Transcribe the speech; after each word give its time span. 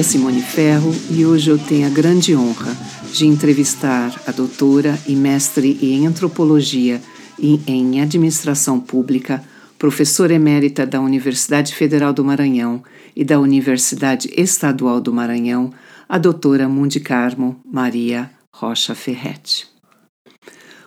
É 0.00 0.02
Simone 0.02 0.40
Ferro 0.40 0.94
e 1.10 1.26
hoje 1.26 1.50
eu 1.50 1.58
tenho 1.58 1.86
a 1.86 1.90
grande 1.90 2.34
honra 2.34 2.74
de 3.12 3.26
entrevistar 3.26 4.18
a 4.26 4.32
doutora 4.32 4.98
e 5.06 5.14
mestre 5.14 5.78
em 5.82 6.06
antropologia 6.06 7.02
e 7.38 7.60
em 7.66 8.00
administração 8.00 8.80
pública, 8.80 9.44
professora 9.78 10.32
emérita 10.32 10.86
da 10.86 11.02
Universidade 11.02 11.74
Federal 11.74 12.14
do 12.14 12.24
Maranhão 12.24 12.82
e 13.14 13.22
da 13.26 13.38
Universidade 13.38 14.32
Estadual 14.34 15.02
do 15.02 15.12
Maranhão, 15.12 15.70
a 16.08 16.16
doutora 16.16 16.66
Mundi 16.66 16.98
Carmo 16.98 17.60
Maria 17.70 18.30
Rocha 18.50 18.94
Ferretti. 18.94 19.68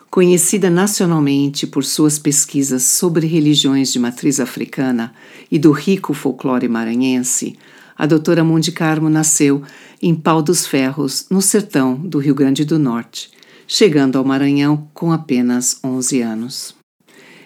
Conhecida 0.09 0.71
nacionalmente 0.71 1.67
por 1.67 1.85
suas 1.85 2.17
pesquisas 2.17 2.81
sobre 2.81 3.27
religiões 3.27 3.93
de 3.93 3.99
matriz 3.99 4.39
africana 4.39 5.13
e 5.51 5.59
do 5.59 5.71
rico 5.71 6.15
folclore 6.15 6.67
maranhense, 6.67 7.55
a 7.97 8.05
doutora 8.05 8.43
Mundi 8.43 8.71
Carmo 8.71 9.09
nasceu 9.09 9.61
em 10.01 10.13
Pau 10.15 10.41
dos 10.41 10.65
Ferros, 10.65 11.25
no 11.29 11.41
sertão 11.41 11.95
do 11.95 12.19
Rio 12.19 12.35
Grande 12.35 12.65
do 12.65 12.79
Norte, 12.79 13.31
chegando 13.67 14.17
ao 14.17 14.25
Maranhão 14.25 14.89
com 14.93 15.11
apenas 15.11 15.79
11 15.83 16.21
anos. 16.21 16.75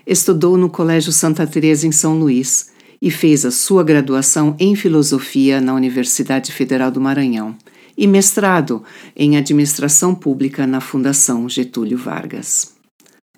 Estudou 0.06 0.58
no 0.58 0.70
Colégio 0.70 1.12
Santa 1.12 1.46
Teresa 1.46 1.86
em 1.86 1.92
São 1.92 2.18
Luís 2.18 2.72
e 3.02 3.12
fez 3.12 3.46
a 3.46 3.52
sua 3.52 3.84
graduação 3.84 4.56
em 4.60 4.76
filosofia 4.76 5.62
na 5.62 5.74
Universidade 5.74 6.52
Federal 6.52 6.90
do 6.90 7.02
Maranhão 7.02 7.56
e 7.98 8.06
mestrado 8.06 8.84
em 9.16 9.38
administração 9.38 10.14
pública 10.14 10.68
na 10.68 10.80
Fundação 10.80 11.50
Getúlio 11.50 11.98
Vargas. 11.98 12.74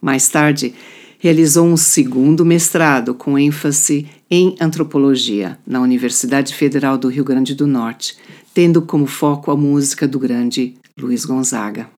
Mais 0.02 0.28
tarde, 0.28 0.74
realizou 1.18 1.66
um 1.66 1.78
segundo 1.78 2.46
mestrado 2.46 3.14
com 3.14 3.38
ênfase 3.38 4.08
em 4.30 4.56
antropologia 4.60 5.58
na 5.66 5.82
Universidade 5.82 6.54
Federal 6.54 6.98
do 6.98 7.08
Rio 7.08 7.24
Grande 7.24 7.56
do 7.56 7.66
Norte, 7.66 8.16
tendo 8.54 8.82
como 8.82 9.08
foco 9.08 9.50
a 9.50 9.58
música 9.58 10.08
do 10.08 10.20
grande 10.20 10.76
Luiz 10.98 11.26
Gonzaga. 11.26 11.90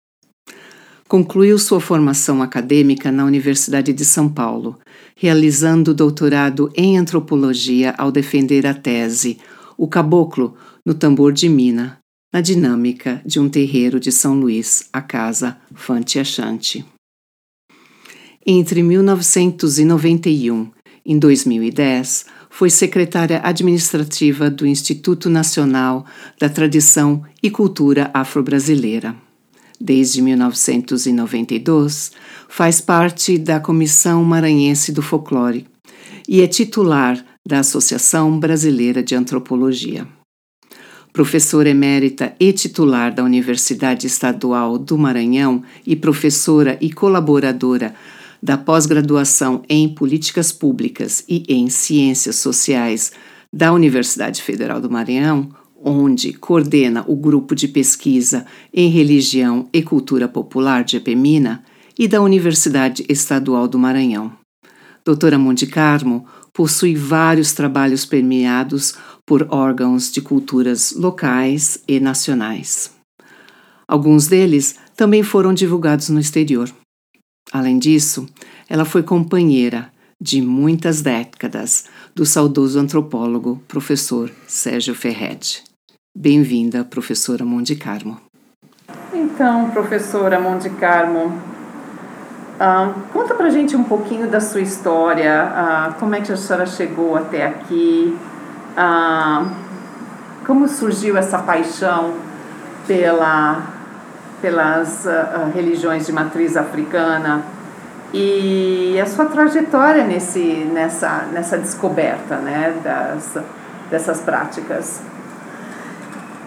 Concluiu 1.07 1.59
sua 1.59 1.81
formação 1.81 2.41
acadêmica 2.41 3.11
na 3.11 3.25
Universidade 3.25 3.91
de 3.91 4.05
São 4.05 4.29
Paulo, 4.29 4.79
realizando 5.13 5.93
doutorado 5.93 6.71
em 6.73 6.97
antropologia 6.97 7.93
ao 7.97 8.09
defender 8.13 8.65
a 8.65 8.73
tese 8.73 9.37
O 9.77 9.89
Caboclo 9.89 10.55
no 10.85 10.93
Tambor 10.93 11.33
de 11.33 11.49
Mina, 11.49 11.97
na 12.33 12.39
dinâmica 12.39 13.21
de 13.25 13.41
um 13.41 13.49
terreiro 13.49 13.99
de 13.99 14.09
São 14.09 14.39
Luís, 14.39 14.87
a 14.93 15.01
casa 15.01 15.57
Fante 15.75 16.17
Achante. 16.17 16.85
Entre 18.47 18.81
1991 18.81 20.71
e 21.05 21.17
2010, 21.17 22.25
foi 22.49 22.69
secretária 22.69 23.41
administrativa 23.43 24.49
do 24.49 24.67
Instituto 24.67 25.29
Nacional 25.29 26.05
da 26.39 26.49
Tradição 26.49 27.23
e 27.41 27.49
Cultura 27.49 28.11
Afro-Brasileira. 28.13 29.15
Desde 29.79 30.21
1992, 30.21 32.11
faz 32.47 32.79
parte 32.79 33.37
da 33.37 33.59
Comissão 33.59 34.23
Maranhense 34.23 34.91
do 34.91 35.01
Folclore 35.01 35.65
e 36.27 36.41
é 36.41 36.47
titular 36.47 37.23
da 37.47 37.59
Associação 37.59 38.39
Brasileira 38.39 39.01
de 39.01 39.15
Antropologia 39.15 40.07
professora 41.13 41.69
emérita 41.69 42.33
e 42.39 42.53
titular 42.53 43.13
da 43.13 43.23
Universidade 43.23 44.07
Estadual 44.07 44.77
do 44.77 44.97
Maranhão 44.97 45.63
e 45.85 45.95
professora 45.95 46.77
e 46.79 46.91
colaboradora 46.91 47.93
da 48.41 48.57
pós-graduação 48.57 49.63
em 49.69 49.87
Políticas 49.89 50.51
Públicas 50.51 51.23
e 51.27 51.43
em 51.47 51.69
Ciências 51.69 52.37
Sociais 52.37 53.11
da 53.53 53.71
Universidade 53.73 54.41
Federal 54.41 54.81
do 54.81 54.89
Maranhão, 54.89 55.49
onde 55.83 56.33
coordena 56.33 57.03
o 57.07 57.15
grupo 57.15 57.53
de 57.53 57.67
pesquisa 57.67 58.45
em 58.73 58.89
Religião 58.89 59.67
e 59.73 59.81
Cultura 59.81 60.27
Popular 60.27 60.83
de 60.83 60.97
Epemina, 60.97 61.63
e 61.97 62.07
da 62.07 62.21
Universidade 62.21 63.05
Estadual 63.07 63.67
do 63.67 63.77
Maranhão. 63.77 64.33
Doutora 65.05 65.37
Monte 65.37 65.67
Carmo 65.67 66.25
possui 66.53 66.95
vários 66.95 67.53
trabalhos 67.53 68.05
premiados 68.05 68.95
por 69.25 69.47
órgãos 69.51 70.11
de 70.11 70.21
culturas 70.21 70.93
locais 70.93 71.79
e 71.87 71.99
nacionais. 71.99 72.91
Alguns 73.87 74.27
deles 74.27 74.75
também 74.95 75.21
foram 75.21 75.53
divulgados 75.53 76.09
no 76.09 76.19
exterior. 76.19 76.71
Além 77.51 77.77
disso, 77.77 78.27
ela 78.69 78.85
foi 78.85 79.03
companheira 79.03 79.91
de 80.19 80.41
muitas 80.41 81.01
décadas 81.01 81.85
do 82.15 82.25
saudoso 82.25 82.79
antropólogo 82.79 83.61
professor 83.67 84.31
Sérgio 84.47 84.95
Ferretti. 84.95 85.63
Bem-vinda, 86.15 86.83
professora 86.83 87.43
Monte 87.43 87.75
Carmo. 87.75 88.19
Então, 89.13 89.69
professora 89.71 90.39
Monte 90.39 90.69
Carmo, 90.69 91.51
Uh, 92.61 92.93
conta 93.11 93.33
pra 93.33 93.49
gente 93.49 93.75
um 93.75 93.83
pouquinho 93.83 94.29
da 94.29 94.39
sua 94.39 94.61
história, 94.61 95.47
uh, 95.49 95.99
como 95.99 96.13
é 96.13 96.21
que 96.21 96.31
a 96.31 96.37
senhora 96.37 96.67
chegou 96.67 97.15
até 97.15 97.47
aqui, 97.47 98.15
uh, 98.77 99.49
como 100.45 100.67
surgiu 100.67 101.17
essa 101.17 101.39
paixão 101.39 102.13
pela, 102.85 103.80
pelas 104.41 105.05
religiões 105.53 106.05
de 106.05 106.11
matriz 106.11 106.57
africana 106.57 107.43
e 108.13 108.99
a 108.99 109.05
sua 109.05 109.25
trajetória 109.25 110.03
nesse, 110.03 110.69
nessa, 110.73 111.25
nessa 111.31 111.57
descoberta 111.57 112.37
né, 112.37 112.73
das, 112.83 113.37
dessas 113.89 114.19
práticas. 114.19 115.01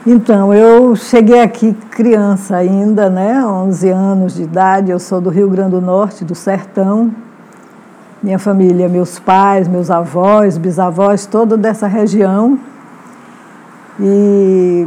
Então, 0.06 0.52
eu 0.52 0.94
cheguei 0.94 1.40
aqui 1.40 1.72
criança 1.90 2.56
ainda, 2.56 3.08
né, 3.08 3.42
11 3.42 3.88
anos 3.88 4.34
de 4.34 4.42
idade, 4.42 4.90
eu 4.90 4.98
sou 4.98 5.18
do 5.18 5.30
Rio 5.30 5.48
Grande 5.48 5.70
do 5.70 5.80
Norte, 5.80 6.24
do 6.24 6.34
Sertão. 6.34 7.10
Minha 8.22 8.38
família, 8.38 8.86
meus 8.86 9.18
pais, 9.18 9.66
meus 9.66 9.90
avós, 9.90 10.58
bisavós, 10.58 11.24
toda 11.24 11.56
dessa 11.56 11.86
região. 11.86 12.58
E 13.98 14.86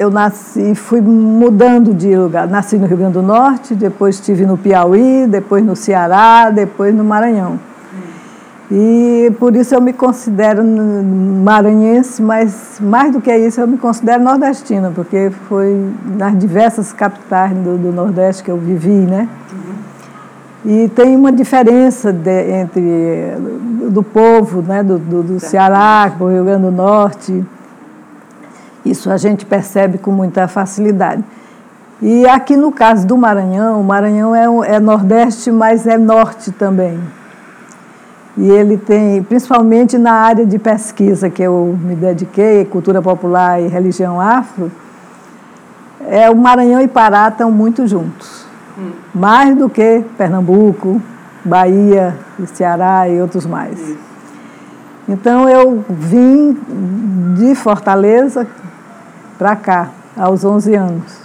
eu 0.00 0.10
nasci, 0.10 0.74
fui 0.74 1.02
mudando 1.02 1.92
de 1.92 2.16
lugar. 2.16 2.48
Nasci 2.48 2.78
no 2.78 2.86
Rio 2.86 2.96
Grande 2.96 3.12
do 3.12 3.22
Norte, 3.22 3.74
depois 3.74 4.14
estive 4.14 4.46
no 4.46 4.56
Piauí, 4.56 5.26
depois 5.28 5.62
no 5.62 5.76
Ceará, 5.76 6.48
depois 6.48 6.94
no 6.94 7.04
Maranhão. 7.04 7.60
E 8.70 9.30
por 9.38 9.54
isso 9.54 9.74
eu 9.74 9.80
me 9.80 9.92
considero 9.92 10.64
maranhense, 10.64 12.22
mas 12.22 12.78
mais 12.80 13.12
do 13.12 13.20
que 13.20 13.36
isso 13.36 13.60
eu 13.60 13.66
me 13.66 13.76
considero 13.76 14.22
nordestina, 14.22 14.90
porque 14.94 15.30
foi 15.48 15.92
nas 16.16 16.38
diversas 16.38 16.94
capitais 16.94 17.52
do, 17.58 17.76
do 17.76 17.92
Nordeste 17.92 18.42
que 18.42 18.50
eu 18.50 18.56
vivi, 18.56 18.88
né? 18.88 19.28
Uhum. 19.52 20.72
E 20.72 20.88
tem 20.88 21.14
uma 21.14 21.32
diferença 21.32 22.10
de, 22.10 22.52
entre 22.52 23.34
do 23.90 24.02
povo, 24.02 24.62
né, 24.62 24.82
do, 24.82 24.98
do, 24.98 25.22
do 25.24 25.40
Ceará, 25.40 26.08
do 26.08 26.28
Rio 26.28 26.44
Grande 26.44 26.62
do 26.62 26.70
Norte. 26.70 27.44
Isso 28.84 29.10
a 29.10 29.16
gente 29.16 29.44
percebe 29.44 29.98
com 29.98 30.10
muita 30.10 30.48
facilidade. 30.48 31.22
E 32.02 32.26
aqui 32.26 32.56
no 32.56 32.72
caso 32.72 33.06
do 33.06 33.16
Maranhão, 33.16 33.80
o 33.80 33.84
Maranhão 33.84 34.34
é, 34.34 34.74
é 34.74 34.80
Nordeste, 34.80 35.50
mas 35.50 35.86
é 35.86 35.98
Norte 35.98 36.50
também. 36.50 36.98
E 38.38 38.48
ele 38.48 38.78
tem, 38.78 39.22
principalmente 39.22 39.98
na 39.98 40.12
área 40.12 40.46
de 40.46 40.58
pesquisa 40.58 41.28
que 41.28 41.42
eu 41.42 41.78
me 41.82 41.94
dediquei, 41.94 42.64
cultura 42.64 43.02
popular 43.02 43.60
e 43.60 43.68
religião 43.68 44.18
afro, 44.18 44.72
é, 46.08 46.30
o 46.30 46.36
Maranhão 46.36 46.80
e 46.80 46.88
Pará 46.88 47.28
estão 47.28 47.50
muito 47.50 47.86
juntos. 47.86 48.46
Hum. 48.78 48.92
Mais 49.14 49.54
do 49.54 49.68
que 49.68 50.02
Pernambuco, 50.16 51.02
Bahia, 51.44 52.16
Ceará 52.46 53.08
e 53.08 53.20
outros 53.20 53.44
mais. 53.44 53.78
Hum. 53.78 54.09
Então 55.08 55.48
eu 55.48 55.84
vim 55.88 56.56
de 57.36 57.54
Fortaleza 57.54 58.46
para 59.38 59.56
cá, 59.56 59.88
aos 60.16 60.44
11 60.44 60.74
anos. 60.74 61.20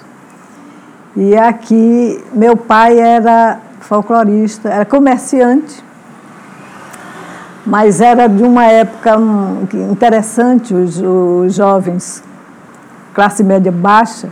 E 1.16 1.38
aqui, 1.38 2.24
meu 2.34 2.58
pai 2.58 3.00
era 3.00 3.60
folclorista, 3.80 4.70
era 4.70 4.86
comerciante 4.86 5.86
mas 7.66 8.00
era 8.00 8.28
de 8.28 8.44
uma 8.44 8.66
época 8.66 9.18
interessante, 9.92 10.74
os, 10.74 11.02
os 11.02 11.56
jovens, 11.56 12.24
classe 13.14 13.44
média 13.44 13.72
baixa, 13.72 14.30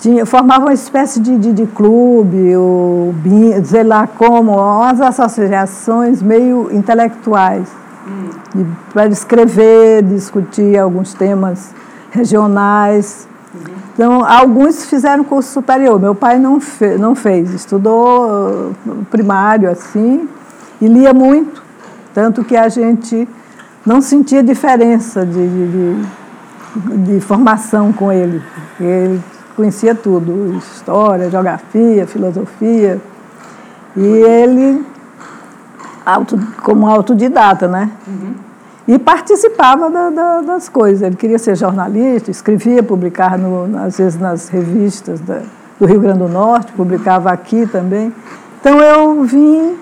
tinha, 0.00 0.26
formavam 0.26 0.66
uma 0.66 0.74
espécie 0.74 1.20
de, 1.20 1.36
de, 1.38 1.52
de 1.52 1.66
clube, 1.66 2.56
ou, 2.56 3.14
sei 3.64 3.82
lá 3.82 4.06
como, 4.06 4.52
umas 4.52 5.00
associações 5.00 6.22
meio 6.22 6.68
intelectuais, 6.72 7.68
hum. 8.06 8.66
para 8.92 9.08
escrever, 9.08 10.02
discutir 10.02 10.78
alguns 10.78 11.14
temas 11.14 11.74
regionais. 12.10 13.26
Uhum. 13.54 13.74
Então, 13.94 14.24
alguns 14.24 14.84
fizeram 14.84 15.24
curso 15.24 15.50
superior. 15.50 15.98
Meu 15.98 16.14
pai 16.14 16.38
não, 16.38 16.60
fe, 16.60 16.98
não 16.98 17.14
fez, 17.14 17.52
estudou 17.52 18.72
primário 19.10 19.70
assim, 19.70 20.28
e 20.80 20.86
lia 20.86 21.14
muito. 21.14 21.62
Tanto 22.12 22.44
que 22.44 22.56
a 22.56 22.68
gente 22.68 23.28
não 23.84 24.00
sentia 24.00 24.42
diferença 24.42 25.24
de, 25.24 25.48
de, 25.48 25.68
de 25.68 26.06
de 27.04 27.20
formação 27.20 27.92
com 27.92 28.12
ele. 28.12 28.42
Ele 28.80 29.20
conhecia 29.56 29.94
tudo, 29.94 30.54
história, 30.58 31.30
geografia, 31.30 32.06
filosofia. 32.06 33.00
E 33.96 34.04
ele, 34.04 34.84
auto, 36.04 36.38
como 36.62 36.86
autodidata, 36.86 37.66
né? 37.66 37.90
Uhum. 38.06 38.34
E 38.86 38.98
participava 38.98 39.90
da, 39.90 40.10
da, 40.10 40.40
das 40.42 40.68
coisas. 40.68 41.02
Ele 41.02 41.16
queria 41.16 41.38
ser 41.38 41.56
jornalista, 41.56 42.30
escrevia, 42.30 42.82
publicava, 42.82 43.38
no, 43.38 43.78
às 43.78 43.96
vezes, 43.96 44.20
nas 44.20 44.48
revistas 44.48 45.18
da, 45.20 45.40
do 45.80 45.86
Rio 45.86 46.00
Grande 46.00 46.18
do 46.18 46.28
Norte, 46.28 46.72
publicava 46.72 47.32
aqui 47.32 47.66
também. 47.66 48.12
Então 48.60 48.80
eu 48.80 49.22
vim, 49.24 49.76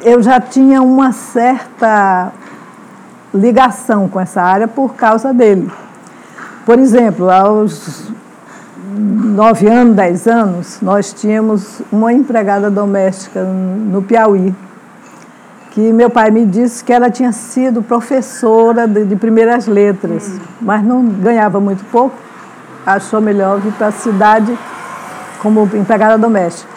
eu 0.00 0.22
já 0.22 0.40
tinha 0.40 0.80
uma 0.80 1.12
certa 1.12 2.32
ligação 3.34 4.08
com 4.08 4.20
essa 4.20 4.40
área 4.40 4.68
por 4.68 4.94
causa 4.94 5.34
dele. 5.34 5.70
Por 6.64 6.78
exemplo, 6.78 7.30
aos 7.30 8.03
nove 8.94 9.66
anos, 9.68 9.96
dez 9.96 10.26
anos, 10.26 10.78
nós 10.80 11.12
tínhamos 11.12 11.82
uma 11.90 12.12
empregada 12.12 12.70
doméstica 12.70 13.42
no 13.42 14.02
Piauí, 14.02 14.54
que 15.72 15.92
meu 15.92 16.08
pai 16.08 16.30
me 16.30 16.46
disse 16.46 16.84
que 16.84 16.92
ela 16.92 17.10
tinha 17.10 17.32
sido 17.32 17.82
professora 17.82 18.86
de, 18.86 19.04
de 19.04 19.16
primeiras 19.16 19.66
letras, 19.66 20.28
hum. 20.28 20.40
mas 20.60 20.84
não 20.84 21.04
ganhava 21.04 21.58
muito 21.58 21.84
pouco, 21.90 22.16
achou 22.86 23.20
melhor 23.20 23.60
vir 23.60 23.72
para 23.72 23.88
a 23.88 23.92
cidade 23.92 24.56
como 25.40 25.68
empregada 25.74 26.16
doméstica. 26.16 26.72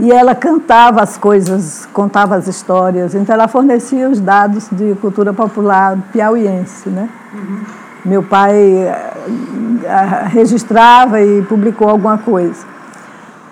E 0.00 0.12
ela 0.12 0.34
cantava 0.34 1.02
as 1.02 1.18
coisas, 1.18 1.86
contava 1.92 2.36
as 2.36 2.46
histórias, 2.46 3.14
então 3.14 3.34
ela 3.34 3.48
fornecia 3.48 4.08
os 4.08 4.20
dados 4.20 4.68
de 4.70 4.94
cultura 5.00 5.32
popular 5.32 5.98
piauiense, 6.12 6.88
né? 6.88 7.08
Uhum. 7.34 7.87
Meu 8.04 8.22
pai 8.22 8.54
eh, 8.54 10.24
registrava 10.28 11.20
e 11.20 11.42
publicou 11.42 11.88
alguma 11.88 12.18
coisa. 12.18 12.64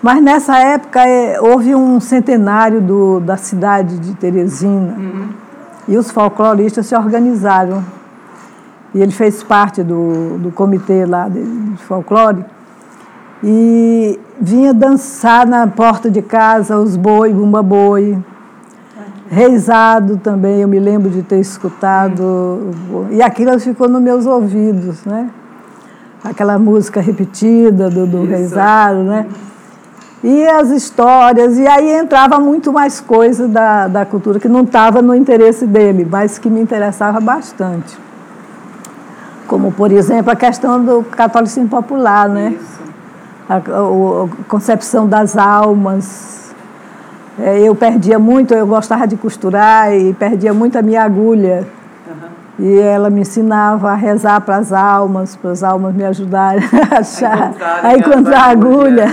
Mas 0.01 0.21
nessa 0.21 0.57
época 0.57 1.05
eh, 1.05 1.39
houve 1.41 1.75
um 1.75 1.99
centenário 1.99 2.81
do, 2.81 3.19
da 3.19 3.37
cidade 3.37 3.99
de 3.99 4.13
Teresina 4.15 4.95
uhum. 4.97 5.29
e 5.87 5.97
os 5.97 6.11
folcloristas 6.11 6.85
se 6.85 6.95
organizaram. 6.95 7.83
E 8.93 9.01
ele 9.01 9.11
fez 9.11 9.43
parte 9.43 9.83
do, 9.83 10.37
do 10.37 10.51
comitê 10.51 11.05
lá 11.05 11.27
de, 11.27 11.43
de 11.43 11.83
folclore 11.83 12.45
e 13.43 14.19
vinha 14.39 14.73
dançar 14.73 15.45
na 15.45 15.67
porta 15.67 16.09
de 16.09 16.21
casa 16.21 16.77
os 16.77 16.95
boi, 16.95 17.33
bumba 17.33 17.61
boi. 17.61 18.17
Reizado 19.29 20.17
também, 20.17 20.61
eu 20.61 20.67
me 20.67 20.79
lembro 20.79 21.09
de 21.09 21.21
ter 21.21 21.39
escutado. 21.39 22.71
E 23.11 23.21
aquilo 23.21 23.59
ficou 23.59 23.89
nos 23.89 24.01
meus 24.01 24.25
ouvidos, 24.25 25.03
né? 25.05 25.29
Aquela 26.23 26.57
música 26.57 27.01
repetida 27.01 27.89
do, 27.89 28.07
do 28.07 28.25
reizado, 28.25 29.03
né? 29.03 29.27
E 30.23 30.47
as 30.47 30.69
histórias, 30.69 31.57
e 31.57 31.67
aí 31.67 31.91
entrava 31.91 32.39
muito 32.39 32.73
mais 32.73 32.99
coisa 32.99 33.47
da, 33.47 33.87
da 33.87 34.05
cultura 34.05 34.39
que 34.39 34.47
não 34.47 34.61
estava 34.61 35.01
no 35.01 35.13
interesse 35.13 35.67
dele, 35.67 36.07
mas 36.09 36.37
que 36.37 36.49
me 36.49 36.59
interessava 36.59 37.19
bastante. 37.19 37.97
Como, 39.47 39.71
por 39.71 39.91
exemplo, 39.91 40.31
a 40.31 40.35
questão 40.35 40.83
do 40.83 41.03
catolicismo 41.03 41.69
popular, 41.69 42.27
né? 42.27 42.55
Isso 42.59 42.77
a, 43.49 43.57
a 43.57 44.45
concepção 44.47 45.07
das 45.07 45.37
almas. 45.37 46.46
É, 47.39 47.59
eu 47.59 47.75
perdia 47.75 48.17
muito, 48.17 48.53
eu 48.53 48.65
gostava 48.65 49.07
de 49.07 49.15
costurar 49.15 49.93
e 49.93 50.13
perdia 50.13 50.53
muito 50.53 50.77
a 50.77 50.81
minha 50.81 51.03
agulha. 51.03 51.67
Uhum. 52.07 52.65
E 52.65 52.79
ela 52.79 53.11
me 53.11 53.21
ensinava 53.21 53.91
a 53.91 53.95
rezar 53.95 54.41
para 54.41 54.57
as 54.57 54.73
almas, 54.73 55.35
para 55.35 55.51
as 55.51 55.61
almas 55.61 55.93
me 55.93 56.03
ajudarem 56.03 56.63
a, 56.91 56.99
achar, 56.99 57.53
a 57.83 57.95
encontrar 57.95 58.39
a 58.39 58.51
agulha. 58.51 59.05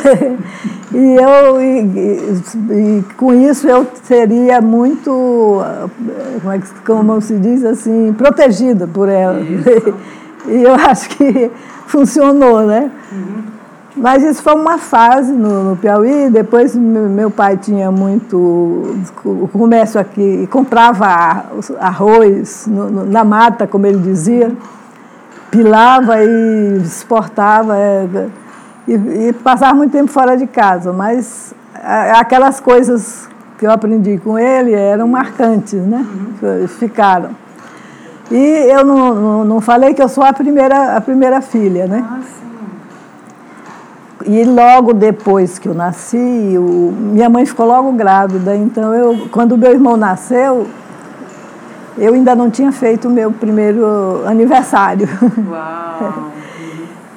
e 0.90 1.16
eu, 1.16 1.60
e, 1.60 2.40
e, 2.70 3.04
com 3.18 3.34
isso, 3.34 3.68
eu 3.68 3.86
seria 4.04 4.62
muito, 4.62 5.62
como, 6.40 6.52
é 6.54 6.58
que, 6.58 6.68
como 6.86 7.20
se 7.20 7.36
diz 7.38 7.62
assim, 7.62 8.14
protegida 8.16 8.86
por 8.86 9.10
ela. 9.10 9.38
e 10.48 10.62
eu 10.62 10.74
acho 10.74 11.10
que 11.10 11.50
funcionou, 11.86 12.62
né? 12.62 12.90
Uhum. 13.12 13.53
Mas 13.96 14.24
isso 14.24 14.42
foi 14.42 14.54
uma 14.54 14.76
fase 14.76 15.32
no, 15.32 15.70
no 15.70 15.76
Piauí. 15.76 16.28
Depois 16.30 16.74
meu 16.74 17.30
pai 17.30 17.56
tinha 17.56 17.90
muito 17.92 18.36
o 19.24 19.48
comércio 19.52 20.00
aqui, 20.00 20.48
comprava 20.50 21.44
arroz 21.78 22.66
no, 22.66 22.90
no, 22.90 23.06
na 23.06 23.22
mata, 23.22 23.66
como 23.66 23.86
ele 23.86 23.98
dizia, 23.98 24.52
pilava 25.50 26.22
e 26.22 26.78
exportava. 26.82 27.76
É, 27.76 28.28
e, 28.88 28.92
e 29.28 29.32
passava 29.32 29.74
muito 29.74 29.92
tempo 29.92 30.10
fora 30.10 30.36
de 30.36 30.46
casa. 30.46 30.92
Mas 30.92 31.54
aquelas 32.12 32.60
coisas 32.60 33.28
que 33.58 33.66
eu 33.66 33.70
aprendi 33.70 34.18
com 34.18 34.38
ele 34.38 34.72
eram 34.72 35.06
marcantes, 35.06 35.80
né? 35.80 36.04
Uhum. 36.42 36.68
Ficaram. 36.68 37.30
E 38.30 38.36
eu 38.36 38.84
não, 38.84 39.14
não, 39.14 39.44
não, 39.44 39.60
falei 39.60 39.94
que 39.94 40.02
eu 40.02 40.08
sou 40.08 40.24
a 40.24 40.32
primeira, 40.32 40.96
a 40.96 41.00
primeira 41.00 41.40
filha, 41.40 41.86
né? 41.86 42.04
Ah, 42.08 42.20
e 44.24 44.44
logo 44.44 44.92
depois 44.92 45.58
que 45.58 45.68
eu 45.68 45.74
nasci, 45.74 46.16
o, 46.56 46.92
minha 46.92 47.28
mãe 47.28 47.44
ficou 47.44 47.66
logo 47.66 47.92
grávida. 47.92 48.56
Então, 48.56 48.94
eu, 48.94 49.28
quando 49.30 49.56
meu 49.56 49.72
irmão 49.72 49.96
nasceu, 49.96 50.66
eu 51.96 52.14
ainda 52.14 52.34
não 52.34 52.50
tinha 52.50 52.72
feito 52.72 53.08
o 53.08 53.10
meu 53.10 53.30
primeiro 53.30 54.26
aniversário. 54.26 55.08
Uau! 55.48 56.32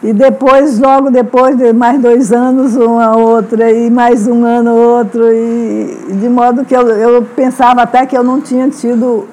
E 0.03 0.13
depois, 0.13 0.77
logo 0.77 1.09
depois 1.09 1.57
de 1.57 1.73
mais 1.73 1.99
dois 1.99 2.31
anos, 2.31 2.75
uma 2.75 3.17
outra, 3.17 3.71
e 3.71 3.89
mais 3.89 4.27
um 4.27 4.45
ano 4.45 4.71
outro, 4.75 5.23
e 5.33 5.97
de 6.11 6.29
modo 6.29 6.63
que 6.63 6.75
eu, 6.75 6.87
eu 6.87 7.23
pensava 7.35 7.81
até 7.81 8.05
que 8.05 8.15
eu 8.15 8.23
não 8.23 8.39
tinha 8.39 8.69
tido 8.69 9.27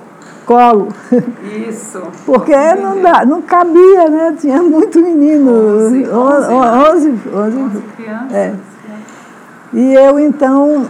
colo. 0.45 0.89
Isso. 1.69 2.03
Porque 2.25 2.55
não, 2.75 3.01
dá, 3.01 3.25
não 3.25 3.43
cabia, 3.43 4.09
né? 4.09 4.35
Tinha 4.39 4.63
muito 4.63 5.01
menino. 5.01 5.51
11, 5.51 6.09
11, 6.11 6.51
11, 6.55 7.21
11 7.35 7.83
crianças. 7.97 8.33
É. 8.33 8.55
E 9.73 9.95
eu, 9.95 10.21
então, 10.21 10.87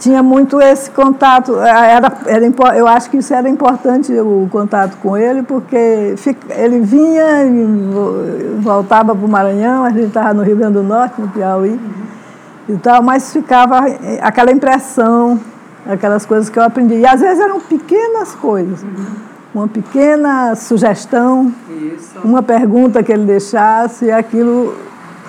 tinha 0.00 0.22
muito 0.22 0.60
esse 0.60 0.90
contato. 0.90 1.60
Era, 1.60 2.12
era, 2.26 2.76
eu 2.76 2.86
acho 2.88 3.10
que 3.10 3.18
isso 3.18 3.32
era 3.32 3.48
importante, 3.48 4.12
o 4.12 4.48
contato 4.50 4.96
com 4.96 5.16
ele, 5.16 5.42
porque 5.42 6.14
ele 6.50 6.80
vinha 6.80 7.44
e 7.44 8.58
voltava 8.58 9.14
para 9.14 9.26
o 9.26 9.28
Maranhão, 9.28 9.84
a 9.84 9.90
gente 9.90 10.06
estava 10.06 10.34
no 10.34 10.42
Rio 10.42 10.56
Grande 10.56 10.74
do 10.74 10.82
Norte, 10.82 11.20
no 11.20 11.28
Piauí, 11.28 11.70
uhum. 11.70 12.74
e 12.74 12.76
tal, 12.78 13.02
mas 13.02 13.32
ficava 13.32 13.84
aquela 14.20 14.50
impressão 14.50 15.38
aquelas 15.86 16.26
coisas 16.26 16.48
que 16.48 16.58
eu 16.58 16.62
aprendi. 16.62 16.94
E 16.94 17.06
às 17.06 17.20
vezes 17.20 17.40
eram 17.42 17.60
pequenas 17.60 18.34
coisas. 18.34 18.82
Uhum. 18.82 19.06
Uma 19.54 19.68
pequena 19.68 20.54
sugestão, 20.54 21.52
Isso. 21.68 22.20
uma 22.22 22.42
pergunta 22.42 23.02
que 23.02 23.12
ele 23.12 23.24
deixasse, 23.24 24.04
e 24.04 24.12
aquilo 24.12 24.74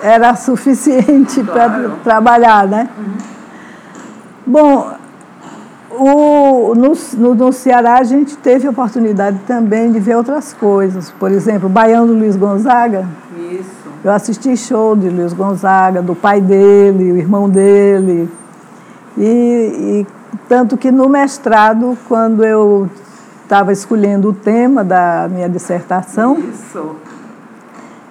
era 0.00 0.34
suficiente 0.36 1.42
claro. 1.44 1.90
para 1.90 1.90
trabalhar, 2.04 2.68
né? 2.68 2.88
Uhum. 2.96 3.12
Bom, 4.46 4.92
o, 5.90 6.74
no, 6.74 6.92
no, 7.18 7.34
no, 7.34 7.52
Ceará 7.52 7.98
a 7.98 8.02
gente 8.02 8.36
teve 8.36 8.66
a 8.66 8.70
oportunidade 8.70 9.38
também 9.46 9.92
de 9.92 10.00
ver 10.00 10.16
outras 10.16 10.52
coisas. 10.52 11.10
Por 11.10 11.30
exemplo, 11.30 11.66
o 11.66 11.72
Baião 11.72 12.06
do 12.06 12.12
Luiz 12.12 12.36
Gonzaga. 12.36 13.06
Isso. 13.36 13.82
Eu 14.04 14.10
assisti 14.10 14.56
show 14.56 14.96
de 14.96 15.08
Luiz 15.08 15.32
Gonzaga, 15.32 16.02
do 16.02 16.14
pai 16.14 16.40
dele, 16.40 17.12
o 17.12 17.16
irmão 17.16 17.48
dele. 17.48 18.28
E, 19.16 20.04
e 20.04 20.06
tanto 20.52 20.76
que 20.76 20.90
no 20.90 21.08
mestrado, 21.08 21.96
quando 22.06 22.44
eu 22.44 22.86
estava 23.42 23.72
escolhendo 23.72 24.28
o 24.28 24.32
tema 24.34 24.84
da 24.84 25.26
minha 25.32 25.48
dissertação, 25.48 26.38
Isso. 26.38 26.96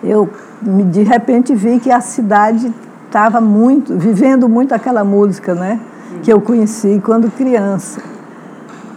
eu 0.03 0.27
de 0.59 1.03
repente 1.03 1.53
vi 1.53 1.79
que 1.79 1.91
a 1.91 2.01
cidade 2.01 2.73
estava 3.05 3.39
muito, 3.39 3.95
vivendo 3.95 4.49
muito 4.49 4.73
aquela 4.73 5.03
música, 5.03 5.53
né? 5.53 5.79
Que 6.23 6.33
eu 6.33 6.41
conheci 6.41 6.99
quando 7.05 7.29
criança. 7.29 8.01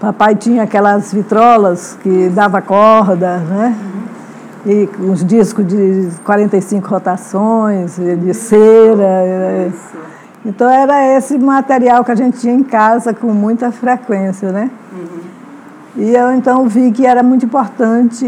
Papai 0.00 0.34
tinha 0.36 0.62
aquelas 0.62 1.12
vitrolas 1.12 1.98
que 2.02 2.30
dava 2.30 2.62
corda, 2.62 3.40
né? 3.40 3.76
E 4.64 4.88
uns 4.98 5.22
discos 5.22 5.66
de 5.66 6.08
45 6.24 6.88
rotações, 6.88 7.96
de 7.96 8.32
cera. 8.32 9.68
Isso. 9.68 10.13
Então 10.44 10.68
era 10.68 11.16
esse 11.16 11.38
material 11.38 12.04
que 12.04 12.12
a 12.12 12.14
gente 12.14 12.38
tinha 12.38 12.52
em 12.52 12.62
casa 12.62 13.14
com 13.14 13.32
muita 13.32 13.72
frequência, 13.72 14.52
né? 14.52 14.70
Uhum. 14.92 15.20
E 15.96 16.14
eu 16.14 16.32
então 16.32 16.68
vi 16.68 16.92
que 16.92 17.06
era 17.06 17.22
muito 17.22 17.46
importante 17.46 18.26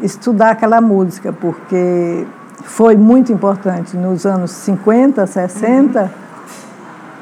estudar 0.00 0.50
aquela 0.52 0.80
música, 0.80 1.32
porque 1.32 2.26
foi 2.64 2.96
muito 2.96 3.30
importante 3.30 3.96
nos 3.96 4.24
anos 4.24 4.50
50, 4.52 5.26
60, 5.26 6.00
uhum. 6.00 6.08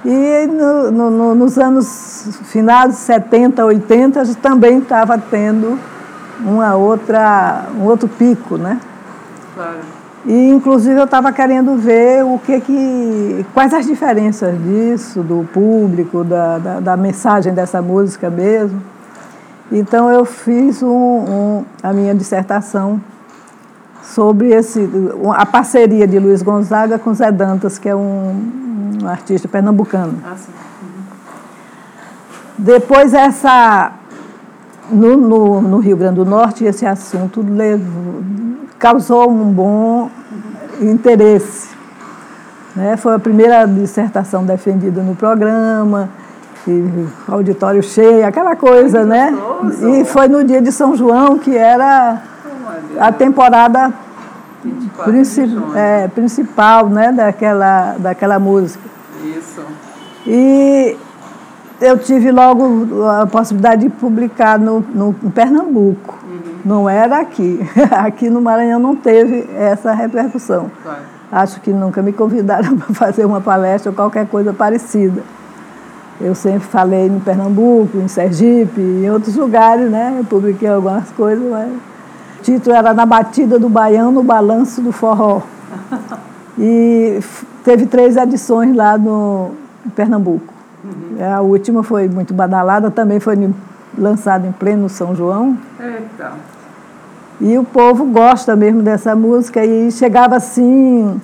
e 0.04 0.46
no, 0.46 1.10
no, 1.10 1.34
nos 1.34 1.58
anos 1.58 2.38
finados 2.44 2.96
70, 2.96 3.64
80 3.64 4.24
também 4.36 4.78
estava 4.78 5.18
tendo 5.18 5.76
uma 6.40 6.76
outra, 6.76 7.64
um 7.76 7.84
outro 7.84 8.08
pico, 8.08 8.56
né? 8.56 8.78
Claro. 9.54 9.97
E 10.28 10.50
inclusive 10.50 11.00
eu 11.00 11.04
estava 11.04 11.32
querendo 11.32 11.74
ver 11.78 12.22
o 12.22 12.38
que 12.38 12.60
que, 12.60 13.46
quais 13.54 13.72
as 13.72 13.86
diferenças 13.86 14.54
disso, 14.62 15.22
do 15.22 15.48
público, 15.54 16.22
da, 16.22 16.58
da, 16.58 16.80
da 16.80 16.96
mensagem 16.98 17.54
dessa 17.54 17.80
música 17.80 18.28
mesmo. 18.28 18.78
Então 19.72 20.10
eu 20.10 20.26
fiz 20.26 20.82
um, 20.82 20.90
um, 20.90 21.64
a 21.82 21.94
minha 21.94 22.14
dissertação 22.14 23.00
sobre 24.02 24.48
esse, 24.48 24.86
a 25.34 25.46
parceria 25.46 26.06
de 26.06 26.18
Luiz 26.18 26.42
Gonzaga 26.42 26.98
com 26.98 27.14
Zé 27.14 27.32
Dantas, 27.32 27.78
que 27.78 27.88
é 27.88 27.96
um, 27.96 28.98
um 29.02 29.08
artista 29.08 29.48
pernambucano. 29.48 30.12
Ah, 30.22 30.36
sim. 30.36 30.52
Depois 32.58 33.14
essa 33.14 33.92
no, 34.90 35.16
no, 35.16 35.62
no, 35.62 35.78
Rio 35.78 35.96
Grande 35.96 36.16
do 36.16 36.26
Norte 36.26 36.64
esse 36.64 36.84
assunto 36.84 37.40
levou, 37.40 38.22
causou 38.78 39.30
um 39.30 39.44
bom 39.50 40.10
interesse. 40.80 41.68
Né? 42.74 42.96
Foi 42.96 43.14
a 43.14 43.18
primeira 43.18 43.66
dissertação 43.66 44.44
defendida 44.44 45.02
no 45.02 45.16
programa, 45.16 46.08
auditório 47.26 47.82
cheio, 47.82 48.26
aquela 48.26 48.54
coisa, 48.54 49.04
né? 49.04 49.34
E 49.82 50.04
foi 50.04 50.28
no 50.28 50.44
dia 50.44 50.60
de 50.60 50.70
São 50.70 50.94
João, 50.94 51.38
que 51.38 51.56
era 51.56 52.22
a 52.98 53.10
temporada 53.10 53.92
princi 55.04 55.48
é, 55.74 56.08
principal 56.08 56.88
né? 56.88 57.10
daquela, 57.12 57.96
daquela 57.98 58.38
música. 58.38 58.84
Isso. 59.24 59.62
E 60.26 60.96
eu 61.80 61.98
tive 61.98 62.30
logo 62.30 63.04
a 63.06 63.26
possibilidade 63.26 63.82
de 63.82 63.88
publicar 63.88 64.58
no, 64.58 64.80
no 64.80 65.14
em 65.22 65.30
Pernambuco. 65.30 66.18
Não 66.64 66.88
era 66.88 67.20
aqui. 67.20 67.60
Aqui 67.90 68.28
no 68.28 68.40
Maranhão 68.40 68.78
não 68.78 68.96
teve 68.96 69.48
essa 69.56 69.92
repercussão. 69.92 70.70
Claro. 70.82 71.00
Acho 71.30 71.60
que 71.60 71.72
nunca 71.72 72.02
me 72.02 72.12
convidaram 72.12 72.76
para 72.78 72.94
fazer 72.94 73.24
uma 73.24 73.40
palestra 73.40 73.90
ou 73.90 73.96
qualquer 73.96 74.26
coisa 74.26 74.52
parecida. 74.52 75.22
Eu 76.20 76.34
sempre 76.34 76.66
falei 76.66 77.06
em 77.06 77.20
Pernambuco, 77.20 77.98
em 77.98 78.08
Sergipe, 78.08 78.80
em 78.80 79.08
outros 79.10 79.36
lugares, 79.36 79.88
né? 79.90 80.16
Eu 80.18 80.24
publiquei 80.24 80.68
algumas 80.68 81.08
coisas, 81.12 81.48
mas 81.48 81.68
o 81.68 82.42
título 82.42 82.74
era 82.74 82.92
Na 82.92 83.06
Batida 83.06 83.58
do 83.58 83.68
Baião, 83.68 84.10
no 84.10 84.22
Balanço 84.22 84.80
do 84.80 84.92
Forró. 84.92 85.42
E 86.60 87.20
teve 87.62 87.86
três 87.86 88.16
edições 88.16 88.74
lá 88.74 88.98
no 88.98 89.52
Pernambuco. 89.94 90.52
Uhum. 90.82 91.32
A 91.32 91.40
última 91.40 91.84
foi 91.84 92.08
muito 92.08 92.34
badalada, 92.34 92.90
também 92.90 93.20
foi 93.20 93.36
lançada 93.98 94.46
em 94.46 94.52
pleno 94.52 94.88
São 94.88 95.14
João. 95.14 95.56
Eita. 95.80 96.32
E 97.40 97.56
o 97.56 97.64
povo 97.64 98.04
gosta 98.06 98.56
mesmo 98.56 98.82
dessa 98.82 99.14
música 99.14 99.64
e 99.64 99.92
chegava 99.92 100.36
assim, 100.36 101.20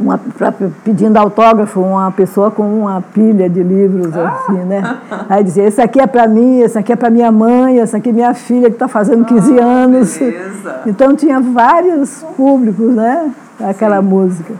uma, 0.00 0.16
pra, 0.16 0.52
pedindo 0.82 1.16
autógrafo, 1.16 1.80
uma 1.80 2.10
pessoa 2.10 2.50
com 2.50 2.62
uma 2.80 3.02
pilha 3.02 3.50
de 3.50 3.62
livros, 3.62 4.16
ah. 4.16 4.28
assim, 4.28 4.58
né? 4.64 4.98
Aí 5.28 5.44
dizia, 5.44 5.64
esse 5.64 5.80
aqui 5.80 6.00
é 6.00 6.06
para 6.06 6.26
mim, 6.26 6.60
esse 6.60 6.78
aqui 6.78 6.92
é 6.92 6.96
para 6.96 7.10
minha 7.10 7.30
mãe, 7.30 7.78
esse 7.78 7.96
aqui 7.96 8.08
é 8.08 8.12
minha 8.12 8.32
filha 8.32 8.68
que 8.70 8.76
está 8.76 8.88
fazendo 8.88 9.24
15 9.24 9.58
ah, 9.58 9.64
anos. 9.64 10.16
Beleza. 10.16 10.80
Então 10.86 11.14
tinha 11.14 11.40
vários 11.40 12.24
públicos, 12.36 12.94
né? 12.94 13.30
Aquela 13.60 14.00
Sim. 14.00 14.06
música. 14.06 14.54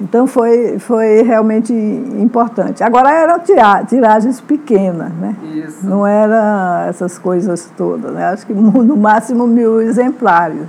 Então 0.00 0.26
foi, 0.28 0.78
foi 0.78 1.22
realmente 1.22 1.72
importante. 1.72 2.84
Agora 2.84 3.10
eram 3.10 3.40
tiragens 3.86 4.40
pequenas, 4.40 5.12
né? 5.14 5.34
Isso. 5.54 5.84
Não 5.84 6.06
era 6.06 6.86
essas 6.88 7.18
coisas 7.18 7.68
todas, 7.76 8.12
né? 8.12 8.26
Acho 8.28 8.46
que 8.46 8.54
no 8.54 8.96
máximo 8.96 9.46
mil 9.46 9.80
exemplares. 9.80 10.62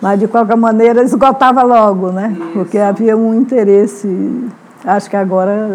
Mas 0.00 0.18
de 0.18 0.28
qualquer 0.28 0.56
maneira 0.56 1.02
esgotava 1.02 1.62
logo, 1.62 2.10
né? 2.10 2.34
Isso. 2.34 2.50
Porque 2.52 2.78
havia 2.78 3.16
um 3.16 3.34
interesse. 3.34 4.48
Acho 4.84 5.10
que 5.10 5.16
agora, 5.16 5.68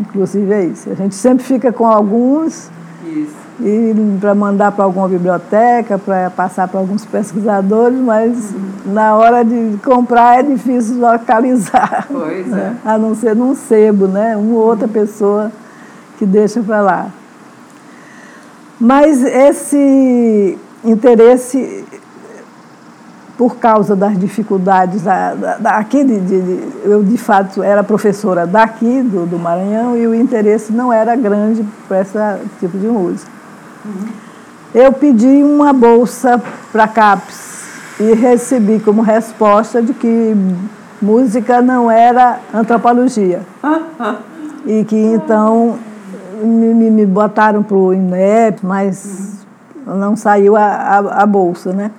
inclusive, 0.00 0.52
é 0.52 0.64
isso. 0.66 0.90
A 0.90 0.94
gente 0.94 1.14
sempre 1.14 1.44
fica 1.44 1.72
com 1.72 1.86
alguns. 1.86 2.70
Isso 3.04 3.48
e 3.60 3.92
para 4.20 4.34
mandar 4.34 4.72
para 4.72 4.84
alguma 4.84 5.08
biblioteca, 5.08 5.98
para 5.98 6.30
passar 6.30 6.68
para 6.68 6.78
alguns 6.78 7.04
pesquisadores, 7.04 7.98
mas 7.98 8.52
uhum. 8.52 8.70
Na 8.88 9.14
hora 9.14 9.44
de 9.44 9.78
comprar 9.84 10.40
é 10.40 10.42
difícil 10.42 10.98
localizar. 10.98 12.06
Pois 12.10 12.46
né? 12.46 12.76
é. 12.84 12.88
A 12.88 12.98
não 12.98 13.14
ser 13.14 13.36
num 13.36 13.54
sebo, 13.54 14.06
né? 14.06 14.36
Uma 14.36 14.54
ou 14.54 14.66
outra 14.66 14.88
pessoa 14.88 15.52
que 16.18 16.24
deixa 16.24 16.60
para 16.62 16.80
lá. 16.80 17.06
Mas 18.80 19.22
esse 19.22 20.58
interesse, 20.84 21.84
por 23.36 23.56
causa 23.56 23.94
das 23.94 24.18
dificuldades, 24.18 25.02
da, 25.02 25.34
da, 25.34 25.70
aqui 25.76 26.04
de, 26.04 26.20
de, 26.20 26.68
eu 26.84 27.02
de 27.02 27.18
fato 27.18 27.62
era 27.62 27.82
professora 27.84 28.46
daqui, 28.46 29.02
do, 29.02 29.26
do 29.26 29.38
Maranhão, 29.38 29.96
e 29.96 30.06
o 30.06 30.14
interesse 30.14 30.72
não 30.72 30.92
era 30.92 31.14
grande 31.16 31.64
para 31.86 32.00
esse 32.00 32.18
tipo 32.60 32.78
de 32.78 32.86
música. 32.86 33.30
Eu 34.74 34.92
pedi 34.92 35.42
uma 35.42 35.72
bolsa 35.72 36.40
para 36.72 36.84
a 36.84 36.88
CAPES 36.88 37.57
e 38.00 38.14
recebi 38.14 38.80
como 38.80 39.02
resposta 39.02 39.82
de 39.82 39.92
que 39.92 40.34
música 41.00 41.60
não 41.60 41.90
era 41.90 42.38
antropologia. 42.52 43.40
e 44.66 44.84
que 44.84 44.96
então 44.96 45.78
me, 46.42 46.90
me 46.90 47.06
botaram 47.06 47.62
para 47.62 47.76
o 47.76 47.92
INEP, 47.92 48.64
mas 48.64 49.46
não 49.86 50.16
saiu 50.16 50.56
a, 50.56 50.64
a, 50.64 51.22
a, 51.22 51.26
bolsa, 51.26 51.72
né? 51.72 51.90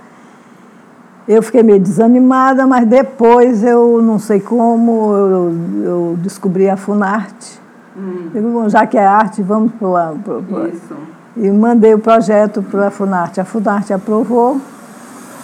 Eu 1.28 1.44
fiquei 1.44 1.62
meio 1.62 1.80
desanimada, 1.80 2.66
mas 2.66 2.88
depois 2.88 3.64
eu 3.64 4.02
não 4.02 4.18
sei 4.18 4.40
como, 4.40 5.14
eu, 5.14 5.54
eu 5.84 6.18
descobri 6.22 6.70
a 6.70 6.76
Funarte. 6.76 7.60
Hum. 7.98 8.30
Bom, 8.54 8.70
já 8.70 8.88
que 8.88 8.98
é 8.98 9.06
arte, 9.06 9.44
vamos 9.44 9.72
para 9.74 9.88
o. 9.88 10.68
Isso 10.68 10.96
e 11.40 11.50
mandei 11.50 11.94
o 11.94 12.00
projeto 12.00 12.62
para 12.62 12.88
a 12.88 12.92
Funarte. 12.92 13.40
A 13.40 13.46
Funarte 13.46 13.94
aprovou 13.94 14.60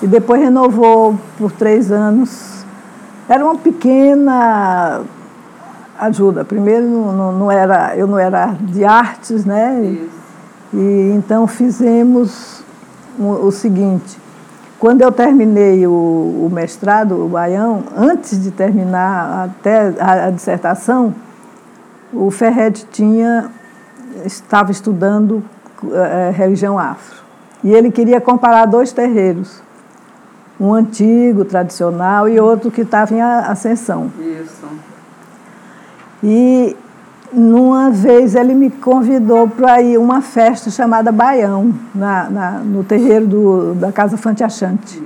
e 0.02 0.08
depois 0.08 0.42
renovou 0.42 1.18
por 1.38 1.52
três 1.52 1.92
anos. 1.92 2.66
Era 3.28 3.44
uma 3.44 3.56
pequena 3.56 5.02
ajuda. 6.00 6.44
Primeiro, 6.44 6.86
não, 6.86 7.32
não 7.32 7.52
era, 7.52 7.96
eu 7.96 8.08
não 8.08 8.20
era 8.20 8.56
de 8.60 8.84
artes, 8.84 9.46
né? 9.46 9.82
E, 9.82 10.10
e 10.74 11.14
então 11.16 11.48
fizemos 11.48 12.64
o, 13.18 13.48
o, 13.48 13.52
seguinte. 13.52 14.18
Quando 14.80 15.02
eu 15.02 15.12
terminei 15.12 15.88
o, 15.88 15.92
o, 15.92 16.50
mestrado, 16.52 17.26
o 17.26 17.30
Baião, 17.30 17.84
antes 17.96 18.44
de 18.44 18.52
terminar 18.52 19.46
até 19.46 19.94
a, 20.00 20.26
a 20.26 20.30
dissertação, 20.30 21.16
o 22.14 22.30
Ferret 22.30 22.86
tinha 22.92 23.50
estava 24.24 24.72
estudando 24.72 25.44
é, 25.92 26.32
religião 26.32 26.78
afro. 26.78 27.24
E 27.64 27.74
ele 27.74 27.92
queria 27.92 28.22
comparar 28.22 28.66
dois 28.66 28.92
terreiros, 28.92 29.62
um 30.60 30.74
antigo, 30.74 31.44
tradicional, 31.44 32.30
e 32.30 32.40
outro 32.40 32.72
que 32.72 32.82
estava 32.82 33.14
em 33.14 33.22
ascensão. 33.22 34.12
Isso. 34.20 34.66
E 36.24 36.76
numa 37.32 37.90
vez 37.92 38.36
ele 38.36 38.54
me 38.54 38.70
convidou 38.70 39.48
para 39.48 39.82
ir 39.82 39.98
a 39.98 40.00
uma 40.00 40.22
festa 40.22 40.70
chamada 40.70 41.12
Baião, 41.12 41.74
na, 41.94 42.30
na, 42.30 42.52
no 42.60 42.84
terreiro 42.84 43.28
do, 43.28 43.76
da 43.76 43.92
Casa 43.92 44.18
Fante 44.18 44.44
Achante. 44.44 45.04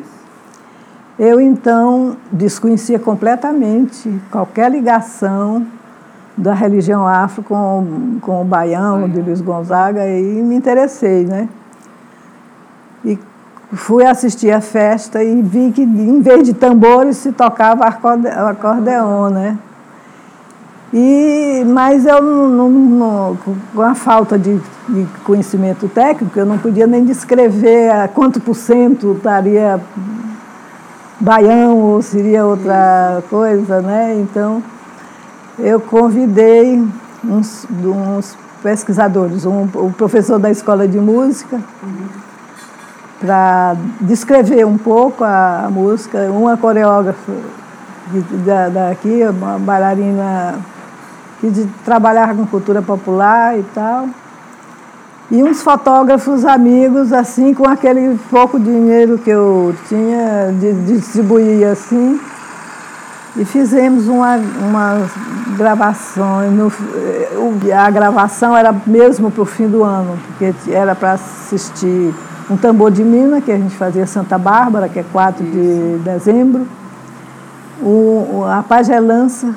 Eu 1.18 1.42
então 1.42 2.16
desconhecia 2.32 2.98
completamente 3.00 4.10
qualquer 4.32 4.72
ligação 4.72 5.66
da 6.38 6.54
religião 6.54 7.06
afro 7.06 7.44
com, 7.44 8.18
com 8.22 8.42
o 8.42 8.46
Baião, 8.46 9.10
de 9.10 9.22
Luiz 9.22 9.42
Gonzaga, 9.42 10.08
e 10.08 10.24
me 10.24 10.56
interessei, 10.56 11.26
né? 11.26 11.50
E 13.04 13.20
fui 13.74 14.06
assistir 14.06 14.52
a 14.52 14.62
festa 14.62 15.24
e 15.24 15.42
vi 15.42 15.72
que, 15.72 15.84
em 15.84 16.22
vez 16.22 16.44
de 16.44 16.54
tambores, 16.54 17.18
se 17.18 17.32
tocava 17.32 17.86
acordeon, 17.86 19.30
né? 19.30 19.58
E, 20.92 21.64
mas 21.68 22.06
eu, 22.06 22.20
não, 22.22 22.70
não, 22.70 23.38
com 23.76 23.82
a 23.82 23.94
falta 23.94 24.40
de, 24.40 24.60
de, 24.88 25.06
conhecimento 25.24 25.88
técnico, 25.88 26.40
eu 26.40 26.48
não 26.48 26.58
podia 26.58 26.88
nem 26.88 27.06
descrever 27.06 27.92
a 27.92 28.08
quanto 28.08 28.42
por 28.42 28.56
cento 28.56 29.14
estaria 29.16 29.80
baião 31.20 31.78
ou 31.78 32.02
seria 32.02 32.44
outra 32.44 33.22
coisa, 33.30 33.82
né? 33.82 34.18
Então, 34.20 34.64
eu 35.60 35.80
convidei 35.80 36.84
uns, 37.24 37.68
uns 37.84 38.36
pesquisadores, 38.64 39.46
um, 39.46 39.68
o 39.76 39.94
professor 39.96 40.40
da 40.40 40.50
escola 40.50 40.88
de 40.88 41.00
música, 41.00 41.58
uhum. 41.84 42.29
Para 43.20 43.76
descrever 44.02 44.66
um 44.66 44.78
pouco 44.78 45.24
a, 45.24 45.68
música, 45.70 46.30
uma 46.32 46.56
coreógrafa 46.56 47.34
de, 48.12 48.22
da, 48.38 48.70
daqui, 48.70 49.24
uma 49.30 49.60
bailarina 49.60 50.56
que 51.42 51.70
trabalhava 51.84 52.34
com 52.36 52.46
cultura 52.48 52.82
popular 52.82 53.58
e 53.60 53.64
tal. 53.76 54.08
E 55.32 55.44
uns 55.44 55.62
fotógrafos 55.62 56.44
amigos, 56.44 57.14
assim, 57.14 57.54
com 57.54 57.68
aquele 57.68 58.18
pouco 58.32 58.60
dinheiro 58.60 59.18
que 59.20 59.30
eu 59.30 59.76
tinha, 59.88 60.52
de, 60.60 60.74
de 60.74 60.98
distribuir 60.98 61.68
assim. 61.68 62.20
E 63.38 63.46
fizemos 63.46 64.08
uma, 64.08 64.38
uma 64.38 65.08
gravação. 65.56 66.50
No, 66.50 66.72
a 67.78 67.92
gravação 67.92 68.58
era 68.58 68.74
mesmo 68.88 69.30
para 69.30 69.44
o 69.44 69.46
fim 69.46 69.68
do 69.68 69.84
ano, 69.84 70.18
porque 70.30 70.72
era 70.72 70.96
para 70.96 71.12
assistir 71.12 72.12
um 72.50 72.58
tambor 72.58 72.92
de 72.92 73.04
mina, 73.04 73.42
que 73.42 73.52
a 73.52 73.58
gente 73.58 73.76
fazia 73.76 74.08
Santa 74.08 74.38
Bárbara, 74.38 74.90
que 74.90 75.00
é 75.00 75.06
4 75.12 75.44
Isso. 75.44 75.54
de 75.54 75.98
dezembro. 76.04 76.68
O, 77.82 78.44
a 78.46 78.64
Pagelança, 78.64 79.56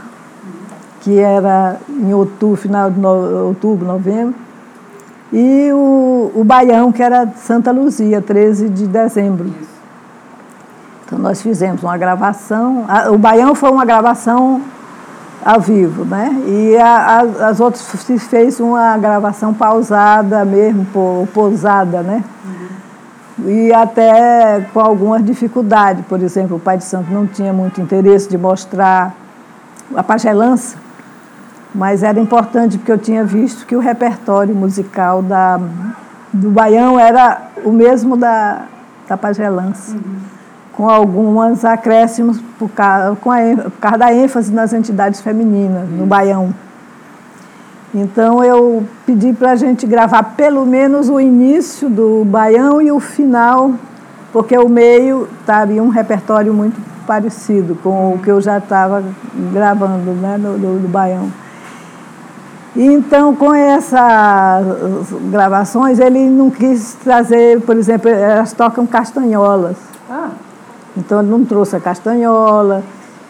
que 1.01 1.19
era 1.19 1.77
em 1.89 2.13
outubro, 2.15 2.57
final 2.57 2.91
de 2.91 3.01
no, 3.01 3.47
outubro, 3.47 3.87
novembro 3.87 4.35
e 5.33 5.73
o, 5.73 6.31
o 6.35 6.45
Baião, 6.45 6.93
que 6.93 7.03
era 7.03 7.27
Santa 7.37 7.73
Luzia, 7.73 8.21
13 8.21 8.69
de 8.69 8.87
dezembro. 8.87 9.51
Então 11.07 11.19
nós 11.19 11.41
fizemos 11.41 11.83
uma 11.83 11.97
gravação, 11.97 12.85
a, 12.87 13.11
o 13.11 13.17
Baião 13.17 13.55
foi 13.55 13.71
uma 13.71 13.85
gravação 13.85 14.61
ao 15.45 15.59
vivo, 15.59 16.05
né? 16.05 16.31
E 16.47 16.77
a, 16.77 16.87
a, 16.87 17.49
as 17.49 17.61
outras 17.61 17.83
se 17.83 18.19
fez 18.19 18.61
uma 18.61 18.97
gravação 18.99 19.55
pausada 19.55 20.45
mesmo, 20.45 20.87
pousada, 21.33 22.03
né? 22.03 22.23
Uhum. 22.45 22.67
E 23.39 23.73
até 23.73 24.67
com 24.73 24.81
algumas 24.81 25.25
dificuldades, 25.25 26.05
por 26.07 26.23
exemplo, 26.23 26.57
o 26.57 26.61
Pai 26.61 26.79
de 26.79 26.85
Santo 26.85 27.11
não 27.11 27.27
tinha 27.27 27.53
muito 27.53 27.81
interesse 27.81 28.29
de 28.29 28.37
mostrar 28.37 29.15
a 29.95 30.03
pagelança, 30.03 30.77
mas 31.75 32.03
era 32.03 32.21
importante 32.21 32.77
porque 32.77 32.93
eu 32.93 32.99
tinha 32.99 33.25
visto 33.25 33.67
que 33.67 33.75
o 33.75 33.81
repertório 33.81 34.55
musical 34.55 35.23
da, 35.23 35.59
do 36.33 36.51
Baião 36.51 36.99
era 36.99 37.43
o 37.65 37.73
mesmo 37.73 38.17
da, 38.17 38.62
da 39.09 39.17
Pagelança, 39.17 39.93
uhum. 39.93 40.17
com 40.73 40.89
alguns 40.89 41.65
acréscimos 41.65 42.41
por 42.59 42.69
causa, 42.71 43.17
com 43.17 43.31
a, 43.31 43.39
por 43.65 43.79
causa 43.81 43.99
da 43.99 44.12
ênfase 44.12 44.53
nas 44.53 44.73
entidades 44.73 45.21
femininas, 45.21 45.89
uhum. 45.89 45.97
no 45.99 46.07
Baião. 46.07 46.55
Então 47.95 48.43
eu 48.43 48.85
pedi 49.05 49.33
para 49.33 49.51
a 49.51 49.57
gente 49.57 49.87
gravar 49.87 50.23
pelo 50.35 50.65
menos 50.65 51.11
o 51.11 51.21
início 51.21 51.91
do 51.91 52.25
Baião 52.25 52.81
e 52.81 52.91
o 52.91 52.99
final, 52.99 53.73
porque 54.33 54.57
o 54.57 54.69
meio 54.69 55.29
estaria 55.41 55.83
um 55.83 55.89
repertório 55.89 56.55
muito 56.55 56.81
parecido 57.07 57.75
com 57.83 58.15
o 58.15 58.19
que 58.19 58.31
eu 58.31 58.41
já 58.41 58.59
estava 58.59 59.05
gravando 59.53 60.13
né, 60.13 60.39
no, 60.39 60.59
do, 60.59 60.79
do 60.81 60.89
Baião. 60.89 61.31
Então, 62.75 63.35
com 63.35 63.53
essas 63.53 64.01
gravações, 65.31 65.99
ele 65.99 66.31
não 66.31 66.49
quis 66.49 66.95
trazer, 67.05 67.61
por 67.61 67.76
exemplo, 67.76 68.09
elas 68.09 68.55
tocam 68.55 68.87
castanholas. 68.87 69.76
Ah. 70.09 70.31
Então, 70.97 71.21
ele 71.21 71.31
não 71.31 71.45
trouxe 71.45 71.76
a 71.76 71.81
castanhola. 71.81 72.83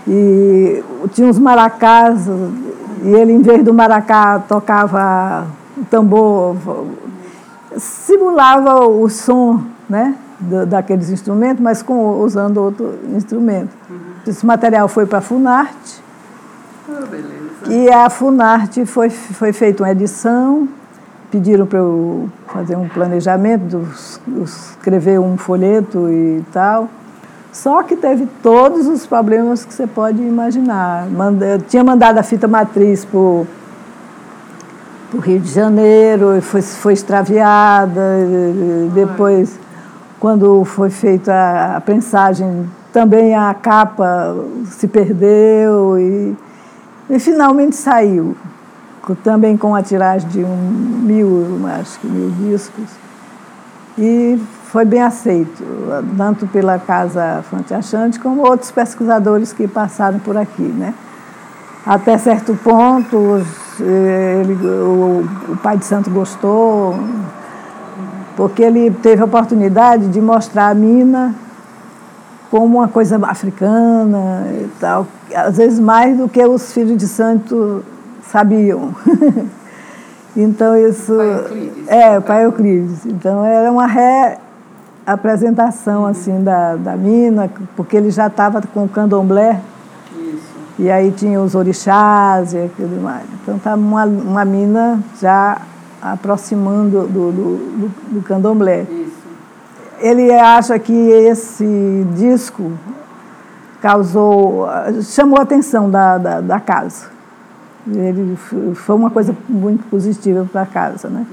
E 0.07 0.83
tinha 1.13 1.29
uns 1.29 1.41
maracás, 1.41 2.29
e 3.03 3.15
ele, 3.15 3.33
em 3.33 3.43
vez 3.43 3.65
do 3.65 3.75
maracá, 3.75 4.39
tocava 4.39 5.47
tambor, 5.91 6.57
simulava 7.77 8.87
o 8.87 9.09
som 9.09 9.63
né, 9.89 10.15
daqueles 10.69 11.11
instrumentos, 11.11 11.63
mas 11.63 11.83
com, 11.83 12.21
usando 12.21 12.59
outro 12.59 12.99
instrumento. 13.15 13.71
Uhum. 13.91 13.97
Esse 14.27 14.47
material 14.47 14.89
foi 14.89 15.07
para 15.07 15.19
a 15.19 15.21
Funarte. 15.21 16.03
Oh, 16.89 17.07
beleza. 17.07 17.33
E 17.69 17.91
a 17.91 18.09
Funarte 18.09 18.87
foi, 18.87 19.11
foi 19.11 19.53
feita 19.53 19.83
uma 19.83 19.91
edição, 19.91 20.69
pediram 21.31 21.67
para 21.67 21.79
eu 21.79 22.29
fazer 22.49 22.77
um 22.77 22.89
planejamento, 22.89 23.87
escrever 24.45 25.19
um 25.19 25.37
folheto 25.37 26.09
e 26.09 26.45
tal. 26.53 26.89
Só 27.53 27.83
que 27.83 27.95
teve 27.95 28.27
todos 28.43 28.87
os 28.87 29.07
problemas 29.07 29.63
que 29.63 29.75
você 29.75 29.87
pode 29.87 30.23
imaginar. 30.23 31.07
Manda, 31.07 31.63
tinha 31.69 31.85
mandado 31.85 32.17
a 32.17 32.23
fita 32.23 32.49
matriz 32.49 33.05
para 33.05 33.19
o 33.19 33.47
Rio 35.21 35.39
de 35.39 35.51
Janeiro, 35.51 36.41
foi, 36.41 36.63
foi 36.63 36.95
extraviada. 36.95 38.01
Depois, 38.95 39.61
quando 40.19 40.65
foi 40.65 40.89
feita 40.89 41.31
a, 41.35 41.77
a 41.77 41.81
prensagem, 41.83 42.67
também 42.91 43.35
a 43.35 43.53
capa 43.53 44.35
se 44.65 44.89
perdeu. 44.89 45.99
E, 45.99 46.35
e 47.11 47.19
finalmente 47.19 47.77
saiu, 47.77 48.35
também 49.23 49.59
com 49.59 49.75
a 49.75 49.83
tiragem 49.83 50.27
de 50.31 50.43
um 50.43 50.57
mil, 50.57 51.61
acho 51.79 52.01
que 52.01 52.07
mil 52.07 52.31
discos. 52.31 52.89
E 53.99 54.41
foi 54.73 54.87
bem 54.87 55.03
aceito, 55.03 55.63
tanto 56.17 56.47
pela 56.47 56.79
Casa 56.79 57.45
Fonte 57.51 57.75
Achante 57.75 58.19
como 58.19 58.41
outros 58.41 58.71
pesquisadores 58.71 59.53
que 59.53 59.69
passaram 59.69 60.19
por 60.19 60.35
aqui. 60.35 60.63
Né? 60.63 60.95
Até 61.85 62.17
certo 62.17 62.59
ponto, 62.65 63.45
ele, 63.79 64.55
o, 64.55 65.27
o 65.51 65.57
pai 65.63 65.77
de 65.77 65.85
santo 65.85 66.09
gostou, 66.09 66.99
porque 68.35 68.63
ele 68.63 68.91
teve 68.91 69.21
a 69.21 69.27
oportunidade 69.27 70.09
de 70.09 70.23
mostrar 70.23 70.69
a 70.69 70.75
mina 70.75 71.35
como 72.51 72.79
uma 72.79 72.89
coisa 72.89 73.21
africana 73.27 74.47
e 74.55 74.71
tal, 74.81 75.07
às 75.35 75.59
vezes 75.59 75.79
mais 75.79 76.17
do 76.17 76.31
que 76.31 76.43
os 76.47 76.73
filhos 76.73 76.97
de 76.97 77.09
santo 77.09 77.85
sabiam. 78.23 78.95
então 80.35 80.75
isso 80.79 81.15
pai 81.15 81.27
Euclides, 81.37 81.87
é 81.89 82.19
o 82.19 82.23
pai 82.23 82.45
Euclides. 82.47 83.05
Então 83.05 83.45
era 83.45 83.71
uma 83.71 83.87
reapresentação 85.07 86.07
assim 86.07 86.43
da, 86.43 86.77
da 86.77 86.97
mina, 86.97 87.51
porque 87.77 87.97
ele 87.97 88.11
já 88.11 88.27
estava 88.27 88.61
com 88.63 88.85
o 88.85 88.89
candomblé. 88.89 89.61
Isso. 90.17 90.43
E 90.79 90.91
aí 90.91 91.11
tinha 91.11 91.41
os 91.41 91.55
orixás 91.55 92.53
e 92.53 92.65
aquilo 92.65 93.03
mais. 93.03 93.25
Então 93.43 93.57
estava 93.57 93.77
tá 93.77 93.83
uma, 93.83 94.05
uma 94.05 94.45
mina 94.45 95.01
já 95.21 95.61
aproximando 96.01 97.07
do, 97.07 97.07
do, 97.07 97.33
do, 97.33 97.93
do 98.13 98.23
candomblé. 98.23 98.83
Isso 98.83 99.23
ele 100.03 100.33
acha 100.33 100.77
que 100.81 100.93
esse 100.93 102.05
disco 102.17 102.73
causou, 103.81 104.67
chamou 105.03 105.39
a 105.39 105.43
atenção 105.43 105.89
da, 105.89 106.19
da, 106.19 106.41
da 106.41 106.61
casa. 106.61 107.07
Ele 107.87 108.37
foi 108.75 108.97
uma 108.97 109.11
coisa 109.11 109.35
muito 109.49 109.89
positiva 109.89 110.47
para 110.51 110.63
a 110.63 110.67
casa, 110.67 111.09
né? 111.09 111.25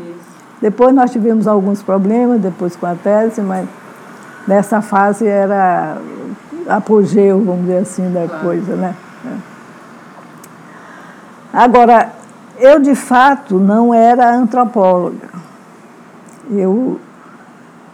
Depois 0.62 0.94
nós 0.94 1.12
tivemos 1.12 1.48
alguns 1.48 1.82
problemas, 1.82 2.42
depois 2.42 2.76
com 2.76 2.86
a 2.86 2.96
tese, 2.96 3.42
mas 3.42 3.68
nessa 4.48 4.82
fase 4.82 5.26
era 5.26 5.98
apogeu, 6.68 7.44
vamos 7.44 7.62
dizer 7.62 7.78
assim, 7.78 8.12
da 8.12 8.28
coisa, 8.28 8.76
né? 8.76 8.96
Agora, 11.52 12.12
eu 12.60 12.80
de 12.80 12.94
fato 12.94 13.58
não 13.58 13.94
era 13.94 14.36
antropóloga. 14.36 15.30
Eu 16.52 17.00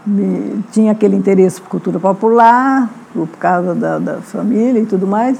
me, 0.05 0.63
tinha 0.71 0.91
aquele 0.91 1.15
interesse 1.15 1.61
por 1.61 1.69
cultura 1.69 1.99
popular, 1.99 2.89
por 3.13 3.27
causa 3.39 3.73
da, 3.73 3.97
da 3.97 4.17
família 4.17 4.81
e 4.81 4.85
tudo 4.85 5.07
mais, 5.07 5.37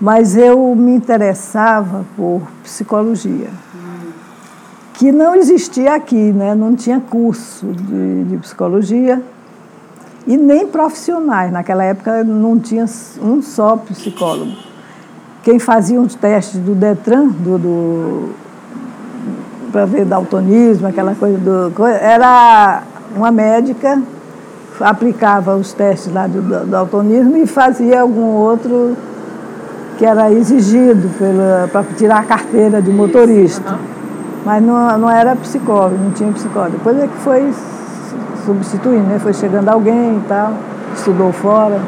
mas 0.00 0.36
eu 0.36 0.74
me 0.76 0.94
interessava 0.94 2.04
por 2.16 2.42
psicologia, 2.62 3.50
que 4.94 5.12
não 5.12 5.34
existia 5.34 5.94
aqui, 5.94 6.32
né? 6.32 6.54
não 6.54 6.74
tinha 6.74 7.00
curso 7.00 7.66
de, 7.66 8.24
de 8.24 8.36
psicologia 8.38 9.20
e 10.26 10.36
nem 10.36 10.66
profissionais. 10.66 11.52
Naquela 11.52 11.84
época 11.84 12.24
não 12.24 12.58
tinha 12.58 12.86
um 13.20 13.42
só 13.42 13.76
psicólogo. 13.76 14.52
Quem 15.42 15.58
fazia 15.58 16.00
os 16.00 16.14
testes 16.14 16.58
do 16.60 16.74
Detran, 16.74 17.26
do, 17.26 17.58
do 17.58 18.34
para 19.70 19.84
ver 19.84 20.04
daltonismo, 20.04 20.86
aquela 20.86 21.14
coisa 21.14 21.36
do. 21.36 21.72
era 21.86 22.82
uma 23.14 23.30
médica 23.32 24.00
aplicava 24.80 25.54
os 25.56 25.72
testes 25.72 26.12
lá 26.12 26.26
do, 26.26 26.74
autonismo 26.76 27.36
e 27.36 27.46
fazia 27.46 28.00
algum 28.00 28.34
outro 28.34 28.96
que 29.98 30.04
era 30.04 30.32
exigido 30.32 31.08
para 31.70 31.84
tirar 31.96 32.18
a 32.18 32.24
carteira 32.24 32.82
de 32.82 32.90
motorista. 32.90 33.78
Mas 34.44 34.62
não, 34.62 34.98
não 34.98 35.10
era 35.10 35.34
psicólogo, 35.36 35.96
não 35.96 36.10
tinha 36.10 36.30
psicólogo. 36.32 36.72
Depois 36.72 36.98
é 36.98 37.06
que 37.06 37.16
foi 37.18 37.52
substituindo, 38.44 39.04
né? 39.04 39.18
foi 39.18 39.32
chegando 39.32 39.68
alguém 39.68 40.18
e 40.18 40.24
tal, 40.28 40.52
estudou 40.94 41.32
fora. 41.32 41.80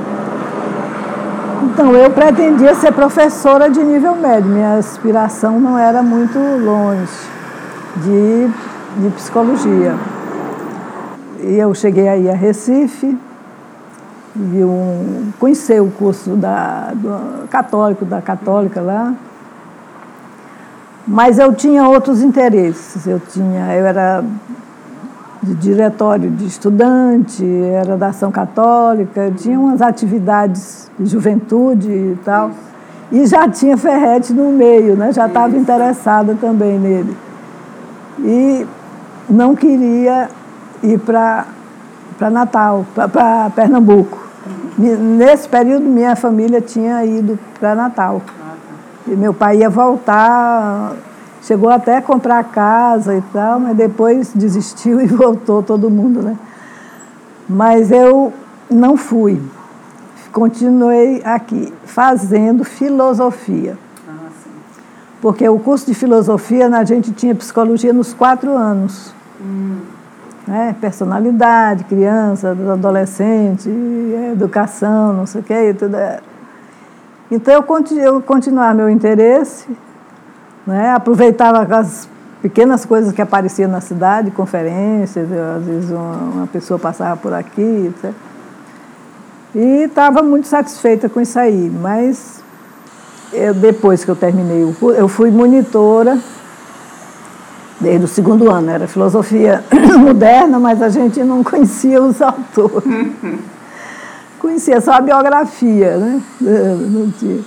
Então, 1.62 1.92
eu 1.92 2.11
pretendia 2.11 2.75
ser 2.75 2.92
professora 2.92 3.69
de 3.69 3.83
nível 3.83 4.14
médio, 4.14 4.51
minha 4.51 4.79
aspiração 4.79 5.61
não 5.61 5.77
era 5.77 6.03
muito 6.03 6.38
longe 6.38 7.12
de, 7.97 8.49
de 9.03 9.11
psicologia. 9.14 9.95
E 11.40 11.55
eu 11.59 11.75
cheguei 11.75 12.09
aí 12.09 12.31
a 12.31 12.35
Recife, 12.35 13.19
um, 14.37 15.33
conheci 15.38 15.79
o 15.81 15.90
curso 15.90 16.31
da, 16.31 16.92
do 16.95 17.49
católico, 17.49 18.05
da 18.05 18.21
católica 18.21 18.81
lá, 18.81 19.14
mas 21.07 21.38
eu 21.38 21.55
tinha 21.55 21.88
outros 21.88 22.23
interesses. 22.23 23.07
Eu 23.07 23.21
tinha, 23.21 23.75
eu 23.75 23.87
era 23.87 24.25
de 25.42 25.55
diretório 25.55 26.31
de 26.31 26.47
estudante, 26.47 27.45
era 27.45 27.97
da 27.97 28.09
ação 28.09 28.33
católica, 28.33 29.33
tinha 29.37 29.59
umas 29.59 29.81
atividades 29.81 30.90
de 30.99 31.07
juventude 31.07 31.88
e 31.88 32.19
tal. 32.25 32.51
E 33.12 33.25
já 33.27 33.49
tinha 33.49 33.77
Ferrete 33.77 34.33
no 34.33 34.51
meio, 34.51 34.97
né? 34.97 35.12
já 35.12 35.27
estava 35.27 35.57
interessada 35.57 36.37
também 36.40 36.79
nele. 36.79 37.16
E 38.19 38.66
não 39.31 39.55
queria 39.55 40.29
ir 40.83 40.99
para 40.99 41.47
Natal, 42.31 42.85
para 42.95 43.51
Pernambuco. 43.51 44.27
Nesse 44.77 45.49
período, 45.49 45.85
minha 45.85 46.16
família 46.16 46.61
tinha 46.61 47.05
ido 47.05 47.38
para 47.61 47.75
Natal. 47.75 48.21
E 49.07 49.11
meu 49.11 49.33
pai 49.33 49.59
ia 49.59 49.71
voltar, 49.71 50.95
chegou 51.42 51.71
até 51.71 51.99
a 51.99 52.03
comprar 52.03 52.42
casa 52.45 53.16
e 53.16 53.23
tal, 53.33 53.61
mas 53.61 53.77
depois 53.77 54.33
desistiu 54.35 55.01
e 55.03 55.07
voltou 55.07 55.62
todo 55.62 55.90
mundo, 55.90 56.23
né? 56.23 56.37
Mas 57.49 57.90
eu 57.90 58.33
não 58.69 58.97
fui 58.97 59.40
continuei 60.37 61.23
aqui 61.25 61.73
fazendo 61.87 62.62
filosofia. 62.62 63.79
Ah, 64.07 64.29
Porque 65.23 65.49
o 65.49 65.59
curso 65.59 65.87
de 65.87 65.95
filosofia 65.95 66.69
a 66.69 66.85
gente 66.85 67.11
tinha 67.12 67.35
psicologia 67.35 67.90
nos 67.90 68.12
quatro 68.12 68.55
anos. 68.55 69.14
Hum. 69.40 69.79
Né? 70.47 70.77
Personalidade, 70.79 71.85
criança, 71.85 72.51
adolescente, 72.51 73.71
educação, 74.31 75.14
não 75.14 75.25
sei 75.25 75.40
o 75.40 75.45
quê. 75.45 75.75
Tudo. 75.77 75.97
É. 75.97 76.21
Então 77.31 77.55
eu, 77.55 78.23
continuava 78.23 78.75
meu 78.75 78.89
interesse, 78.89 79.67
né? 80.67 80.93
aproveitava 80.93 81.62
as 81.77 82.09
pequenas 82.41 82.85
coisas 82.85 83.12
que 83.12 83.21
apareciam 83.21 83.69
na 83.69 83.81
cidade, 83.81 84.31
conferências, 84.31 85.27
às 85.33 85.65
vezes 85.65 85.91
uma, 85.91 86.17
uma 86.35 86.47
pessoa 86.47 86.79
passava 86.79 87.17
por 87.17 87.33
aqui, 87.33 87.93
etc. 87.93 88.12
E 89.55 89.85
estava 89.85 90.23
muito 90.23 90.47
satisfeita 90.47 91.09
com 91.09 91.21
isso 91.21 91.39
aí, 91.39 91.73
mas 91.81 92.43
eu, 93.33 93.55
depois 93.55 94.05
que 94.05 94.11
eu 94.11 94.17
terminei 94.17 94.62
o 94.62 94.73
curso, 94.75 94.99
eu 94.99 95.09
fui 95.09 95.31
monitora 95.31 96.19
desde 97.81 98.05
o 98.05 98.09
segundo 98.09 98.51
ano, 98.51 98.71
era 98.71 98.87
filosofia 98.87 99.65
moderna, 99.99 100.61
mas 100.61 100.81
a 100.81 100.89
gente 100.89 101.23
não 101.25 101.43
conhecia 101.43 102.01
os 102.01 102.23
autores. 102.23 102.85
conhecia 104.47 104.81
só 104.81 104.93
a 104.93 105.01
biografia, 105.01 105.97
né? 105.97 106.23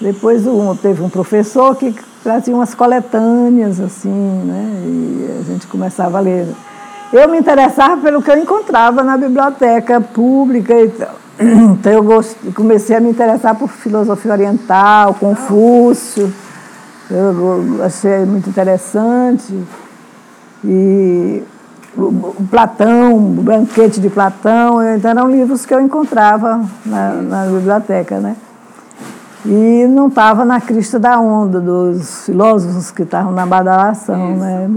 Depois 0.00 0.46
um, 0.46 0.76
teve 0.76 1.02
um 1.02 1.08
professor 1.08 1.74
que 1.76 1.94
trazia 2.22 2.54
umas 2.54 2.74
coletâneas, 2.74 3.80
assim, 3.80 4.10
né? 4.10 4.82
E 4.84 5.40
a 5.40 5.42
gente 5.44 5.66
começava 5.66 6.18
a 6.18 6.20
ler. 6.20 6.46
Eu 7.12 7.28
me 7.28 7.38
interessava 7.38 8.00
pelo 8.00 8.22
que 8.22 8.30
eu 8.30 8.36
encontrava 8.36 9.02
na 9.02 9.16
biblioteca 9.16 10.00
pública 10.00 10.78
e 10.78 10.88
tal. 10.90 11.16
Então 11.40 11.90
eu 11.90 12.52
comecei 12.54 12.94
a 12.96 13.00
me 13.00 13.08
interessar 13.08 13.54
por 13.54 13.70
filosofia 13.70 14.32
oriental, 14.32 15.14
Confúcio, 15.14 16.30
eu 17.10 17.82
achei 17.82 18.26
muito 18.26 18.50
interessante. 18.50 19.54
E 20.62 21.42
Platão, 22.50 23.16
o 23.16 23.20
Banquete 23.42 24.00
de 24.00 24.08
Platão, 24.08 24.80
então 24.94 25.10
eram 25.10 25.30
livros 25.30 25.66
que 25.66 25.74
eu 25.74 25.80
encontrava 25.80 26.64
na, 26.86 27.12
na 27.14 27.46
biblioteca, 27.46 28.20
né? 28.20 28.36
E 29.44 29.86
não 29.88 30.08
estava 30.08 30.44
na 30.44 30.60
crista 30.60 30.98
da 30.98 31.18
onda 31.18 31.60
dos 31.60 32.26
filósofos 32.26 32.90
que 32.90 33.02
estavam 33.02 33.32
na 33.32 33.46
badalação, 33.46 34.36
né? 34.36 34.68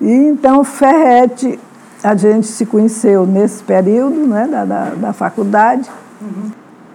E 0.00 0.10
então 0.10 0.64
Ferrete 0.64 1.58
a 2.02 2.14
gente 2.14 2.46
se 2.46 2.64
conheceu 2.64 3.26
nesse 3.26 3.62
período 3.62 4.26
né, 4.26 4.48
da, 4.50 4.64
da, 4.64 4.84
da 4.90 5.12
faculdade. 5.12 5.88
Uhum. 6.20 6.50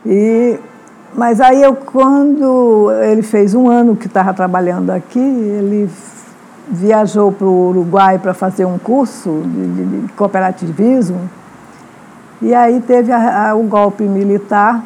E, 0.05 0.59
mas 1.13 1.39
aí 1.39 1.61
eu, 1.61 1.75
quando 1.75 2.91
ele 3.03 3.21
fez 3.21 3.53
um 3.53 3.69
ano 3.69 3.95
que 3.95 4.07
estava 4.07 4.33
trabalhando 4.33 4.89
aqui, 4.89 5.19
ele 5.19 5.87
viajou 6.69 7.31
para 7.31 7.47
o 7.47 7.69
Uruguai 7.69 8.19
para 8.19 8.33
fazer 8.33 8.65
um 8.65 8.77
curso 8.77 9.41
de, 9.45 9.85
de, 9.85 10.13
cooperativismo. 10.13 11.29
E 12.41 12.53
aí 12.53 12.81
teve 12.81 13.11
a, 13.11 13.49
a, 13.49 13.55
o 13.55 13.63
golpe 13.63 14.03
militar. 14.03 14.83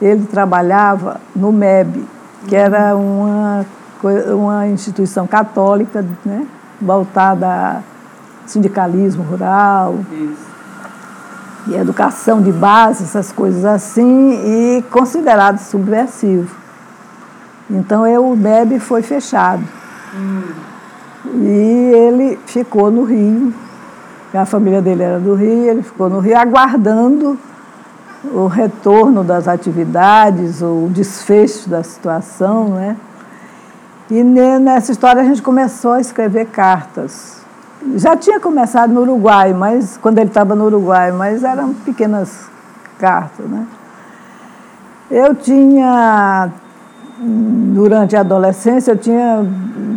Ele 0.00 0.26
trabalhava 0.26 1.20
no 1.34 1.50
MEB, 1.50 2.06
que 2.46 2.54
era 2.54 2.94
uma, 2.96 3.66
uma 4.32 4.68
instituição 4.68 5.26
católica 5.26 6.04
né, 6.24 6.46
voltada 6.80 7.46
a 7.48 7.80
sindicalismo 8.46 9.24
rural, 9.24 9.96
Isso. 10.12 10.46
e 11.66 11.74
educação 11.74 12.40
de 12.40 12.52
base, 12.52 13.04
essas 13.04 13.32
coisas 13.32 13.64
assim, 13.64 14.32
e 14.78 14.82
considerado 14.90 15.58
subversivo. 15.58 16.56
Então 17.70 18.06
eu, 18.06 18.30
o 18.30 18.36
BEB 18.36 18.78
foi 18.78 19.02
fechado. 19.02 19.62
Hum. 20.14 20.42
E 21.34 21.92
ele 21.94 22.38
ficou 22.46 22.90
no 22.90 23.04
Rio, 23.04 23.52
a 24.32 24.44
família 24.44 24.80
dele 24.80 25.02
era 25.02 25.18
do 25.18 25.34
Rio, 25.34 25.68
ele 25.68 25.82
ficou 25.82 26.08
no 26.08 26.20
Rio 26.20 26.38
aguardando 26.38 27.38
o 28.32 28.46
retorno 28.46 29.22
das 29.22 29.48
atividades, 29.48 30.62
o 30.62 30.88
desfecho 30.90 31.68
da 31.68 31.82
situação, 31.82 32.68
né? 32.70 32.96
E 34.10 34.22
nessa 34.22 34.92
história 34.92 35.20
a 35.20 35.24
gente 35.24 35.42
começou 35.42 35.92
a 35.92 36.00
escrever 36.00 36.46
cartas 36.46 37.38
já 37.96 38.16
tinha 38.16 38.40
começado 38.40 38.92
no 38.92 39.02
Uruguai, 39.02 39.52
mas 39.52 39.96
quando 39.96 40.18
ele 40.18 40.28
estava 40.28 40.54
no 40.54 40.66
Uruguai, 40.66 41.12
mas 41.12 41.44
eram 41.44 41.72
pequenas 41.72 42.48
cartas, 42.98 43.46
né? 43.46 43.66
Eu 45.10 45.34
tinha 45.34 46.50
durante 47.20 48.16
a 48.16 48.20
adolescência 48.20 48.92
eu 48.92 48.96
tinha 48.96 49.44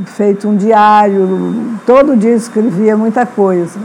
feito 0.06 0.48
um 0.48 0.56
diário, 0.56 1.80
todo 1.86 2.18
dia 2.18 2.34
escrevia 2.34 2.98
muita 2.98 3.26
coisa. 3.26 3.80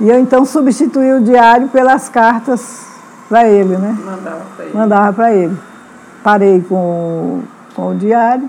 E 0.00 0.08
eu 0.08 0.18
então 0.18 0.44
substituí 0.44 1.12
o 1.12 1.20
diário 1.20 1.68
pelas 1.68 2.08
cartas 2.08 2.86
para 3.28 3.48
ele, 3.48 3.76
né? 3.76 3.96
Mandava 4.04 4.42
para 4.56 4.64
ele. 4.64 4.74
Mandava 4.74 5.12
para 5.12 5.34
ele. 5.34 5.58
Parei 6.22 6.60
com, 6.68 7.40
com 7.74 7.90
o 7.90 7.94
diário 7.94 8.48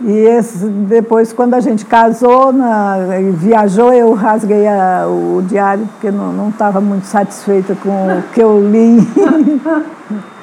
e 0.00 0.10
esse, 0.10 0.66
depois, 0.66 1.32
quando 1.32 1.54
a 1.54 1.60
gente 1.60 1.86
casou, 1.86 2.52
na, 2.52 2.96
viajou, 3.32 3.92
eu 3.94 4.12
rasguei 4.12 4.66
a, 4.68 5.06
o 5.08 5.42
diário, 5.42 5.86
porque 5.86 6.10
não 6.10 6.50
estava 6.50 6.80
muito 6.82 7.06
satisfeita 7.06 7.74
com 7.74 8.18
o 8.18 8.22
que 8.34 8.42
eu 8.42 8.60
li. 8.70 8.98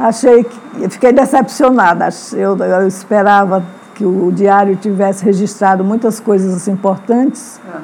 Achei 0.00 0.44
que. 0.44 0.88
Fiquei 0.88 1.12
decepcionada. 1.12 2.08
Eu, 2.32 2.56
eu, 2.56 2.88
esperava 2.88 3.62
que 3.94 4.04
o 4.04 4.32
diário 4.32 4.74
tivesse 4.76 5.24
registrado 5.24 5.84
muitas 5.84 6.18
coisas 6.18 6.66
importantes. 6.66 7.60
Ah. 7.68 7.80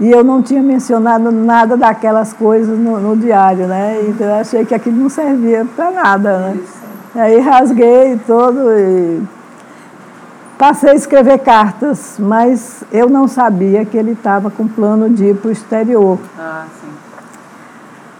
E 0.00 0.10
eu 0.10 0.24
não 0.24 0.40
tinha 0.42 0.62
mencionado 0.62 1.30
nada 1.30 1.76
daquelas 1.76 2.32
coisas 2.32 2.78
no, 2.78 2.98
no 2.98 3.16
diário, 3.16 3.66
né? 3.66 4.00
Então 4.08 4.26
eu 4.26 4.34
achei 4.34 4.64
que 4.64 4.74
aquilo 4.74 4.96
não 4.96 5.08
servia 5.08 5.66
para 5.76 5.90
nada, 5.90 6.38
né? 6.38 6.60
Aí 7.14 7.40
rasguei 7.40 8.18
todo 8.26 8.70
e 8.78 9.22
Passei 10.58 10.90
a 10.90 10.94
escrever 10.94 11.38
cartas, 11.38 12.16
mas 12.18 12.82
eu 12.90 13.08
não 13.08 13.28
sabia 13.28 13.84
que 13.84 13.96
ele 13.96 14.10
estava 14.10 14.50
com 14.50 14.66
plano 14.66 15.08
de 15.08 15.26
ir 15.26 15.36
para 15.36 15.50
o 15.50 15.52
exterior. 15.52 16.18
Ah, 16.36 16.64
sim. 16.80 16.88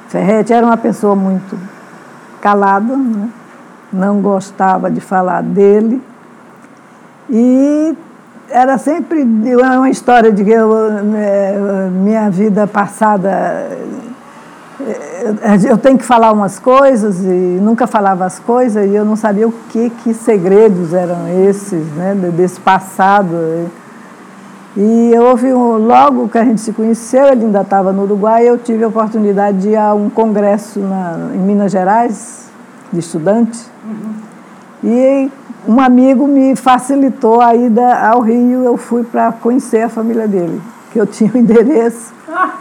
Ferretti 0.09 0.53
era 0.53 0.65
uma 0.65 0.77
pessoa 0.77 1.17
muito 1.17 1.59
calada, 2.41 2.97
né? 2.97 3.29
não 3.93 4.21
gostava 4.21 4.91
de 4.91 5.01
falar 5.01 5.43
dele. 5.43 6.03
E 7.31 7.97
era 8.49 8.79
sempre 8.79 9.23
uma 9.23 9.91
história 9.91 10.33
de 10.33 10.45
que 10.45 10.51
eu, 10.51 10.73
eh, 11.15 11.89
minha 11.93 12.31
vida 12.31 12.67
passada 12.67 13.69
eu 15.69 15.77
tenho 15.77 15.99
que 15.99 16.05
falar 16.05 16.33
umas 16.33 16.59
coisas 16.59 17.21
e 17.25 17.59
nunca 17.61 17.87
falava 17.87 18.25
as 18.25 18.39
coisas 18.39 18.87
e 18.87 18.95
eu 18.95 19.05
não 19.05 19.17
sabia 19.17 19.49
o 19.49 19.53
que, 19.71 19.91
que 19.91 20.15
segredos 20.15 20.95
eram 20.95 21.29
esses, 21.47 21.85
né, 21.95 22.15
desse 22.35 22.61
passado. 22.61 23.69
E 24.81 25.13
houve 25.19 25.53
um, 25.53 25.77
logo 25.77 26.29
que 26.29 26.39
a 26.39 26.45
gente 26.45 26.61
se 26.61 26.73
conheceu, 26.73 27.27
ele 27.27 27.47
ainda 27.47 27.63
estava 27.63 27.93
no 27.93 28.05
Uruguai, 28.05 28.49
eu 28.49 28.57
tive 28.57 28.85
a 28.85 28.87
oportunidade 28.87 29.59
de 29.59 29.71
ir 29.71 29.77
a 29.77 29.93
um 29.93 30.09
congresso 30.09 30.79
na, 30.79 31.31
em 31.35 31.39
Minas 31.39 31.73
Gerais, 31.73 32.49
de 32.93 33.01
estudantes, 33.01 33.69
uhum. 33.85 34.15
e 34.85 35.33
um 35.67 35.81
amigo 35.81 36.29
me 36.29 36.55
facilitou 36.55 37.41
a 37.41 37.57
ida 37.57 37.93
ao 38.09 38.21
Rio, 38.21 38.63
eu 38.63 38.77
fui 38.77 39.03
para 39.03 39.33
conhecer 39.33 39.83
a 39.83 39.89
família 39.89 40.29
dele, 40.29 40.63
que 40.93 41.01
eu 41.01 41.07
tinha 41.09 41.31
o 41.35 41.37
endereço. 41.37 42.15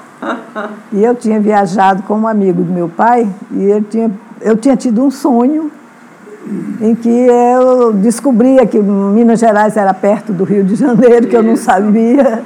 E 0.91 1.03
eu 1.03 1.13
tinha 1.13 1.39
viajado 1.39 2.01
com 2.01 2.15
um 2.17 2.27
amigo 2.27 2.63
do 2.63 2.73
meu 2.73 2.89
pai 2.89 3.29
e 3.51 3.65
ele 3.65 3.85
tinha, 3.87 4.11
eu 4.41 4.57
tinha 4.57 4.75
tido 4.75 5.03
um 5.03 5.11
sonho 5.11 5.71
em 6.81 6.95
que 6.95 7.09
eu 7.09 7.93
descobria 7.93 8.65
que 8.65 8.79
Minas 8.79 9.39
Gerais 9.39 9.75
era 9.77 9.93
perto 9.93 10.31
do 10.31 10.43
Rio 10.43 10.63
de 10.63 10.75
Janeiro, 10.75 11.27
que 11.27 11.35
eu 11.35 11.43
não 11.43 11.55
sabia, 11.55 12.43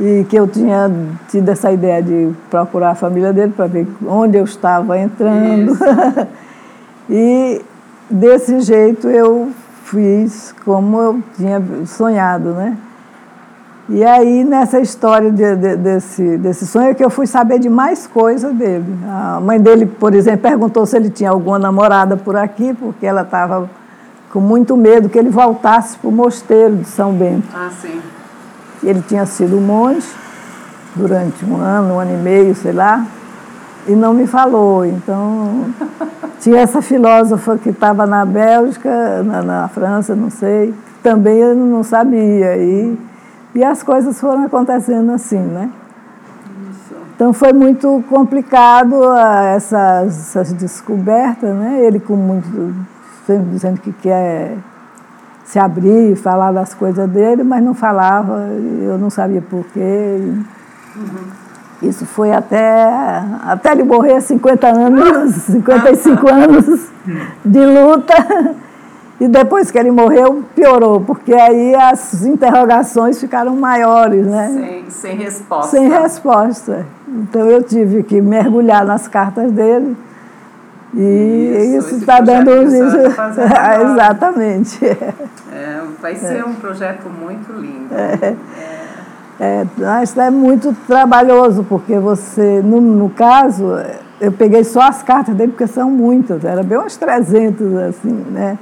e 0.00 0.24
que 0.28 0.36
eu 0.36 0.46
tinha 0.46 0.90
tido 1.28 1.48
essa 1.48 1.72
ideia 1.72 2.02
de 2.02 2.30
procurar 2.50 2.90
a 2.90 2.94
família 2.94 3.32
dele 3.32 3.52
para 3.54 3.66
ver 3.66 3.86
onde 4.06 4.36
eu 4.36 4.44
estava 4.44 4.98
entrando. 4.98 5.76
e 7.10 7.60
desse 8.08 8.60
jeito 8.60 9.08
eu 9.08 9.50
fiz 9.84 10.54
como 10.64 11.00
eu 11.00 11.22
tinha 11.36 11.62
sonhado, 11.86 12.50
né? 12.50 12.76
E 13.90 14.04
aí, 14.04 14.44
nessa 14.44 14.78
história 14.80 15.30
de, 15.30 15.56
de, 15.56 15.76
desse, 15.76 16.36
desse 16.36 16.66
sonho, 16.66 16.88
é 16.88 16.94
que 16.94 17.02
eu 17.02 17.08
fui 17.08 17.26
saber 17.26 17.58
de 17.58 17.70
mais 17.70 18.06
coisas 18.06 18.54
dele. 18.54 18.84
A 19.08 19.40
mãe 19.40 19.58
dele, 19.58 19.86
por 19.86 20.14
exemplo, 20.14 20.42
perguntou 20.42 20.84
se 20.84 20.94
ele 20.94 21.08
tinha 21.08 21.30
alguma 21.30 21.58
namorada 21.58 22.14
por 22.14 22.36
aqui, 22.36 22.74
porque 22.74 23.06
ela 23.06 23.22
estava 23.22 23.68
com 24.30 24.40
muito 24.40 24.76
medo 24.76 25.08
que 25.08 25.18
ele 25.18 25.30
voltasse 25.30 25.96
para 25.96 26.08
o 26.08 26.12
mosteiro 26.12 26.76
de 26.76 26.84
São 26.84 27.12
Bento. 27.14 27.48
Ah, 27.54 27.70
sim. 27.80 27.98
Ele 28.82 29.00
tinha 29.00 29.24
sido 29.24 29.58
monge 29.58 30.06
durante 30.94 31.42
um 31.46 31.56
ano, 31.56 31.94
um 31.94 31.98
ano 31.98 32.12
e 32.12 32.22
meio, 32.22 32.54
sei 32.54 32.72
lá, 32.72 33.06
e 33.86 33.92
não 33.92 34.12
me 34.12 34.26
falou. 34.26 34.84
Então, 34.84 35.64
tinha 36.40 36.60
essa 36.60 36.82
filósofa 36.82 37.56
que 37.56 37.70
estava 37.70 38.06
na 38.06 38.26
Bélgica, 38.26 39.22
na, 39.22 39.42
na 39.42 39.68
França, 39.68 40.14
não 40.14 40.28
sei, 40.28 40.74
também 41.02 41.38
eu 41.38 41.54
não 41.54 41.82
sabia. 41.82 42.54
E, 42.58 42.98
e 43.54 43.64
as 43.64 43.82
coisas 43.82 44.20
foram 44.20 44.44
acontecendo 44.44 45.12
assim, 45.12 45.38
né? 45.38 45.70
Então 47.14 47.32
foi 47.32 47.52
muito 47.52 48.04
complicado 48.08 49.02
essas, 49.54 50.36
essas 50.36 50.52
descobertas, 50.52 51.54
né? 51.54 51.80
Ele 51.84 51.98
com 51.98 52.14
muito 52.14 52.74
sempre 53.26 53.50
dizendo 53.50 53.80
que 53.80 53.92
quer 53.92 54.56
se 55.44 55.58
abrir, 55.58 56.14
falar 56.16 56.52
das 56.52 56.74
coisas 56.74 57.08
dele, 57.08 57.42
mas 57.42 57.62
não 57.62 57.74
falava, 57.74 58.48
eu 58.82 58.98
não 58.98 59.10
sabia 59.10 59.42
porquê. 59.42 60.32
Uhum. 60.96 61.48
Isso 61.82 62.06
foi 62.06 62.32
até, 62.32 63.22
até 63.44 63.72
ele 63.72 63.84
morrer, 63.84 64.20
50 64.20 64.66
anos, 64.66 65.34
55 65.46 66.28
anos 66.28 66.88
de 67.44 67.64
luta. 67.64 68.14
E 69.20 69.26
depois 69.26 69.70
que 69.70 69.78
ele 69.78 69.90
morreu, 69.90 70.44
piorou, 70.54 71.00
porque 71.00 71.34
aí 71.34 71.74
as 71.74 72.24
interrogações 72.24 73.18
ficaram 73.20 73.56
maiores, 73.56 74.24
né? 74.24 74.48
Sem, 74.48 74.90
sem 74.90 75.16
resposta. 75.16 75.70
Sem 75.70 75.88
resposta. 75.88 76.86
Então 77.08 77.50
eu 77.50 77.62
tive 77.62 78.04
que 78.04 78.20
mergulhar 78.20 78.84
nas 78.84 79.08
cartas 79.08 79.50
dele. 79.50 79.96
E 80.94 81.74
isso 81.76 81.96
está 81.96 82.20
dando 82.20 82.62
isso. 82.62 82.76
Exatamente. 83.92 84.84
É, 85.52 85.82
vai 86.00 86.14
ser 86.14 86.44
um 86.44 86.54
projeto 86.54 87.08
muito 87.08 87.52
lindo. 87.52 87.92
É. 87.92 88.36
É, 89.40 89.64
mas 89.76 90.16
é 90.16 90.30
muito 90.30 90.74
trabalhoso, 90.86 91.64
porque 91.68 91.96
você, 91.98 92.60
no, 92.60 92.80
no 92.80 93.08
caso, 93.10 93.76
eu 94.20 94.32
peguei 94.32 94.64
só 94.64 94.82
as 94.82 95.00
cartas 95.02 95.34
dele, 95.36 95.52
porque 95.52 95.68
são 95.68 95.88
muitas, 95.88 96.44
era 96.44 96.62
bem 96.64 96.76
umas 96.76 96.96
300, 96.96 97.76
assim, 97.76 98.10
né? 98.30 98.58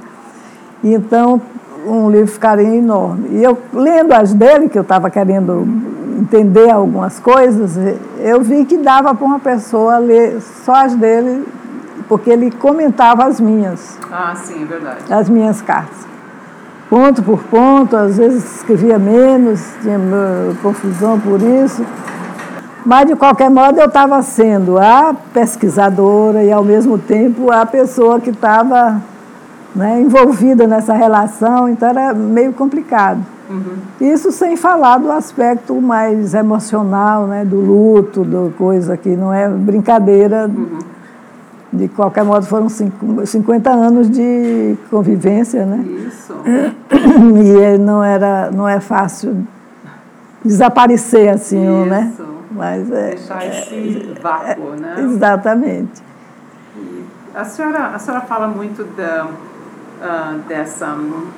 Então, 0.93 1.41
um 1.85 2.09
livro 2.09 2.27
ficaria 2.27 2.75
enorme. 2.75 3.29
E 3.31 3.43
eu, 3.43 3.57
lendo 3.73 4.13
as 4.13 4.33
dele, 4.33 4.69
que 4.69 4.77
eu 4.77 4.81
estava 4.81 5.09
querendo 5.09 5.67
entender 6.19 6.69
algumas 6.69 7.19
coisas, 7.19 7.77
eu 8.19 8.41
vi 8.41 8.65
que 8.65 8.77
dava 8.77 9.13
para 9.13 9.25
uma 9.25 9.39
pessoa 9.39 9.97
ler 9.97 10.41
só 10.41 10.85
as 10.85 10.95
dele, 10.95 11.45
porque 12.07 12.29
ele 12.29 12.51
comentava 12.51 13.25
as 13.25 13.39
minhas. 13.39 13.97
Ah, 14.11 14.33
sim, 14.35 14.63
é 14.63 14.65
verdade. 14.65 15.13
As 15.13 15.29
minhas 15.29 15.61
cartas 15.61 16.07
ponto 16.89 17.21
por 17.21 17.43
ponto, 17.43 17.95
às 17.95 18.17
vezes 18.17 18.57
escrevia 18.57 18.97
menos, 18.97 19.61
tinha 19.81 19.99
confusão 20.61 21.19
por 21.19 21.41
isso. 21.41 21.85
Mas, 22.85 23.07
de 23.07 23.15
qualquer 23.15 23.49
modo, 23.49 23.79
eu 23.79 23.87
estava 23.87 24.21
sendo 24.21 24.77
a 24.77 25.13
pesquisadora 25.33 26.43
e, 26.43 26.51
ao 26.51 26.63
mesmo 26.63 26.97
tempo, 26.97 27.51
a 27.51 27.65
pessoa 27.65 28.19
que 28.19 28.29
estava 28.29 29.01
né, 29.77 30.01
envolvida 30.01 30.67
nessa 30.67 30.93
relação, 30.93 31.69
então 31.69 31.87
era 31.89 32.13
meio 32.13 32.51
complicado. 32.51 33.23
Uhum. 33.49 33.77
Isso 34.01 34.31
sem 34.31 34.57
falar 34.57 34.97
do 34.97 35.09
aspecto 35.09 35.79
mais 35.79 36.33
emocional, 36.33 37.27
né, 37.27 37.45
do 37.45 37.55
luto, 37.55 38.23
do 38.23 38.53
coisa 38.57 38.97
que 38.97 39.09
não 39.15 39.33
é 39.33 39.47
brincadeira. 39.47 40.47
Uhum 40.47 40.97
de 41.71 41.87
qualquer 41.89 42.23
modo, 42.23 42.45
foram 42.45 42.67
50 42.69 43.69
anos 43.69 44.09
de 44.09 44.77
convivência, 44.89 45.65
né? 45.65 45.83
Isso. 46.07 46.33
E 47.43 47.77
não, 47.77 48.03
era, 48.03 48.51
não 48.51 48.67
é 48.67 48.79
fácil 48.79 49.45
desaparecer 50.43 51.29
assim, 51.29 51.81
Isso. 51.81 51.89
né? 51.89 52.13
Mas 52.51 52.91
é, 52.91 53.09
Deixar 53.09 53.45
esse 53.45 54.13
é, 54.15 54.19
vácuo, 54.21 54.73
é, 54.73 54.79
né? 54.79 54.95
Exatamente. 54.99 56.01
E 56.75 57.05
a 57.35 57.43
senhora, 57.43 57.87
a 57.87 57.99
senhora 57.99 58.21
fala 58.21 58.47
muito 58.47 58.83
da, 58.95 59.27
uh, 60.01 60.39
dessa, 60.47 60.97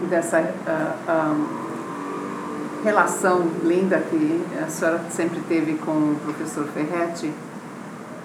dessa 0.10 0.40
uh, 0.40 1.12
um, 1.12 2.84
relação 2.84 3.48
linda 3.64 3.98
que 4.00 4.44
a 4.62 4.68
senhora 4.68 5.02
sempre 5.10 5.40
teve 5.48 5.74
com 5.76 5.92
o 5.92 6.18
professor 6.24 6.66
Ferretti. 6.68 7.32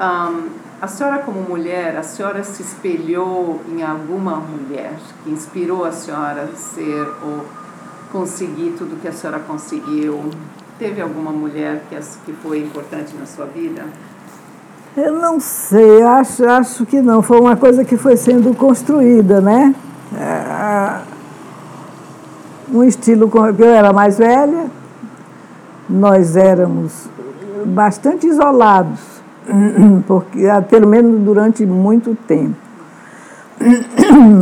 Um, 0.01 0.64
a 0.83 0.87
senhora, 0.87 1.18
como 1.18 1.40
mulher, 1.40 1.97
a 1.97 2.03
senhora 2.03 2.44
se 2.44 2.62
espelhou 2.62 3.61
em 3.68 3.83
alguma 3.83 4.37
mulher 4.37 4.92
que 5.23 5.31
inspirou 5.31 5.85
a 5.85 5.92
senhora 5.92 6.51
a 6.53 6.57
ser 6.57 7.07
ou 7.23 7.47
conseguir 8.12 8.75
tudo 8.77 9.01
que 9.01 9.09
a 9.09 9.12
senhora 9.12 9.40
conseguiu? 9.40 10.31
Teve 10.79 11.01
alguma 11.01 11.31
mulher 11.31 11.83
que, 11.88 11.97
que 12.27 12.33
foi 12.35 12.59
importante 12.59 13.14
na 13.16 13.27
sua 13.27 13.47
vida? 13.47 13.85
Eu 14.97 15.12
não 15.12 15.40
sei, 15.40 16.03
acho, 16.03 16.49
acho 16.49 16.87
que 16.87 17.01
não. 17.01 17.23
Foi 17.23 17.40
uma 17.40 17.57
coisa 17.57 17.85
que 17.85 17.97
foi 17.97 18.16
sendo 18.16 18.55
construída, 18.55 19.40
né? 19.40 19.75
É, 20.17 21.01
um 22.73 22.85
estilo 22.85 23.29
com 23.29 23.47
eu 23.47 23.69
era 23.69 23.93
mais 23.93 24.19
velha, 24.19 24.67
nós 25.88 26.37
éramos 26.37 27.09
bastante 27.67 28.27
isolados 28.27 29.14
porque 30.07 30.47
ah, 30.47 30.62
pelo 30.62 30.87
menos 30.87 31.21
durante 31.21 31.64
muito 31.67 32.17
tempo. 32.27 32.57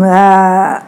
Ah, 0.05 0.83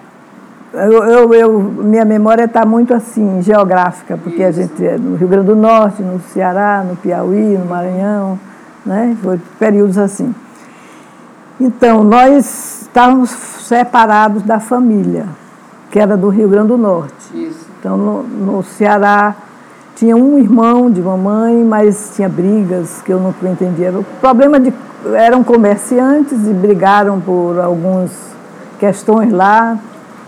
eu, 0.73 1.05
eu, 1.05 1.35
eu, 1.35 1.61
minha 1.61 2.05
memória 2.05 2.45
está 2.45 2.67
muito 2.67 2.93
assim, 2.93 3.41
geográfica, 3.41 4.19
porque 4.19 4.43
a 4.43 4.51
gente 4.51 4.85
é 4.85 4.99
no 4.99 5.17
Rio 5.17 5.29
Grande 5.29 5.47
do 5.47 5.57
Norte, 5.57 6.03
no 6.03 6.21
Ceará, 6.33 6.85
no 6.87 6.97
Piauí, 6.97 7.57
no 7.57 7.65
Maranhão, 7.65 8.39
né? 8.85 9.17
foi 9.23 9.41
períodos 9.59 9.97
assim. 9.97 10.35
Então, 11.61 12.03
nós 12.03 12.83
estávamos 12.83 13.31
separados 13.31 14.43
da 14.43 14.59
família, 14.59 15.27
que 15.91 15.99
era 15.99 16.17
do 16.17 16.29
Rio 16.29 16.49
Grande 16.49 16.69
do 16.69 16.79
Norte. 16.79 17.15
Isso. 17.33 17.67
Então, 17.79 17.97
no, 17.97 18.23
no 18.23 18.63
Ceará, 18.63 19.35
tinha 19.95 20.17
um 20.17 20.39
irmão 20.39 20.91
de 20.91 21.01
mamãe, 21.01 21.65
mas 21.65 22.13
tinha 22.17 22.29
brigas 22.29 23.01
que 23.03 23.13
eu 23.13 23.21
não 23.21 23.35
entendia. 23.51 23.91
O 23.93 24.05
problema 24.21 24.59
de 24.59 24.73
eram 25.15 25.45
comerciantes 25.45 26.47
e 26.47 26.53
brigaram 26.53 27.21
por 27.21 27.61
algumas 27.61 28.11
questões 28.79 29.31
lá 29.31 29.79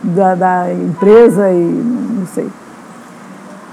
da, 0.02 0.34
da 0.34 0.72
empresa 0.72 1.50
e 1.50 1.64
não 2.18 2.26
sei. 2.26 2.48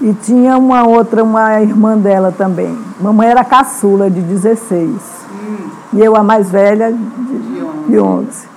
E 0.04 0.14
tinha 0.14 0.58
uma 0.58 0.88
outra, 0.88 1.24
uma 1.24 1.60
irmã 1.60 1.98
dela 1.98 2.32
também. 2.32 2.78
Mamãe 3.00 3.30
era 3.30 3.44
caçula 3.44 4.10
de 4.10 4.22
16. 4.22 4.90
Hum. 4.90 5.70
E 5.94 6.02
eu 6.02 6.16
a 6.16 6.24
mais 6.24 6.52
velha 6.52 6.92
de, 6.92 7.92
de 7.92 8.00
11. 8.00 8.54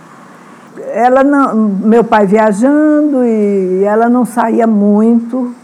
Ela 0.92 1.24
não, 1.24 1.54
meu 1.54 2.04
pai 2.04 2.26
viajando 2.26 3.24
e 3.24 3.84
ela 3.84 4.08
não 4.08 4.26
saía 4.26 4.66
muito 4.66 5.54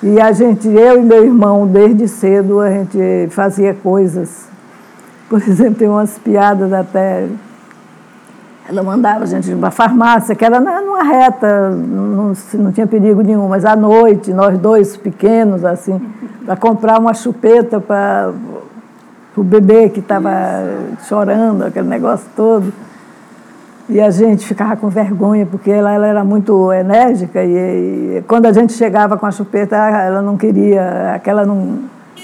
e 0.00 0.20
a 0.20 0.30
gente, 0.30 0.68
eu 0.68 1.00
e 1.00 1.02
meu 1.02 1.24
irmão, 1.24 1.66
desde 1.66 2.06
cedo, 2.06 2.60
a 2.60 2.70
gente 2.70 3.28
fazia 3.30 3.74
coisas. 3.74 4.46
Por 5.28 5.42
exemplo, 5.46 5.74
tem 5.74 5.88
umas 5.88 6.16
piadas 6.18 6.72
até. 6.72 7.26
Ela 8.68 8.82
mandava 8.82 9.24
a 9.24 9.26
gente 9.26 9.50
para 9.54 9.68
a 9.68 9.70
farmácia, 9.70 10.34
que 10.34 10.44
era 10.44 10.60
numa 10.60 11.02
reta, 11.02 11.70
não, 11.70 12.34
não 12.54 12.70
tinha 12.70 12.86
perigo 12.86 13.22
nenhum, 13.22 13.48
mas 13.48 13.64
à 13.64 13.74
noite, 13.74 14.30
nós 14.30 14.58
dois 14.58 14.94
pequenos, 14.94 15.64
assim, 15.64 15.98
para 16.44 16.54
comprar 16.54 16.98
uma 16.98 17.14
chupeta 17.14 17.80
para 17.80 18.30
o 19.34 19.42
bebê 19.42 19.88
que 19.88 20.00
estava 20.00 20.30
chorando, 21.08 21.64
aquele 21.64 21.88
negócio 21.88 22.26
todo. 22.36 22.70
E 23.88 24.02
a 24.02 24.10
gente 24.10 24.46
ficava 24.46 24.76
com 24.76 24.90
vergonha, 24.90 25.46
porque 25.46 25.70
ela, 25.70 25.90
ela 25.90 26.06
era 26.06 26.22
muito 26.22 26.70
enérgica 26.70 27.42
e, 27.42 28.18
e, 28.18 28.24
quando 28.28 28.44
a 28.44 28.52
gente 28.52 28.74
chegava 28.74 29.16
com 29.16 29.24
a 29.24 29.30
chupeta, 29.30 29.76
ela 29.76 30.20
não 30.20 30.36
queria, 30.36 31.14
aquela 31.14 31.46
não, 31.46 31.78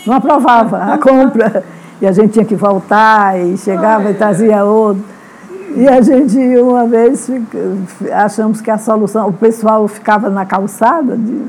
não 0.07 0.15
aprovava 0.15 0.93
a 0.93 0.99
compra. 1.01 1.65
E 2.03 2.07
a 2.07 2.13
gente 2.13 2.35
tinha 2.35 2.45
que 2.45 2.55
voltar 2.55 3.41
e 3.41 3.57
chegava 3.57 4.11
e 4.11 4.15
trazia 4.15 4.63
outro. 4.63 5.14
E 5.77 5.89
a 5.89 6.01
gente, 6.01 6.39
uma 6.59 6.87
vez, 6.87 7.29
achamos 8.13 8.61
que 8.61 8.71
a 8.71 8.79
solução, 8.79 9.29
o 9.29 9.33
pessoal 9.33 9.87
ficava 9.89 10.31
na 10.31 10.47
calçada 10.47 11.17
de, 11.17 11.43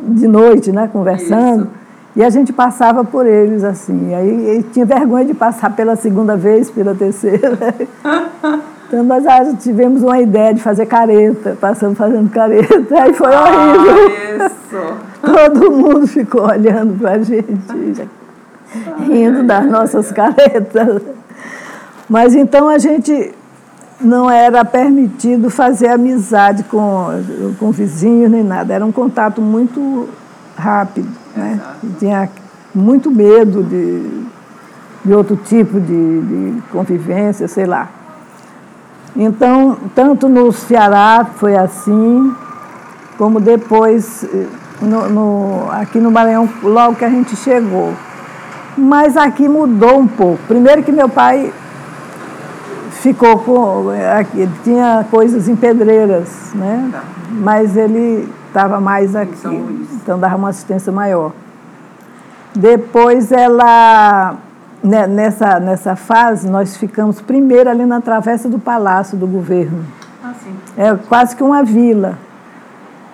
de 0.00 0.26
noite, 0.26 0.72
né, 0.72 0.88
conversando. 0.90 1.64
Isso. 1.64 1.86
E 2.16 2.24
a 2.24 2.30
gente 2.30 2.52
passava 2.52 3.04
por 3.04 3.26
eles 3.26 3.62
assim. 3.62 4.14
Aí 4.14 4.64
tinha 4.72 4.86
vergonha 4.86 5.26
de 5.26 5.34
passar 5.34 5.76
pela 5.76 5.96
segunda 5.96 6.36
vez, 6.36 6.70
pela 6.70 6.94
terceira. 6.94 7.74
Então 8.88 9.02
nós 9.02 9.24
tivemos 9.64 10.04
uma 10.04 10.20
ideia 10.20 10.54
de 10.54 10.62
fazer 10.62 10.86
careta, 10.86 11.56
passamos 11.60 11.98
fazendo 11.98 12.30
careta, 12.30 13.02
aí 13.02 13.12
foi 13.12 13.34
ah, 13.34 13.42
horrível. 13.42 14.46
Isso. 14.46 14.94
Todo 15.20 15.72
mundo 15.72 16.06
ficou 16.06 16.42
olhando 16.42 16.96
para 16.96 17.14
a 17.14 17.18
gente, 17.18 18.08
rindo 19.02 19.42
das 19.42 19.66
nossas 19.66 20.12
caretas. 20.12 21.02
Mas 22.08 22.34
então 22.34 22.68
a 22.68 22.78
gente 22.78 23.32
não 24.00 24.30
era 24.30 24.64
permitido 24.64 25.50
fazer 25.50 25.88
amizade 25.88 26.64
com, 26.64 27.06
com 27.58 27.70
vizinhos 27.70 28.30
nem 28.30 28.42
nada, 28.42 28.74
era 28.74 28.84
um 28.84 28.92
contato 28.92 29.40
muito 29.40 30.08
rápido. 30.56 31.08
Né? 31.34 31.60
Tinha 31.98 32.28
muito 32.74 33.10
medo 33.10 33.62
de, 33.62 34.26
de 35.04 35.12
outro 35.14 35.36
tipo 35.36 35.80
de, 35.80 36.20
de 36.20 36.62
convivência, 36.70 37.48
sei 37.48 37.64
lá. 37.64 37.88
Então, 39.14 39.78
tanto 39.94 40.28
no 40.28 40.52
Ceará 40.52 41.26
foi 41.36 41.56
assim, 41.56 42.34
como 43.16 43.40
depois 43.40 44.26
no, 44.80 45.08
no, 45.08 45.70
aqui 45.70 45.98
no 45.98 46.10
Maranhão, 46.10 46.48
logo 46.62 46.96
que 46.96 47.04
a 47.04 47.10
gente 47.10 47.34
chegou. 47.36 47.94
Mas 48.76 49.16
aqui 49.16 49.48
mudou 49.48 49.98
um 49.98 50.06
pouco. 50.06 50.38
Primeiro 50.46 50.82
que 50.82 50.92
meu 50.92 51.08
pai 51.08 51.50
ficou 53.06 53.38
com. 53.38 53.90
Aqui, 54.18 54.48
tinha 54.64 55.06
coisas 55.10 55.48
em 55.48 55.54
pedreiras, 55.54 56.52
né? 56.54 56.88
Tá. 56.90 57.04
Mas 57.30 57.76
ele 57.76 58.28
estava 58.48 58.80
mais 58.80 59.14
aqui. 59.14 59.46
Então 59.92 60.18
dava 60.18 60.36
uma 60.36 60.48
assistência 60.48 60.92
maior. 60.92 61.32
Depois 62.54 63.30
ela 63.30 64.36
né, 64.82 65.06
nessa, 65.06 65.60
nessa 65.60 65.94
fase, 65.94 66.48
nós 66.48 66.76
ficamos 66.76 67.20
primeiro 67.20 67.70
ali 67.70 67.84
na 67.86 68.00
travessa 68.00 68.48
do 68.48 68.58
Palácio 68.58 69.16
do 69.16 69.26
Governo. 69.26 69.84
Ah, 70.24 70.32
sim. 70.42 70.56
É 70.76 70.94
quase 71.08 71.36
que 71.36 71.42
uma 71.42 71.62
vila. 71.62 72.18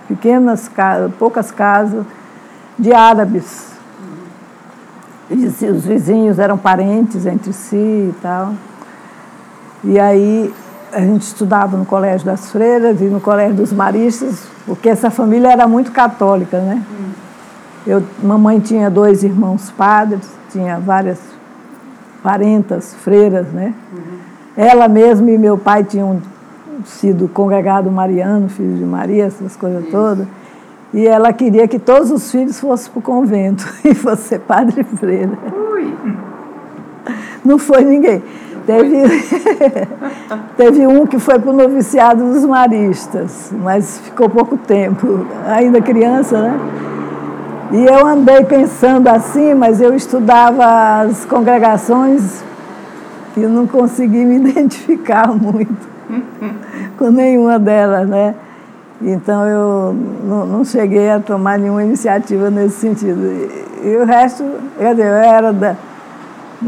Pequenas 0.09 0.69
casas, 0.69 1.13
poucas 1.19 1.51
casas 1.51 2.05
de 2.79 2.93
árabes. 2.95 3.73
Uhum. 5.31 5.47
os 5.47 5.85
vizinhos 5.85 6.39
eram 6.39 6.57
parentes 6.57 7.27
entre 7.27 7.53
si 7.53 7.77
e 7.77 8.15
tal. 8.23 8.55
E 9.85 9.99
aí 9.99 10.53
a 10.93 11.01
gente 11.01 11.23
estudava 11.23 11.77
no 11.77 11.85
Colégio 11.85 12.27
das 12.27 12.51
Freiras 12.51 13.01
e 13.01 13.05
no 13.05 13.21
Colégio 13.21 13.57
dos 13.57 13.73
Maristas, 13.73 14.47
porque 14.67 14.89
essa 14.89 15.11
família 15.11 15.51
era 15.51 15.67
muito 15.67 15.91
católica, 15.91 16.61
né? 16.61 16.83
Uhum. 16.91 17.11
Eu, 17.87 18.03
mamãe 18.23 18.61
tinha 18.61 18.91
dois 18.91 19.25
irmãos 19.25 19.71
padres, 19.71 20.29
tinha 20.51 20.79
várias 20.79 21.19
parentas, 22.23 22.95
freiras, 22.95 23.49
né? 23.49 23.75
Uhum. 23.93 24.19
Ela 24.57 24.87
mesma 24.87 25.31
e 25.31 25.39
meu 25.39 25.59
pai 25.59 25.83
tinham 25.83 26.21
sido 26.85 27.29
congregado 27.29 27.91
mariano, 27.91 28.49
filho 28.49 28.77
de 28.77 28.85
Maria, 28.85 29.25
essas 29.25 29.57
coisas 29.57 29.83
Isso. 29.83 29.91
todas. 29.91 30.27
E 30.93 31.07
ela 31.07 31.33
queria 31.33 31.67
que 31.67 31.79
todos 31.79 32.11
os 32.11 32.31
filhos 32.31 32.61
fossem 32.61 32.93
para 32.93 33.01
o 33.01 33.03
convento 33.03 33.67
e 33.85 33.95
fosse 33.95 34.39
padre 34.39 34.85
freira. 34.85 35.39
Ui. 35.75 35.95
Não 37.45 37.59
foi 37.59 37.83
ninguém. 37.83 38.23
Teve, 38.67 39.03
teve 40.57 40.87
um 40.87 41.07
que 41.07 41.19
foi 41.19 41.39
para 41.39 41.51
o 41.51 41.53
noviciado 41.53 42.33
dos 42.33 42.45
maristas, 42.45 43.53
mas 43.53 43.99
ficou 43.99 44.29
pouco 44.29 44.57
tempo, 44.57 45.27
ainda 45.47 45.81
criança, 45.81 46.41
né? 46.41 46.61
E 47.73 47.87
eu 47.87 48.07
andei 48.07 48.45
pensando 48.45 49.09
assim, 49.09 49.55
mas 49.55 49.81
eu 49.81 49.95
estudava 49.95 51.01
as 51.01 51.25
congregações 51.25 52.45
e 53.37 53.41
não 53.41 53.67
consegui 53.67 54.25
me 54.25 54.37
identificar 54.51 55.29
muito 55.29 55.89
com 56.99 57.11
nenhuma 57.11 57.59
delas, 57.59 58.09
né? 58.09 58.35
Então 59.01 59.47
eu 59.49 59.97
não, 60.25 60.47
não, 60.47 60.65
cheguei 60.65 61.11
a 61.11 61.19
tomar 61.19 61.59
nenhuma 61.59 61.83
iniciativa 61.83 62.51
nesse 62.51 62.77
sentido. 62.77 63.21
E, 63.83 63.89
e 63.89 63.97
o 63.97 64.05
resto, 64.05 64.45
quer 64.79 64.95
dizer, 64.95 65.09
eu 65.09 65.15
era, 65.15 65.53
da, 65.53 65.77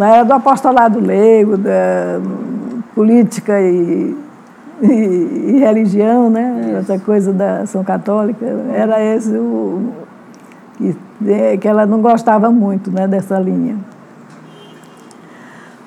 era 0.03 0.25
do 0.25 0.33
apostolado 0.33 0.99
leigo, 0.99 1.57
da 1.57 2.21
política 2.95 3.61
e, 3.61 4.17
e, 4.83 4.87
e 4.87 5.59
religião, 5.59 6.31
né? 6.31 6.77
Essa 6.79 6.99
coisa 6.99 7.33
da 7.33 7.61
ação 7.61 7.85
católica. 7.85 8.45
Era 8.75 9.03
esse 9.03 9.31
o, 9.31 9.93
que, 10.77 10.97
é, 11.27 11.57
que 11.57 11.69
ela 11.69 11.87
não 11.87 12.01
gostava 12.01 12.51
muito 12.51 12.91
né, 12.91 13.07
dessa 13.07 13.39
linha. 13.39 13.77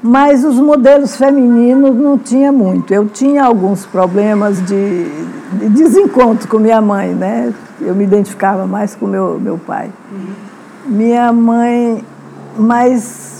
Mas 0.02 0.46
os 0.46 0.60
modelos 0.60 1.15
femininos 1.15 1.96
não 1.96 2.17
tinha 2.17 2.52
muito. 2.52 2.93
Eu 2.93 3.08
tinha 3.08 3.43
alguns 3.43 3.86
problemas 3.86 4.63
de, 4.63 5.06
de 5.54 5.70
desencontro 5.70 6.48
com 6.48 6.60
minha 6.60 6.80
mãe, 6.80 7.13
né? 7.13 7.54
Eu 7.82 7.96
me 7.96 8.04
identificava 8.04 8.67
mais 8.67 8.96
com 8.96 9.08
meu, 9.08 9.39
meu 9.39 9.58
pai. 9.58 9.89
Uhum. 10.12 10.28
Minha 10.86 11.34
mãe, 11.34 12.04
mas 12.58 13.37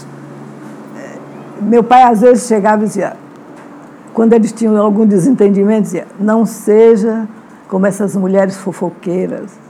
meu 1.62 1.84
pai 1.84 2.04
às 2.04 2.22
vezes 2.22 2.48
chegava 2.48 2.84
e 2.84 2.88
dizia, 2.88 3.14
quando 4.14 4.34
eles 4.34 4.52
tinham 4.52 4.78
algum 4.78 5.06
desentendimento, 5.06 5.84
dizia, 5.84 6.08
não 6.20 6.46
seja 6.46 7.28
como 7.68 7.86
essas 7.86 8.16
mulheres 8.16 8.58
fofoqueiras 8.58 9.68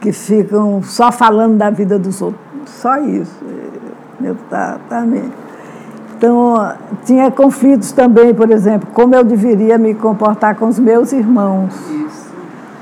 que 0.00 0.12
ficam 0.12 0.82
só 0.82 1.10
falando 1.10 1.56
da 1.56 1.70
vida 1.70 1.98
dos 1.98 2.20
outros. 2.20 2.42
Só 2.66 2.98
isso. 2.98 3.42
Eu, 4.22 4.36
tá, 4.50 4.78
tá 4.88 5.00
mesmo. 5.00 5.32
Então, 6.16 6.72
tinha 7.04 7.30
conflitos 7.30 7.92
também, 7.92 8.34
por 8.34 8.50
exemplo, 8.50 8.88
como 8.92 9.14
eu 9.14 9.24
deveria 9.24 9.78
me 9.78 9.94
comportar 9.94 10.54
com 10.56 10.68
os 10.68 10.78
meus 10.78 11.12
irmãos. 11.12 11.74
Isso. 11.90 12.24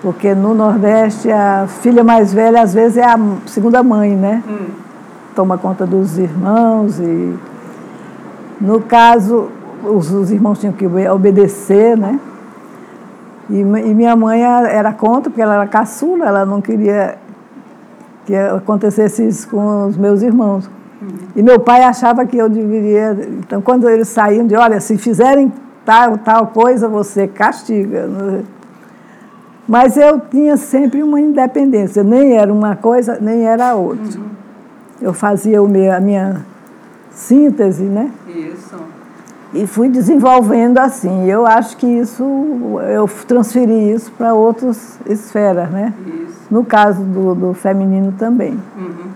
Porque 0.03 0.35
no 0.35 0.53
Nordeste, 0.53 1.31
a 1.31 1.67
filha 1.69 2.03
mais 2.03 2.33
velha, 2.33 2.61
às 2.61 2.75
vezes, 2.75 2.97
é 2.97 3.05
a 3.05 3.19
segunda 3.47 3.83
mãe, 3.83 4.17
né? 4.17 4.43
Hum. 4.49 4.67
Toma 5.35 5.57
conta 5.57 5.87
dos 5.87 6.19
irmãos 6.19 6.99
e... 6.99 7.35
No 8.63 8.81
caso, 8.81 9.49
os, 9.85 10.13
os 10.13 10.31
irmãos 10.31 10.61
tinham 10.61 10.73
que 10.73 10.87
obedecer, 10.87 11.97
né? 11.99 12.21
E, 13.51 13.59
e 13.59 13.65
minha 13.95 14.15
mãe 14.15 14.41
era 14.41 14.93
contra, 14.93 15.29
porque 15.29 15.43
ela 15.43 15.55
era 15.55 15.67
caçula, 15.67 16.27
ela 16.27 16.47
não 16.47 16.61
queria 16.61 17.19
que 18.25 18.37
acontecesse 18.37 19.27
isso 19.27 19.49
com 19.49 19.89
os 19.89 19.97
meus 19.97 20.23
irmãos. 20.23 20.71
Uhum. 21.01 21.09
E 21.35 21.43
meu 21.43 21.59
pai 21.59 21.83
achava 21.83 22.25
que 22.25 22.37
eu 22.37 22.49
deveria. 22.49 23.19
Então, 23.41 23.61
quando 23.61 23.91
eles 23.91 24.07
saíam 24.07 24.47
de, 24.47 24.55
olha, 24.55 24.81
se 24.81 24.97
fizerem 24.97 25.53
tal, 25.85 26.17
tal 26.19 26.47
coisa, 26.47 26.89
você 26.89 27.27
castiga. 27.27 28.09
Mas 29.67 29.97
eu 29.97 30.21
tinha 30.21 30.57
sempre 30.57 31.03
uma 31.03 31.21
independência, 31.21 32.05
nem 32.05 32.37
era 32.37 32.53
uma 32.53 32.77
coisa, 32.77 33.19
nem 33.21 33.45
era 33.45 33.75
outra. 33.75 34.21
Uhum. 34.21 34.27
Eu 35.01 35.13
fazia 35.13 35.61
o 35.61 35.69
meu, 35.69 35.93
a 35.93 35.99
minha 35.99 36.47
síntese, 37.15 37.85
né? 37.85 38.11
Isso. 38.29 38.77
E 39.55 39.67
fui 39.67 39.89
desenvolvendo 39.89 40.79
assim. 40.79 41.29
Eu 41.29 41.47
acho 41.47 41.77
que 41.77 41.87
isso, 41.87 42.25
eu 42.91 43.09
transferi 43.27 43.93
isso 43.93 44.11
para 44.13 44.33
outras 44.33 44.99
esferas, 45.07 45.71
né? 45.71 45.93
Isso. 46.07 46.41
No 46.51 46.65
caso 46.65 47.03
do, 47.03 47.35
do 47.35 47.55
feminino 47.55 48.13
também. 48.19 48.59
Uhum. 48.77 49.11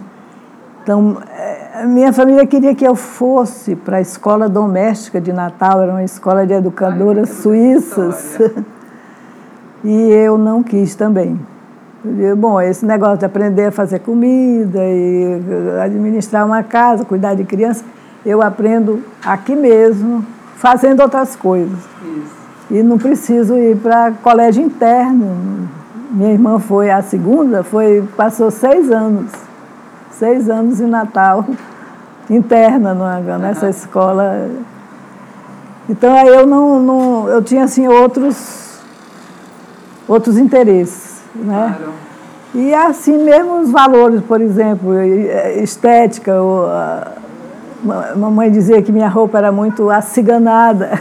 Então, 0.82 1.16
eh, 1.28 1.80
a 1.82 1.86
minha 1.86 2.12
família 2.12 2.46
queria 2.46 2.74
que 2.74 2.86
eu 2.86 2.94
fosse 2.94 3.74
para 3.74 3.96
a 3.96 4.00
escola 4.00 4.48
doméstica 4.48 5.20
de 5.20 5.32
Natal, 5.32 5.82
era 5.82 5.90
uma 5.90 6.04
escola 6.04 6.46
de 6.46 6.52
educadoras 6.52 7.28
Ai, 7.30 7.42
suíças. 7.42 8.38
e 9.82 10.10
eu 10.12 10.38
não 10.38 10.62
quis 10.62 10.94
também. 10.94 11.40
Bom, 12.36 12.60
esse 12.60 12.84
negócio 12.86 13.18
de 13.18 13.24
aprender 13.24 13.66
a 13.66 13.72
fazer 13.72 13.98
comida 14.00 14.78
e 14.82 15.40
administrar 15.82 16.46
uma 16.46 16.62
casa, 16.62 17.04
cuidar 17.04 17.34
de 17.34 17.44
criança, 17.44 17.84
eu 18.24 18.42
aprendo 18.42 19.02
aqui 19.24 19.54
mesmo, 19.54 20.24
fazendo 20.56 21.00
outras 21.00 21.36
coisas. 21.36 21.78
Isso. 22.02 22.36
E 22.70 22.82
não 22.82 22.98
preciso 22.98 23.56
ir 23.56 23.76
para 23.76 24.12
colégio 24.22 24.64
interno. 24.64 25.68
Minha 26.10 26.32
irmã 26.32 26.58
foi 26.58 26.90
a 26.90 27.02
segunda, 27.02 27.62
foi, 27.62 28.02
passou 28.16 28.50
seis 28.50 28.90
anos, 28.90 29.30
seis 30.10 30.48
anos 30.48 30.80
em 30.80 30.86
Natal, 30.86 31.44
interna 32.30 32.94
nessa 33.38 33.66
uhum. 33.66 33.70
escola. 33.70 34.50
Então 35.88 36.12
aí 36.12 36.28
eu 36.28 36.46
não, 36.46 36.82
não, 36.82 37.28
eu 37.28 37.42
tinha 37.42 37.64
assim 37.64 37.86
outros, 37.86 38.80
outros 40.08 40.36
interesses, 40.36 41.05
né? 41.44 41.76
Claro. 41.78 41.92
E 42.54 42.72
assim 42.72 43.22
mesmo 43.22 43.60
os 43.60 43.70
valores, 43.70 44.22
por 44.22 44.40
exemplo, 44.40 44.94
estética, 45.62 46.32
mamãe 48.16 48.50
dizia 48.50 48.80
que 48.80 48.90
minha 48.90 49.08
roupa 49.08 49.38
era 49.38 49.52
muito 49.52 49.90
aciganada. 49.90 50.90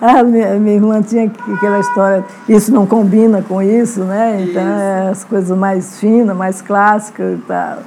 a 0.00 0.22
minha, 0.22 0.54
minha, 0.54 0.76
irmã 0.76 1.02
tinha 1.02 1.30
aquela 1.54 1.78
história, 1.78 2.24
isso 2.48 2.72
não 2.72 2.86
combina 2.86 3.42
com 3.42 3.60
isso, 3.60 4.02
né? 4.04 4.46
Então, 4.48 4.62
é 4.62 5.08
as 5.10 5.24
coisas 5.24 5.56
mais 5.56 5.98
finas, 5.98 6.36
mais 6.36 6.62
clássicas 6.62 7.38
e 7.38 7.42
tal. 7.42 7.78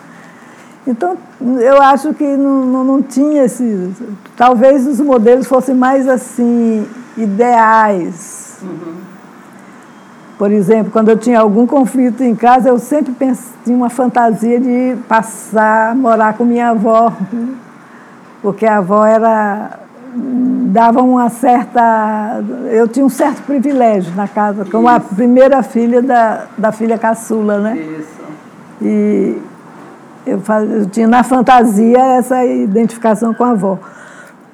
Então, 0.86 1.18
eu 1.42 1.82
acho 1.82 2.14
que 2.14 2.24
não, 2.24 2.66
não, 2.66 2.84
não 2.84 3.02
tinha 3.02 3.46
esse. 3.46 3.92
Talvez 4.36 4.86
os 4.86 5.00
modelos 5.00 5.48
fossem 5.48 5.74
mais 5.74 6.08
assim, 6.08 6.86
ideais. 7.18 8.58
Uhum. 8.62 9.13
Por 10.38 10.52
exemplo, 10.52 10.92
quando 10.92 11.10
eu 11.10 11.18
tinha 11.18 11.40
algum 11.40 11.66
conflito 11.66 12.24
em 12.24 12.36
casa, 12.36 12.70
eu 12.70 12.80
sempre 12.80 13.14
tinha 13.64 13.78
uma 13.78 13.90
fantasia 13.90 14.60
de 14.60 14.98
passar 15.08 15.92
a 15.92 15.96
morar 15.96 16.34
com 16.34 16.44
minha 16.44 16.70
avó, 16.70 17.14
porque 18.42 18.66
a 18.66 18.78
avó 18.78 19.06
era 19.06 19.80
dava 20.16 21.02
uma 21.02 21.30
certa. 21.30 22.44
Eu 22.72 22.88
tinha 22.88 23.06
um 23.06 23.10
certo 23.10 23.44
privilégio 23.44 24.14
na 24.16 24.28
casa, 24.28 24.66
como 24.66 24.88
Isso. 24.88 24.98
a 24.98 25.00
primeira 25.00 25.64
filha 25.64 26.02
da, 26.02 26.46
da 26.58 26.72
filha 26.72 26.98
caçula, 26.98 27.60
né? 27.60 27.78
Isso. 27.78 28.24
E 28.82 29.42
eu, 30.26 30.40
faz, 30.40 30.70
eu 30.70 30.86
tinha 30.88 31.08
na 31.08 31.24
fantasia 31.24 32.00
essa 32.00 32.44
identificação 32.46 33.34
com 33.34 33.44
a 33.44 33.52
avó. 33.52 33.78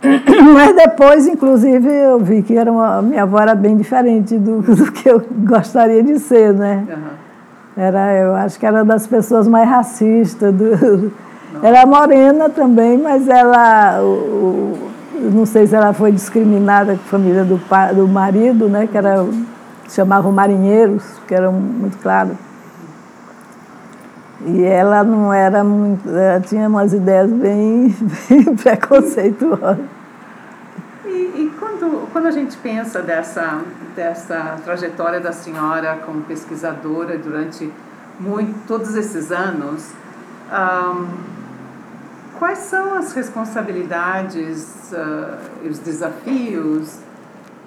Mas 0.53 0.75
depois, 0.75 1.27
inclusive, 1.27 1.89
eu 1.89 2.19
vi 2.19 2.41
que 2.41 2.55
era 2.55 2.71
uma, 2.71 3.01
minha 3.01 3.23
avó 3.23 3.39
era 3.39 3.53
bem 3.53 3.75
diferente 3.75 4.37
do, 4.37 4.61
do 4.75 4.91
que 4.91 5.09
eu 5.09 5.21
gostaria 5.29 6.01
de 6.01 6.19
ser, 6.19 6.53
né? 6.53 6.85
Uhum. 6.87 7.83
Era, 7.83 8.13
eu 8.15 8.35
acho 8.35 8.59
que 8.59 8.65
era 8.65 8.83
das 8.83 9.07
pessoas 9.07 9.47
mais 9.47 9.67
racistas. 9.67 10.53
Do, 10.53 11.11
era 11.61 11.85
morena 11.85 12.49
também, 12.49 12.97
mas 12.97 13.27
ela, 13.27 14.01
o, 14.01 14.77
não 15.15 15.45
sei 15.45 15.67
se 15.67 15.75
ela 15.75 15.93
foi 15.93 16.11
discriminada 16.11 16.93
com 16.93 17.01
a 17.01 17.09
família 17.09 17.43
do, 17.43 17.59
do 17.95 18.07
marido, 18.07 18.69
né? 18.69 18.87
Que 18.87 18.97
era, 18.97 19.25
chamavam 19.89 20.31
marinheiros, 20.31 21.03
que 21.27 21.33
eram 21.33 21.51
muito 21.51 21.97
claros. 21.97 22.48
E 24.45 24.63
ela 24.63 25.03
não 25.03 25.33
era 25.33 25.63
muito. 25.63 26.07
Ela 26.09 26.39
tinha 26.39 26.67
umas 26.67 26.93
ideias 26.93 27.29
bem, 27.29 27.89
bem 28.29 28.55
preconceituosas. 28.55 29.79
E, 31.05 31.09
e, 31.09 31.53
quando, 31.59 32.07
quando 32.11 32.27
a 32.27 32.31
gente 32.31 32.55
pensa 32.57 33.01
dessa, 33.01 33.61
dessa 33.95 34.57
trajetória 34.63 35.19
da 35.19 35.33
senhora 35.33 35.99
como 36.05 36.21
pesquisadora 36.21 37.17
durante 37.17 37.71
muito, 38.19 38.65
todos 38.65 38.95
esses 38.95 39.31
anos, 39.31 39.91
um, 40.51 41.07
quais 42.37 42.59
são 42.59 42.93
as 42.95 43.11
responsabilidades 43.13 44.93
uh, 44.93 45.67
os 45.67 45.79
desafios 45.79 46.99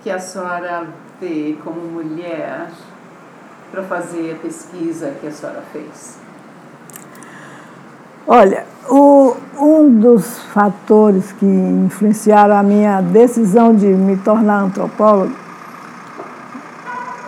que 0.03 0.11
a 0.11 0.19
senhora 0.19 0.87
vê 1.21 1.57
como 1.63 1.81
mulher 1.81 2.69
para 3.71 3.83
fazer 3.83 4.33
a 4.33 4.35
pesquisa 4.37 5.15
que 5.21 5.27
a 5.27 5.31
senhora 5.31 5.63
fez? 5.73 6.22
Olha, 8.27 8.65
o, 8.89 9.35
um 9.59 9.99
dos 9.99 10.39
fatores 10.53 11.33
que 11.33 11.47
influenciaram 11.47 12.57
a 12.57 12.63
minha 12.63 13.01
decisão 13.01 13.75
de 13.75 13.87
me 13.87 14.17
tornar 14.17 14.63
antropóloga, 14.63 15.33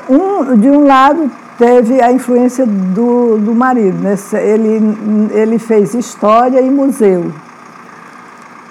um, 0.09 0.57
de 0.57 0.71
um 0.71 0.87
lado 0.87 1.31
teve 1.59 2.01
a 2.01 2.13
influência 2.13 2.67
do, 2.67 3.39
do 3.39 3.55
marido. 3.55 3.97
Né? 3.99 4.17
Ele, 4.35 5.31
ele 5.33 5.59
fez 5.59 5.95
história 5.95 6.61
e 6.61 6.71
museu. 6.71 7.33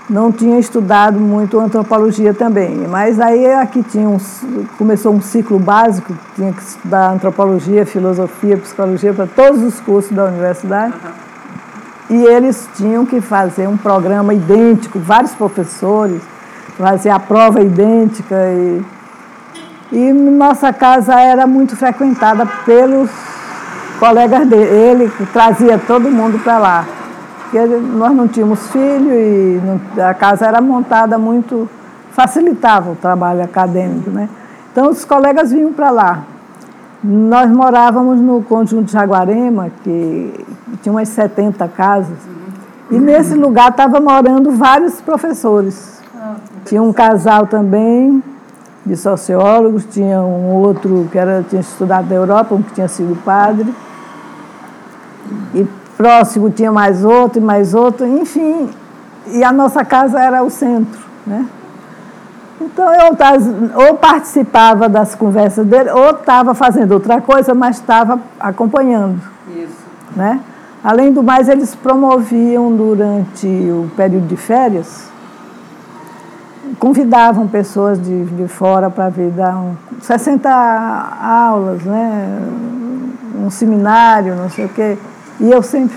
Não 0.09 0.31
tinha 0.31 0.59
estudado 0.59 1.19
muito 1.19 1.59
antropologia 1.59 2.33
também, 2.33 2.87
mas 2.89 3.19
aí 3.21 3.51
aqui 3.53 3.81
tinha 3.81 4.07
um, 4.07 4.17
começou 4.77 5.13
um 5.13 5.21
ciclo 5.21 5.57
básico, 5.57 6.13
tinha 6.35 6.51
que 6.51 6.61
estudar 6.61 7.11
antropologia, 7.11 7.85
filosofia, 7.85 8.57
psicologia 8.57 9.13
para 9.13 9.27
todos 9.27 9.63
os 9.63 9.79
cursos 9.79 10.11
da 10.11 10.25
universidade. 10.25 10.93
Uhum. 10.93 11.22
E 12.09 12.15
eles 12.15 12.69
tinham 12.75 13.05
que 13.05 13.21
fazer 13.21 13.67
um 13.67 13.77
programa 13.77 14.33
idêntico, 14.33 14.99
vários 14.99 15.33
professores, 15.33 16.21
fazer 16.77 17.09
a 17.09 17.19
prova 17.19 17.61
idêntica. 17.61 18.35
E, 18.35 18.85
e 19.91 20.13
nossa 20.13 20.73
casa 20.73 21.19
era 21.19 21.47
muito 21.47 21.75
frequentada 21.75 22.45
pelos 22.65 23.09
colegas 23.99 24.47
dele. 24.47 25.03
Ele 25.03 25.11
trazia 25.31 25.77
todo 25.77 26.11
mundo 26.11 26.39
para 26.43 26.57
lá. 26.59 26.85
Porque 27.43 27.59
nós 27.65 28.13
não 28.13 28.27
tínhamos 28.27 28.67
filho 28.71 29.13
e 29.13 29.61
não, 29.63 30.09
a 30.09 30.13
casa 30.13 30.45
era 30.45 30.59
montada 30.59 31.17
muito, 31.17 31.69
facilitava 32.11 32.91
o 32.91 32.95
trabalho 32.95 33.43
acadêmico. 33.43 34.09
Né? 34.09 34.27
Então 34.71 34.89
os 34.89 35.05
colegas 35.05 35.51
vinham 35.51 35.71
para 35.71 35.91
lá. 35.91 36.23
Nós 37.03 37.51
morávamos 37.51 38.21
no 38.21 38.41
conjunto 38.43 38.85
de 38.85 38.93
Jaguarema, 38.93 39.69
que 39.83 40.45
tinha 40.81 40.93
umas 40.93 41.09
70 41.09 41.67
casas, 41.67 42.17
e 42.89 42.97
nesse 42.97 43.33
lugar 43.33 43.71
estavam 43.71 44.01
morando 44.01 44.51
vários 44.51 45.01
professores. 45.01 46.01
Tinha 46.63 46.81
um 46.81 46.93
casal 46.93 47.47
também 47.47 48.23
de 48.85 48.95
sociólogos, 48.95 49.85
tinha 49.85 50.21
um 50.21 50.53
outro 50.53 51.07
que 51.11 51.17
era, 51.17 51.43
tinha 51.49 51.61
estudado 51.61 52.07
na 52.07 52.15
Europa, 52.15 52.55
um 52.55 52.61
que 52.61 52.73
tinha 52.73 52.87
sido 52.87 53.21
padre. 53.23 53.73
E 55.53 55.67
próximo 55.97 56.49
tinha 56.49 56.71
mais 56.71 57.03
outro 57.03 57.41
e 57.41 57.43
mais 57.43 57.73
outro, 57.73 58.07
enfim. 58.07 58.69
E 59.27 59.43
a 59.43 59.51
nossa 59.51 59.83
casa 59.83 60.19
era 60.19 60.41
o 60.41 60.49
centro, 60.49 61.01
né? 61.25 61.45
Então 62.63 62.89
eu 62.93 63.87
ou 63.87 63.95
participava 63.95 64.87
das 64.87 65.13
conversas 65.15 65.65
dele, 65.67 65.91
ou 65.91 66.11
estava 66.11 66.55
fazendo 66.55 66.93
outra 66.93 67.19
coisa, 67.19 67.53
mas 67.53 67.75
estava 67.75 68.19
acompanhando. 68.39 69.21
Isso. 69.49 69.83
Né? 70.15 70.39
Além 70.81 71.11
do 71.11 71.21
mais, 71.21 71.49
eles 71.49 71.75
promoviam 71.75 72.73
durante 72.75 73.47
o 73.47 73.89
período 73.97 74.27
de 74.27 74.37
férias, 74.37 75.09
convidavam 76.79 77.47
pessoas 77.47 78.01
de, 78.01 78.25
de 78.25 78.47
fora 78.47 78.89
para 78.89 79.09
vir 79.09 79.29
dar 79.31 79.57
um, 79.57 79.75
60 80.01 80.49
aulas, 80.49 81.83
né? 81.83 82.39
um 83.35 83.49
seminário, 83.49 84.35
não 84.35 84.49
sei 84.49 84.65
o 84.65 84.69
quê. 84.69 84.97
E 85.39 85.51
eu 85.51 85.61
sempre 85.61 85.95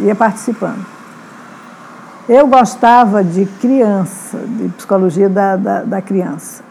ia 0.00 0.14
participando. 0.14 0.93
Eu 2.28 2.46
gostava 2.46 3.22
de 3.22 3.44
criança, 3.44 4.38
de 4.38 4.68
psicologia 4.70 5.28
da, 5.28 5.56
da, 5.56 5.82
da 5.82 6.02
criança. 6.02 6.62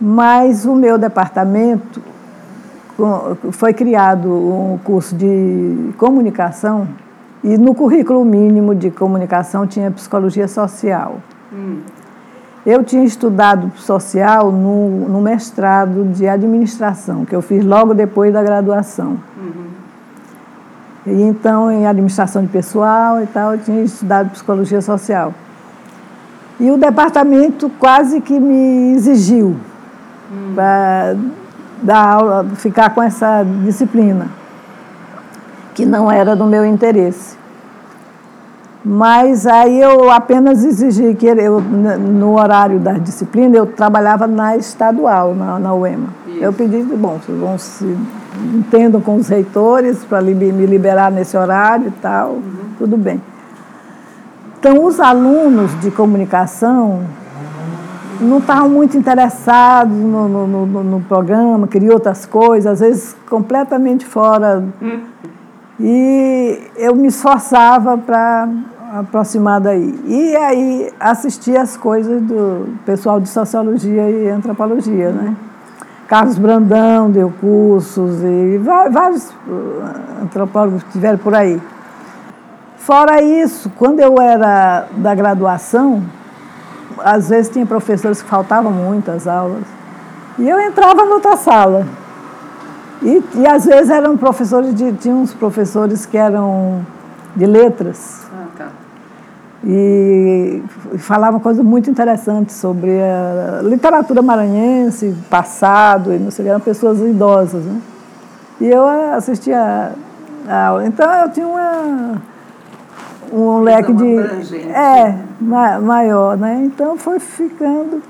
Mas 0.00 0.64
o 0.64 0.74
meu 0.74 0.96
departamento 0.96 2.00
foi 3.50 3.72
criado 3.72 4.28
um 4.28 4.78
curso 4.82 5.14
de 5.14 5.92
comunicação 5.98 6.88
e 7.44 7.58
no 7.58 7.74
currículo 7.74 8.24
mínimo 8.24 8.74
de 8.74 8.90
comunicação 8.90 9.66
tinha 9.66 9.90
psicologia 9.90 10.46
social. 10.48 11.16
Hum. 11.52 11.80
Eu 12.64 12.84
tinha 12.84 13.04
estudado 13.04 13.72
social 13.76 14.52
no, 14.52 15.08
no, 15.08 15.20
mestrado 15.20 16.04
de 16.12 16.28
administração, 16.28 17.24
que 17.24 17.34
eu 17.34 17.42
fiz 17.42 17.64
logo 17.64 17.92
depois 17.92 18.32
da 18.32 18.40
graduação. 18.40 19.18
Uhum. 19.36 19.61
E 21.06 21.22
então, 21.22 21.70
em 21.70 21.86
administração 21.86 22.42
de 22.42 22.48
pessoal 22.48 23.20
e 23.20 23.26
tal, 23.26 23.52
eu 23.52 23.58
tinha 23.58 23.82
estudado 23.82 24.30
psicologia 24.30 24.80
social. 24.80 25.34
E 26.60 26.70
o 26.70 26.76
departamento 26.76 27.70
quase 27.78 28.20
que 28.20 28.38
me 28.38 28.94
exigiu 28.94 29.56
hum. 30.30 30.52
para 30.54 31.16
dar 31.82 32.06
aula, 32.06 32.46
ficar 32.54 32.90
com 32.94 33.02
essa 33.02 33.44
disciplina, 33.64 34.28
que 35.74 35.84
não 35.84 36.10
era 36.10 36.36
do 36.36 36.46
meu 36.46 36.64
interesse. 36.64 37.36
Mas 38.84 39.46
aí 39.46 39.80
eu 39.80 40.10
apenas 40.10 40.64
exigi 40.64 41.14
que 41.14 41.26
eu, 41.26 41.60
no 41.60 42.38
horário 42.38 42.80
da 42.80 42.92
disciplina, 42.94 43.56
eu 43.56 43.66
trabalhava 43.66 44.26
na 44.26 44.56
estadual, 44.56 45.34
na, 45.34 45.58
na 45.58 45.74
UEMA. 45.74 46.08
Isso. 46.26 46.38
Eu 46.44 46.52
pedi, 46.52 46.82
bom, 46.82 47.18
vocês 47.18 47.38
vão 47.38 47.58
se 47.58 47.96
entendam 48.42 49.00
com 49.00 49.16
os 49.16 49.28
reitores 49.28 50.04
para 50.04 50.20
me 50.20 50.66
liberar 50.66 51.10
nesse 51.10 51.36
horário 51.36 51.88
e 51.88 52.00
tal, 52.00 52.30
uhum. 52.30 52.42
tudo 52.78 52.96
bem. 52.96 53.20
Então, 54.58 54.84
os 54.84 55.00
alunos 55.00 55.78
de 55.80 55.90
comunicação 55.90 57.00
não 58.20 58.38
estavam 58.38 58.68
muito 58.68 58.96
interessados 58.96 59.96
no, 59.96 60.28
no, 60.28 60.46
no, 60.46 60.84
no, 60.84 61.00
programa, 61.00 61.66
queriam 61.66 61.94
outras 61.94 62.24
coisas, 62.24 62.74
às 62.74 62.80
vezes 62.80 63.16
completamente 63.28 64.06
fora. 64.06 64.62
Uhum. 64.80 65.00
E 65.80 66.60
eu 66.76 66.94
me 66.94 67.08
esforçava 67.08 67.98
para 67.98 68.48
aproximar 69.00 69.60
daí. 69.60 69.98
E 70.06 70.36
aí 70.36 70.92
assistia 71.00 71.62
as 71.62 71.76
coisas 71.76 72.22
do 72.22 72.68
pessoal 72.84 73.18
de 73.18 73.28
sociologia 73.28 74.08
e 74.10 74.28
antropologia, 74.28 75.10
né? 75.10 75.34
Carlos 76.12 76.36
Brandão 76.36 77.10
deu 77.10 77.32
cursos 77.40 78.22
e 78.22 78.58
vários 78.58 79.30
uh, 79.30 80.22
antropólogos 80.22 80.82
estiveram 80.82 81.16
por 81.16 81.34
aí. 81.34 81.58
Fora 82.76 83.22
isso, 83.22 83.72
quando 83.78 84.00
eu 84.00 84.20
era 84.20 84.88
da 84.98 85.14
graduação, 85.14 86.02
às 86.98 87.30
vezes 87.30 87.50
tinha 87.50 87.64
professores 87.64 88.20
que 88.20 88.28
faltavam 88.28 88.70
muitas 88.70 89.26
aulas. 89.26 89.64
E 90.38 90.46
eu 90.46 90.60
entrava 90.60 91.06
noutra 91.06 91.34
sala. 91.38 91.86
E, 93.00 93.24
e 93.36 93.46
às 93.46 93.64
vezes 93.64 93.88
eram 93.88 94.14
professores 94.14 94.74
de. 94.74 94.92
Tinha 94.92 95.14
uns 95.14 95.32
professores 95.32 96.04
que 96.04 96.18
eram 96.18 96.84
de 97.34 97.46
letras. 97.46 98.26
E 99.64 100.62
falavam 100.98 101.38
coisas 101.38 101.64
muito 101.64 101.88
interessantes 101.88 102.56
sobre 102.56 102.90
a 103.00 103.62
literatura 103.62 104.20
maranhense, 104.20 105.14
passado, 105.30 106.12
e 106.12 106.18
não 106.18 106.32
sei, 106.32 106.48
eram 106.48 106.58
pessoas 106.58 106.98
idosas. 106.98 107.64
Né? 107.64 107.80
E 108.60 108.68
eu 108.68 108.84
assistia 109.14 109.92
a 110.48 110.66
aula. 110.66 110.86
Então 110.86 111.12
eu 111.14 111.30
tinha 111.30 111.46
uma 111.46 112.22
um 113.32 113.60
leque 113.60 113.92
de 113.94 114.18
é 114.68 115.18
ma 115.40 115.80
maior, 115.80 116.36
né? 116.36 116.62
Então 116.64 116.98
foi 116.98 117.18
ficando 117.18 118.02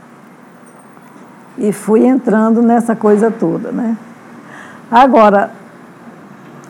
e 1.57 1.73
fui 1.73 2.05
entrando 2.05 2.61
nessa 2.61 2.97
coisa 2.97 3.31
toda, 3.31 3.71
né? 3.71 3.97
Agora 4.91 5.51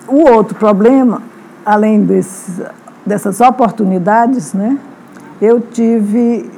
o 0.07 0.30
outro 0.30 0.55
problema, 0.55 1.22
além 1.64 2.05
desses, 2.05 2.61
dessas 3.05 3.40
oportunidades, 3.40 4.53
né? 4.53 4.78
Eu 5.40 5.61
tive 5.61 6.50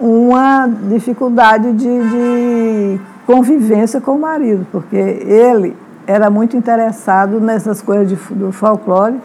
uma 0.00 0.68
dificuldade 0.88 1.72
de, 1.72 1.86
de 1.86 3.00
convivência 3.26 4.00
com 4.00 4.12
o 4.12 4.20
marido, 4.20 4.66
porque 4.70 4.96
ele 4.96 5.76
era 6.06 6.30
muito 6.30 6.56
interessado 6.56 7.40
nessas 7.40 7.82
coisas 7.82 8.08
de, 8.08 8.16
do 8.34 8.52
folclore 8.52 9.16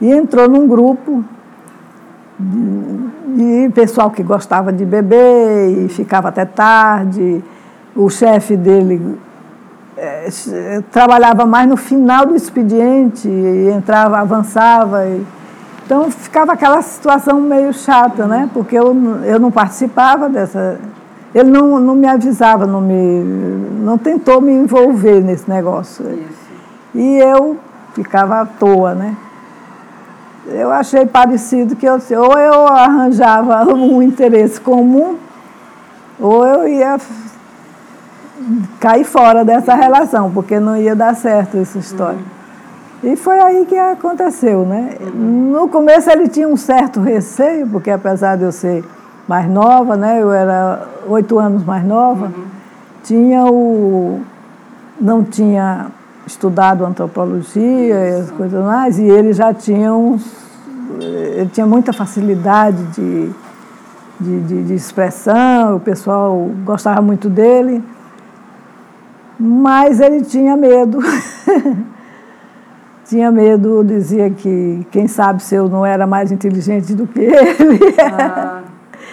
e 0.00 0.12
entrou 0.12 0.48
num 0.48 0.68
grupo 0.68 1.24
de, 2.38 3.66
de 3.66 3.72
pessoal 3.72 4.10
que 4.10 4.22
gostava 4.22 4.72
de 4.72 4.84
beber 4.84 5.84
e 5.84 5.88
ficava 5.88 6.28
até 6.28 6.44
tarde. 6.44 7.42
O 7.94 8.10
chefe 8.10 8.56
dele 8.56 9.18
é, 9.96 10.28
trabalhava 10.92 11.46
mais 11.46 11.66
no 11.66 11.76
final 11.76 12.26
do 12.26 12.36
expediente, 12.36 13.26
e 13.26 13.70
entrava, 13.70 14.18
avançava. 14.18 15.06
E, 15.06 15.24
então 15.86 16.10
ficava 16.10 16.52
aquela 16.52 16.82
situação 16.82 17.40
meio 17.40 17.72
chata, 17.72 18.26
né? 18.26 18.50
Porque 18.52 18.76
eu, 18.76 18.94
eu 19.24 19.38
não 19.38 19.52
participava 19.52 20.28
dessa. 20.28 20.80
Ele 21.32 21.48
não, 21.48 21.78
não 21.78 21.94
me 21.94 22.08
avisava, 22.08 22.66
não, 22.66 22.80
me, 22.80 23.22
não 23.80 23.96
tentou 23.96 24.40
me 24.40 24.52
envolver 24.52 25.20
nesse 25.22 25.48
negócio. 25.48 26.04
Isso. 26.10 26.46
E 26.92 27.18
eu 27.18 27.56
ficava 27.94 28.40
à 28.40 28.46
toa, 28.46 28.94
né? 28.94 29.16
eu 30.48 30.70
achei 30.70 31.04
parecido 31.06 31.74
que 31.74 31.86
eu, 31.86 31.98
ou 32.20 32.38
eu 32.38 32.66
arranjava 32.68 33.64
um 33.72 34.02
interesse 34.02 34.60
comum, 34.60 35.16
ou 36.18 36.46
eu 36.46 36.68
ia 36.68 36.98
cair 38.80 39.04
fora 39.04 39.44
dessa 39.44 39.74
relação, 39.74 40.30
porque 40.30 40.58
não 40.60 40.76
ia 40.76 40.94
dar 40.94 41.14
certo 41.14 41.58
essa 41.58 41.78
história. 41.78 42.18
Uhum. 42.18 42.35
E 43.02 43.14
foi 43.14 43.38
aí 43.38 43.66
que 43.66 43.76
aconteceu, 43.76 44.64
né? 44.64 44.96
No 45.14 45.68
começo 45.68 46.10
ele 46.10 46.28
tinha 46.28 46.48
um 46.48 46.56
certo 46.56 47.00
receio, 47.00 47.66
porque 47.68 47.90
apesar 47.90 48.36
de 48.36 48.44
eu 48.44 48.52
ser 48.52 48.84
mais 49.28 49.48
nova, 49.48 49.96
né? 49.96 50.22
Eu 50.22 50.32
era 50.32 50.88
oito 51.06 51.38
anos 51.38 51.62
mais 51.64 51.84
nova, 51.84 52.26
uhum. 52.26 52.44
tinha 53.02 53.44
o... 53.44 54.20
não 55.00 55.22
tinha 55.22 55.88
estudado 56.26 56.84
antropologia 56.84 58.08
e 58.08 58.20
as 58.20 58.30
coisas 58.30 58.64
mais, 58.64 58.98
e 58.98 59.04
ele 59.04 59.32
já 59.32 59.54
tinha 59.54 59.92
uns, 59.94 60.24
ele 61.00 61.50
tinha 61.52 61.66
muita 61.66 61.92
facilidade 61.92 62.82
de, 62.86 63.30
de, 64.18 64.40
de, 64.40 64.62
de 64.64 64.74
expressão, 64.74 65.76
o 65.76 65.80
pessoal 65.80 66.50
gostava 66.64 67.00
muito 67.00 67.28
dele, 67.28 67.84
mas 69.38 70.00
ele 70.00 70.22
tinha 70.22 70.56
medo. 70.56 70.98
tinha 73.08 73.30
medo, 73.30 73.84
dizia 73.84 74.30
que 74.30 74.86
quem 74.90 75.06
sabe 75.06 75.42
se 75.42 75.54
eu 75.54 75.68
não 75.68 75.84
era 75.84 76.06
mais 76.06 76.32
inteligente 76.32 76.94
do 76.94 77.06
que 77.06 77.20
ele. 77.20 77.80
Ah, 78.00 78.62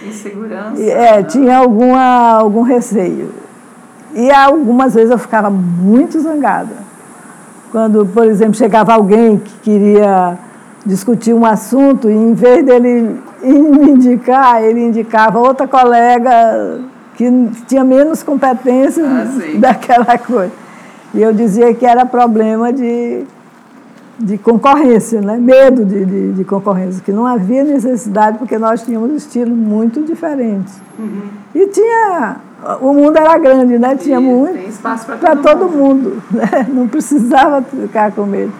insegurança. 0.05 0.81
É, 0.81 1.23
tinha 1.23 1.57
alguma, 1.57 2.33
algum 2.33 2.61
receio. 2.61 3.31
E 4.13 4.31
algumas 4.31 4.93
vezes 4.93 5.11
eu 5.11 5.17
ficava 5.17 5.49
muito 5.49 6.19
zangada 6.19 6.83
quando, 7.73 8.05
por 8.05 8.27
exemplo, 8.27 8.53
chegava 8.53 8.93
alguém 8.93 9.39
que 9.39 9.51
queria 9.63 10.37
discutir 10.85 11.33
um 11.33 11.43
assunto 11.43 12.07
e, 12.07 12.13
em 12.13 12.35
vez 12.35 12.63
dele 12.63 13.19
me 13.41 13.89
indicar, 13.89 14.63
ele 14.63 14.85
indicava 14.85 15.39
outra 15.39 15.67
colega 15.67 16.79
que 17.15 17.25
tinha 17.67 17.83
menos 17.83 18.21
competência 18.21 19.03
ah, 19.03 19.25
daquela 19.57 20.19
coisa. 20.19 20.51
E 21.15 21.21
eu 21.21 21.33
dizia 21.33 21.73
que 21.73 21.83
era 21.83 22.05
problema 22.05 22.71
de, 22.71 23.23
de 24.23 24.37
concorrência, 24.37 25.21
né? 25.21 25.37
medo 25.37 25.83
de, 25.83 26.05
de, 26.05 26.31
de 26.33 26.43
concorrência, 26.45 27.01
que 27.03 27.11
não 27.11 27.27
havia 27.27 27.63
necessidade 27.63 28.37
porque 28.37 28.57
nós 28.57 28.81
tínhamos 28.81 29.11
estilos 29.13 29.55
muito 29.55 30.01
diferentes. 30.01 30.73
Uhum. 30.97 31.21
E 31.53 31.67
tinha 31.67 32.37
o 32.79 32.93
mundo 32.93 33.17
era 33.17 33.37
grande, 33.37 33.77
né? 33.77 33.95
Tinha 33.95 34.19
Isso, 34.19 34.29
muito. 34.29 34.81
Para 35.19 35.35
todo, 35.35 35.41
todo 35.41 35.69
mundo. 35.69 36.23
né? 36.31 36.65
Não 36.69 36.87
precisava 36.87 37.61
ficar 37.61 38.11
com 38.13 38.25
medo. 38.25 38.53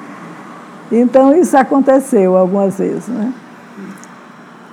Então 0.91 1.34
isso 1.34 1.55
aconteceu 1.57 2.38
algumas 2.38 2.78
vezes, 2.78 3.07
né? 3.07 3.34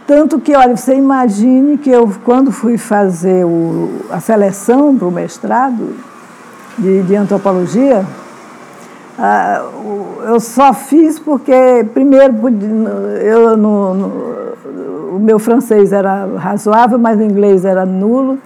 Tanto 0.07 0.41
que, 0.41 0.57
olha, 0.57 0.77
você 0.77 0.97
imagine 0.97 1.79
que 1.79 1.89
eu, 1.89 2.13
quando 2.25 2.51
fui 2.51 2.77
fazer 2.77 3.45
o, 3.47 3.89
a 4.11 4.19
seleção 4.19 4.97
para 4.97 5.07
o 5.07 5.11
mestrado 5.13 5.95
de, 6.77 7.03
de 7.05 7.15
antropologia, 7.15 8.05
eu 10.27 10.41
só 10.41 10.73
fiz 10.73 11.19
porque, 11.19 11.87
primeiro, 11.93 12.35
eu, 13.23 13.57
no, 13.57 13.95
no, 13.95 15.17
o 15.17 15.19
meu 15.19 15.39
francês 15.39 15.93
era 15.93 16.27
razoável, 16.37 16.99
mas 16.99 17.19
o 17.19 17.23
inglês 17.23 17.65
era 17.65 17.85
nulo. 17.85 18.39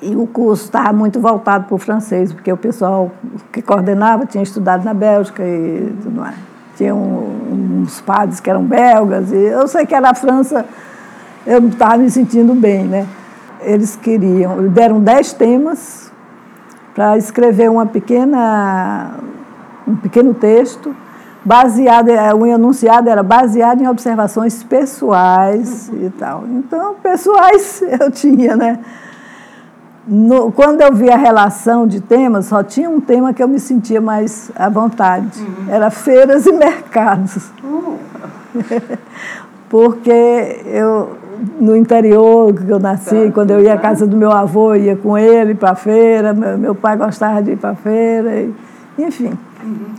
E 0.00 0.16
o 0.16 0.26
curso 0.26 0.64
estava 0.64 0.92
muito 0.92 1.20
voltado 1.20 1.66
para 1.66 1.74
o 1.76 1.78
francês, 1.78 2.32
porque 2.32 2.52
o 2.52 2.56
pessoal 2.56 3.12
que 3.52 3.62
coordenava 3.62 4.26
tinha 4.26 4.42
estudado 4.42 4.84
na 4.84 4.92
Bélgica 4.92 5.44
e 5.44 5.94
tudo 6.02 6.20
mais. 6.20 6.34
Tinha 6.76 6.92
um, 6.92 7.82
uns 7.82 8.00
padres 8.00 8.40
que 8.40 8.50
eram 8.50 8.64
belgas, 8.64 9.30
e 9.30 9.36
eu 9.36 9.68
sei 9.68 9.86
que 9.86 9.94
era 9.94 10.10
a 10.10 10.14
França, 10.14 10.64
eu 11.46 11.60
estava 11.68 11.98
me 11.98 12.10
sentindo 12.10 12.52
bem, 12.54 12.84
né? 12.84 13.06
Eles 13.60 13.94
queriam, 13.94 14.66
deram 14.68 15.00
dez 15.00 15.32
temas 15.32 16.10
para 16.94 17.16
escrever 17.16 17.70
uma 17.70 17.86
pequena, 17.86 19.12
um 19.86 19.96
pequeno 19.96 20.34
texto, 20.34 20.94
baseado, 21.44 22.08
é, 22.08 22.34
o 22.34 22.46
enunciado 22.46 23.08
era 23.08 23.22
baseado 23.22 23.82
em 23.82 23.88
observações 23.88 24.62
pessoais 24.62 25.88
e 25.88 26.10
tal. 26.10 26.44
Então, 26.48 26.94
pessoais 27.02 27.82
eu 28.00 28.10
tinha, 28.10 28.56
né? 28.56 28.78
No, 30.06 30.50
quando 30.50 30.80
eu 30.80 30.92
vi 30.92 31.10
a 31.10 31.16
relação 31.16 31.86
de 31.86 32.00
temas, 32.00 32.46
só 32.46 32.62
tinha 32.62 32.90
um 32.90 33.00
tema 33.00 33.32
que 33.32 33.40
eu 33.42 33.46
me 33.46 33.60
sentia 33.60 34.00
mais 34.00 34.50
à 34.56 34.68
vontade. 34.68 35.40
Uhum. 35.40 35.72
Era 35.72 35.90
feiras 35.90 36.44
e 36.46 36.52
mercados. 36.52 37.50
Uhum. 37.62 37.98
Porque 39.70 40.60
eu, 40.66 41.16
no 41.60 41.76
interior 41.76 42.52
que 42.52 42.68
eu 42.68 42.80
nasci, 42.80 43.26
tá, 43.26 43.32
quando 43.32 43.52
eu 43.52 43.60
ia 43.60 43.74
à 43.74 43.78
casa 43.78 44.06
do 44.06 44.16
meu 44.16 44.30
avô, 44.32 44.74
ia 44.74 44.96
com 44.96 45.16
ele 45.16 45.54
para 45.54 45.70
a 45.70 45.74
feira, 45.74 46.34
meu, 46.34 46.58
meu, 46.58 46.74
pai 46.74 46.96
gostava 46.96 47.40
de 47.40 47.52
ir 47.52 47.56
para 47.56 47.70
a 47.70 47.74
feira, 47.74 48.40
e, 48.40 48.52
enfim. 48.98 49.32
Uhum. 49.62 49.94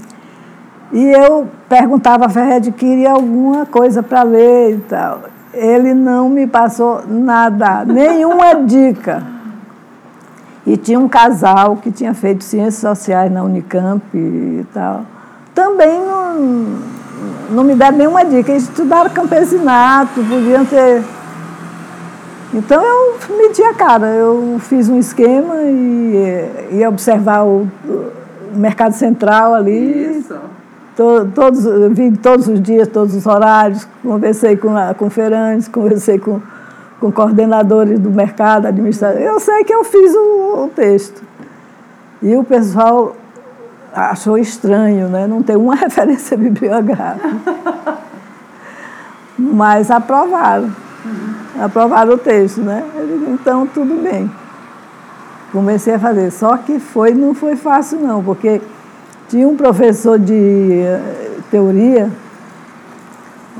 E 0.93 1.11
eu 1.11 1.47
perguntava 1.67 2.25
a 2.25 2.29
Ferred 2.29 2.71
queria 2.71 3.13
alguma 3.13 3.65
coisa 3.65 4.03
para 4.03 4.21
ler 4.21 4.75
e 4.75 4.79
tal. 4.81 5.21
Ele 5.51 5.93
não 5.93 6.29
me 6.29 6.45
passou 6.45 7.03
nada, 7.07 7.83
nenhuma 7.83 8.55
dica. 8.65 9.23
E 10.65 10.77
tinha 10.77 10.99
um 10.99 11.09
casal 11.09 11.77
que 11.77 11.91
tinha 11.91 12.13
feito 12.13 12.43
ciências 12.43 12.75
sociais 12.75 13.31
na 13.31 13.43
Unicamp 13.43 14.03
e 14.15 14.65
tal. 14.73 15.03
Também 15.53 15.99
não, 15.99 16.79
não 17.49 17.63
me 17.63 17.75
deram 17.75 17.97
nenhuma 17.97 18.23
dica. 18.23 18.51
Eles 18.51 18.63
estudaram 18.63 19.09
campesinato, 19.09 20.23
podiam 20.23 20.63
ter. 20.63 21.03
Então 22.53 22.83
eu 22.83 23.15
meti 23.35 23.63
a 23.63 23.73
cara, 23.73 24.05
eu 24.07 24.57
fiz 24.59 24.87
um 24.87 24.99
esquema 24.99 25.55
e 25.63 26.69
ia 26.73 26.87
observar 26.87 27.43
o, 27.43 27.67
mercado 28.55 28.93
central 28.93 29.53
ali. 29.53 30.17
Isso. 30.17 30.35
To, 30.95 31.27
todos, 31.33 31.65
vi 31.91 32.11
todos 32.17 32.47
os 32.47 32.61
dias, 32.61 32.87
todos 32.87 33.15
os 33.15 33.25
horários, 33.25 33.87
conversei 34.03 34.55
com, 34.55 34.69
com 34.97 35.09
feirantes, 35.09 35.67
conversei 35.67 36.19
com 36.19 36.39
com 37.03 37.11
coordenadores 37.11 37.99
do 37.99 38.09
mercado, 38.09 38.65
administrativo. 38.65 39.21
Eu 39.21 39.37
sei 39.37 39.65
que 39.65 39.73
eu 39.73 39.83
fiz 39.83 40.15
o, 40.15 40.63
o 40.63 40.71
texto. 40.73 41.21
E 42.21 42.33
o 42.37 42.45
pessoal 42.45 43.13
achou 43.93 44.37
estranho, 44.37 45.09
né? 45.09 45.27
não 45.27 45.43
ter 45.43 45.57
uma 45.57 45.75
referência 45.75 46.37
bibliográfica. 46.37 47.27
Mas 49.37 49.91
aprovaram. 49.91 50.71
Uhum. 51.03 51.63
Aprovaram 51.65 52.13
o 52.13 52.17
texto, 52.17 52.61
né? 52.61 52.85
Digo, 52.95 53.31
então 53.33 53.67
tudo 53.67 54.01
bem. 54.01 54.31
Comecei 55.53 55.93
a 55.93 55.99
fazer. 55.99 56.31
Só 56.31 56.57
que 56.57 56.79
foi, 56.79 57.13
não 57.13 57.35
foi 57.35 57.55
fácil 57.55 57.99
não, 57.99 58.23
porque 58.23 58.59
tinha 59.29 59.47
um 59.47 59.55
professor 59.55 60.17
de 60.17 60.81
eh, 60.81 61.37
teoria, 61.51 62.09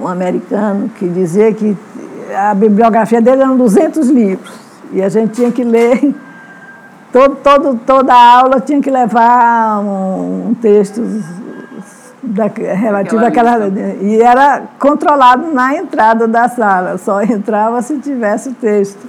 um 0.01 0.07
americano, 0.07 0.89
que 0.89 1.07
dizia 1.07 1.53
que 1.53 1.77
a 2.35 2.55
bibliografia 2.55 3.21
dele 3.21 3.43
eram 3.43 3.55
200 3.55 4.09
livros. 4.09 4.51
E 4.91 5.03
a 5.03 5.09
gente 5.09 5.33
tinha 5.33 5.51
que 5.51 5.63
ler, 5.63 6.15
todo, 7.13 7.35
todo, 7.35 7.79
toda 7.85 8.11
a 8.11 8.39
aula 8.39 8.59
tinha 8.59 8.81
que 8.81 8.89
levar 8.89 9.79
um, 9.79 10.49
um 10.49 10.53
texto 10.55 10.99
da, 12.23 12.47
relativo 12.47 13.23
àquela. 13.23 13.67
E 14.01 14.19
era 14.19 14.63
controlado 14.79 15.53
na 15.53 15.75
entrada 15.75 16.27
da 16.27 16.49
sala, 16.49 16.97
só 16.97 17.21
entrava 17.21 17.83
se 17.83 17.99
tivesse 17.99 18.49
o 18.49 18.53
texto. 18.55 19.07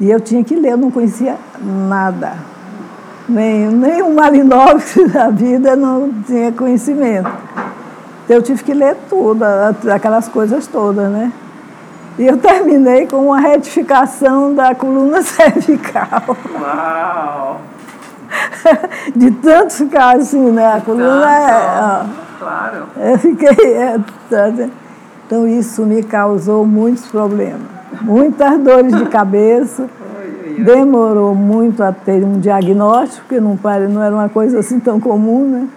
E 0.00 0.10
eu 0.10 0.18
tinha 0.18 0.42
que 0.42 0.56
ler, 0.56 0.72
eu 0.72 0.76
não 0.78 0.90
conhecia 0.90 1.36
nada. 1.60 2.32
Nem, 3.28 3.66
nem 3.68 4.02
o 4.02 4.14
Malinowski 4.14 5.06
da 5.06 5.28
vida 5.28 5.76
não 5.76 6.10
tinha 6.26 6.50
conhecimento. 6.50 7.30
Então 8.24 8.36
eu 8.38 8.42
tive 8.42 8.64
que 8.64 8.72
ler 8.72 8.96
tudo, 9.10 9.44
aquelas 9.92 10.26
coisas 10.26 10.66
todas, 10.66 11.10
né? 11.10 11.30
E 12.18 12.26
eu 12.26 12.38
terminei 12.38 13.06
com 13.06 13.26
uma 13.26 13.40
retificação 13.40 14.54
da 14.54 14.74
coluna 14.74 15.20
cervical. 15.22 16.36
Uau! 16.60 17.60
De 19.14 19.30
tanto 19.32 19.74
ficar 19.74 20.16
assim, 20.16 20.50
né? 20.50 20.74
A 20.76 20.80
coluna 20.80 21.30
é. 21.30 22.04
claro. 22.38 22.86
Eu 22.96 23.18
fiquei. 23.18 23.74
É, 23.74 23.98
né? 24.30 24.70
então 25.26 25.46
isso 25.46 25.82
me 25.82 26.02
causou 26.02 26.64
muitos 26.66 27.06
problemas. 27.06 27.79
Muitas 28.02 28.58
dores 28.60 28.96
de 28.96 29.06
cabeça. 29.06 29.88
Demorou 30.58 31.34
muito 31.34 31.82
a 31.82 31.92
ter 31.92 32.22
um 32.24 32.38
diagnóstico, 32.38 33.22
porque 33.26 33.40
não, 33.40 33.58
não 33.88 34.02
era 34.02 34.14
uma 34.14 34.28
coisa 34.28 34.58
assim 34.58 34.78
tão 34.78 35.00
comum, 35.00 35.48
né? 35.48 35.68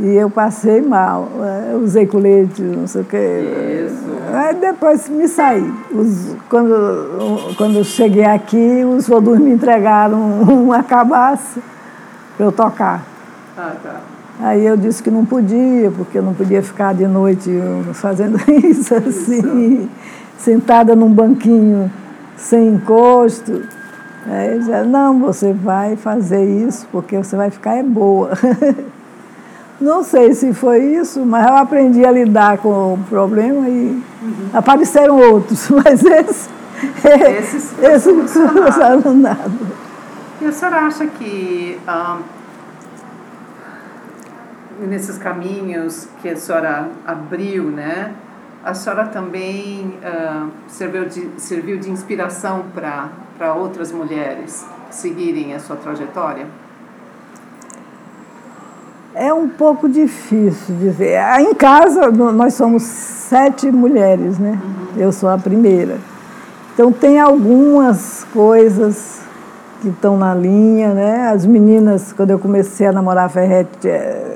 E 0.00 0.14
eu 0.16 0.30
passei 0.30 0.80
mal, 0.80 1.28
é, 1.42 1.76
usei 1.76 2.06
colete, 2.06 2.62
não 2.62 2.86
sei 2.86 3.02
o 3.02 3.04
quê. 3.04 3.86
Isso. 3.86 4.10
Aí 4.32 4.54
depois 4.54 5.08
me 5.10 5.28
saí. 5.28 5.70
Os, 5.92 6.34
quando, 6.48 7.54
quando 7.56 7.76
eu 7.76 7.84
cheguei 7.84 8.24
aqui, 8.24 8.82
os 8.82 9.06
voodus 9.06 9.38
me 9.38 9.52
entregaram 9.52 10.18
uma 10.42 10.82
cabaça 10.82 11.60
para 12.34 12.46
eu 12.46 12.50
tocar. 12.50 13.04
Ah, 13.58 13.72
tá. 13.82 14.00
Aí 14.42 14.64
eu 14.64 14.74
disse 14.74 15.02
que 15.02 15.10
não 15.10 15.26
podia, 15.26 15.90
porque 15.90 16.16
eu 16.16 16.22
não 16.22 16.32
podia 16.32 16.62
ficar 16.62 16.94
de 16.94 17.06
noite 17.06 17.50
fazendo 17.92 18.38
isso 18.64 18.94
assim, 18.94 19.90
sentada 20.40 20.96
num 20.96 21.12
banquinho 21.12 21.90
sem 22.36 22.68
encosto. 22.68 23.62
Aí 24.26 24.48
ele 24.48 24.58
disse, 24.58 24.82
não, 24.84 25.18
você 25.18 25.52
vai 25.52 25.96
fazer 25.96 26.44
isso, 26.44 26.86
porque 26.90 27.16
você 27.16 27.36
vai 27.36 27.50
ficar 27.50 27.76
é 27.76 27.82
boa. 27.82 28.32
Não 29.80 30.04
sei 30.04 30.34
se 30.34 30.52
foi 30.52 30.84
isso, 30.96 31.24
mas 31.24 31.46
eu 31.46 31.56
aprendi 31.56 32.04
a 32.04 32.10
lidar 32.10 32.58
com 32.58 32.94
o 32.94 33.04
problema 33.08 33.66
e 33.66 34.02
uhum. 34.22 34.50
apareceram 34.52 35.18
outros, 35.18 35.70
mas 35.72 36.04
esse, 36.04 36.50
esses, 37.38 37.72
esse 37.80 38.12
não 38.12 38.26
funcionaram 38.26 39.14
nada. 39.14 39.50
E 40.38 40.44
a 40.44 40.52
senhora 40.52 40.80
acha 40.80 41.06
que 41.06 41.80
nesses 44.80 45.16
caminhos 45.16 46.08
que 46.20 46.28
a 46.28 46.36
senhora 46.36 46.88
abriu, 47.06 47.64
né, 47.64 48.12
a 48.64 48.74
senhora 48.74 49.06
também 49.06 49.94
uh, 50.04 50.50
serviu, 50.68 51.06
de, 51.06 51.30
serviu 51.38 51.78
de 51.78 51.90
inspiração 51.90 52.64
para 52.74 53.54
outras 53.54 53.90
mulheres 53.90 54.66
seguirem 54.90 55.54
a 55.54 55.58
sua 55.58 55.76
trajetória? 55.76 56.46
É 59.14 59.32
um 59.32 59.48
pouco 59.48 59.88
difícil 59.88 60.76
dizer. 60.76 61.16
Ah, 61.18 61.42
em 61.42 61.54
casa, 61.54 62.10
nós 62.10 62.54
somos 62.54 62.82
sete 62.82 63.70
mulheres, 63.70 64.38
né? 64.38 64.60
Uhum. 64.62 65.00
Eu 65.00 65.12
sou 65.12 65.28
a 65.28 65.36
primeira. 65.36 65.98
Então, 66.74 66.92
tem 66.92 67.18
algumas 67.18 68.24
coisas 68.32 69.20
que 69.80 69.88
estão 69.88 70.16
na 70.16 70.34
linha, 70.34 70.94
né? 70.94 71.28
As 71.28 71.44
meninas, 71.44 72.12
quando 72.12 72.30
eu 72.30 72.38
comecei 72.38 72.86
a 72.86 72.92
namorar 72.92 73.26
a 73.26 73.28
Ferrete, 73.28 73.88
é, 73.88 74.29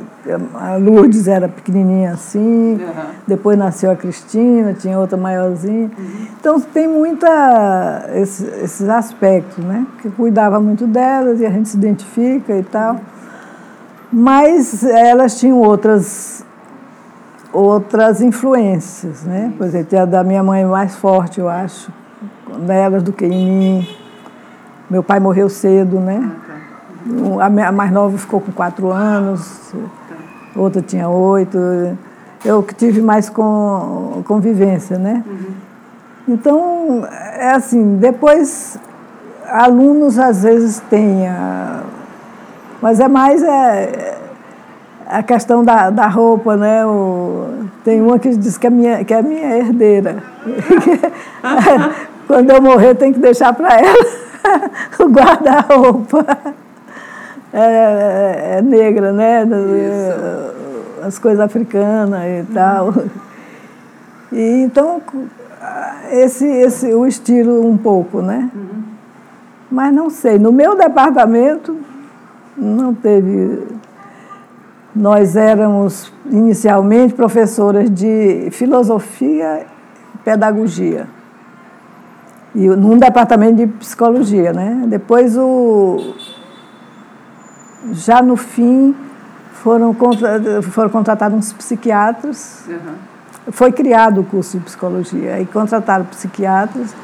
a 0.54 0.76
Lourdes 0.76 1.28
era 1.28 1.48
pequenininha 1.48 2.12
assim, 2.12 2.74
uhum. 2.74 3.04
depois 3.26 3.58
nasceu 3.58 3.90
a 3.90 3.96
Cristina, 3.96 4.72
tinha 4.72 4.98
outra 4.98 5.16
maiorzinha. 5.16 5.90
Uhum. 5.96 6.26
Então, 6.40 6.60
tem 6.60 6.88
muita 6.88 8.08
esses, 8.14 8.62
esses 8.62 8.88
aspectos, 8.88 9.64
né? 9.64 9.86
Que 10.00 10.10
cuidava 10.10 10.60
muito 10.60 10.86
delas 10.86 11.40
e 11.40 11.46
a 11.46 11.50
gente 11.50 11.68
se 11.68 11.76
identifica 11.76 12.56
e 12.56 12.62
tal. 12.62 13.00
Mas 14.12 14.84
elas 14.84 15.38
tinham 15.38 15.58
outras 15.58 16.44
outras 17.52 18.20
influências, 18.20 19.22
né? 19.22 19.52
Por 19.56 19.66
exemplo, 19.66 19.98
a 19.98 20.04
da 20.04 20.24
minha 20.24 20.42
mãe 20.42 20.64
mais 20.64 20.96
forte, 20.96 21.38
eu 21.38 21.48
acho, 21.48 21.90
nelas 22.58 23.02
do 23.02 23.12
que 23.12 23.24
em 23.24 23.48
mim. 23.48 23.88
Meu 24.90 25.02
pai 25.02 25.20
morreu 25.20 25.48
cedo, 25.48 26.00
né? 26.00 26.32
A 27.40 27.72
mais 27.72 27.92
nova 27.92 28.16
ficou 28.18 28.40
com 28.40 28.50
quatro 28.50 28.90
anos, 28.90 29.72
outra 30.57 30.82
tinha 30.82 31.09
oito. 31.09 31.59
Eu 32.44 32.62
que 32.62 32.74
tive 32.74 33.00
mais 33.00 33.30
com, 33.30 34.22
convivência, 34.26 34.98
né? 34.98 35.24
Então, 36.28 37.07
é 37.38 37.50
assim, 37.50 37.96
depois, 37.96 38.78
alunos 39.48 40.18
às 40.18 40.42
vezes 40.42 40.80
têm 40.90 41.26
mas 42.84 43.00
é 43.00 43.09
mais 43.09 43.42
é, 43.42 44.14
a 45.07 45.22
questão 45.22 45.64
da, 45.64 45.88
da 45.88 46.07
roupa, 46.07 46.55
né? 46.55 46.84
O, 46.84 47.64
tem 47.82 48.02
uma 48.02 48.18
que 48.18 48.28
diz 48.36 48.59
que 48.59 48.66
é 48.66 48.70
minha, 48.70 49.02
que 49.05 49.14
é 49.14 49.22
minha 49.22 49.57
herdeira. 49.57 50.22
Quando 52.28 52.50
eu 52.50 52.61
morrer, 52.61 52.94
tem 52.94 53.11
que 53.11 53.18
deixar 53.18 53.55
para 53.55 53.78
ela 53.78 54.05
o 55.00 55.05
guarda-roupa. 55.05 56.26
É, 57.57 58.57
é, 58.57 58.62
negra, 58.62 59.12
né? 59.12 59.44
Isso. 59.44 61.07
As 61.07 61.18
coisas 61.20 61.38
africanas 61.38 62.20
e 62.24 62.52
tal. 62.52 62.92
E, 64.32 64.62
então, 64.64 65.00
esse, 66.11 66.44
esse, 66.44 66.92
o 66.92 67.07
estilo 67.07 67.64
um 67.64 67.76
pouco, 67.76 68.20
né? 68.20 68.50
Uhum. 68.52 68.82
Mas 69.70 69.94
não 69.94 70.11
sei, 70.11 70.36
no 70.36 70.50
meu 70.50 70.76
departamento 70.76 71.78
não 72.57 72.92
teve. 72.92 73.62
Nós 74.94 75.36
éramos 75.36 76.12
inicialmente 76.26 77.14
professoras 77.14 77.88
de 77.88 78.48
filosofia 78.50 79.66
e 80.14 80.18
pedagogia. 80.18 81.07
E 82.52 82.66
num 82.68 82.98
departamento 82.98 83.57
de 83.57 83.66
psicologia, 83.66 84.52
né? 84.52 84.84
Depois 84.88 85.36
o 85.36 86.14
já 87.93 88.22
no 88.22 88.37
fim 88.37 88.95
foram, 89.62 89.95
contra, 89.95 90.62
foram 90.62 90.91
contratados 90.91 91.37
uns 91.37 91.53
psiquiatras. 91.53 92.64
Uhum. 92.68 93.53
Foi 93.53 93.72
criado 93.72 94.20
o 94.20 94.24
curso 94.24 94.59
de 94.59 94.64
psicologia. 94.64 95.35
Aí 95.35 95.47
contrataram 95.47 96.05
psiquiatras. 96.07 96.95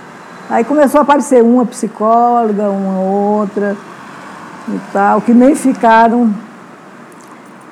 Aí 0.49 0.65
começou 0.65 0.99
a 0.99 1.03
aparecer 1.03 1.43
uma 1.43 1.65
psicóloga, 1.65 2.71
uma 2.71 3.01
outra 3.01 3.77
e 4.69 4.81
tal, 4.93 5.21
que 5.21 5.33
nem 5.33 5.55
ficaram. 5.55 6.33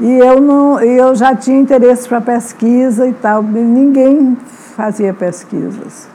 E 0.00 0.18
eu, 0.18 0.40
não, 0.40 0.80
eu 0.80 1.14
já 1.14 1.34
tinha 1.34 1.58
interesse 1.58 2.08
para 2.08 2.20
pesquisa 2.20 3.06
e 3.06 3.12
tal, 3.12 3.42
ninguém 3.42 4.36
fazia 4.76 5.12
pesquisas, 5.12 6.08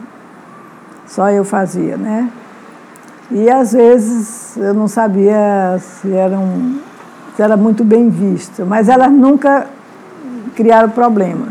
só 1.06 1.30
eu 1.30 1.44
fazia, 1.44 1.98
né? 1.98 2.30
E 3.34 3.49
às 3.49 3.73
vezes 3.73 4.55
eu 4.55 4.73
não 4.73 4.88
sabia 4.88 5.77
se, 5.79 6.13
eram, 6.13 6.77
se 7.36 7.41
era 7.41 7.57
muito 7.57 7.84
bem 7.84 8.07
visto, 8.07 8.65
mas 8.65 8.88
elas 8.88 9.11
nunca 9.11 9.65
criaram 10.55 10.89
problema. 10.89 11.47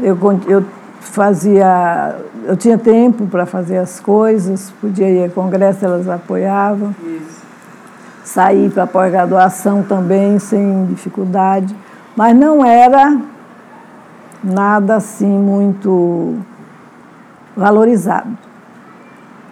Eu, 0.00 0.18
eu 0.46 0.64
fazia, 1.00 2.16
eu 2.44 2.56
tinha 2.56 2.76
tempo 2.76 3.26
para 3.26 3.46
fazer 3.46 3.78
as 3.78 3.98
coisas, 3.98 4.70
podia 4.80 5.08
ir 5.08 5.24
a 5.24 5.30
congresso, 5.30 5.84
elas 5.84 6.08
apoiavam. 6.08 6.94
Isso 7.02 7.42
saí 8.24 8.70
para 8.70 8.86
pós-graduação 8.86 9.82
também 9.82 10.38
sem 10.38 10.86
dificuldade, 10.86 11.74
mas 12.16 12.36
não 12.36 12.64
era 12.64 13.18
nada 14.42 14.96
assim 14.96 15.26
muito 15.26 16.36
valorizado. 17.56 18.51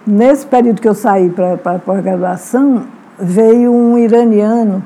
Nesse 0.05 0.45
período 0.45 0.81
que 0.81 0.87
eu 0.87 0.95
saí 0.95 1.29
para 1.29 1.79
pós-graduação, 1.79 2.83
veio 3.19 3.71
um 3.71 3.97
iraniano, 3.97 4.83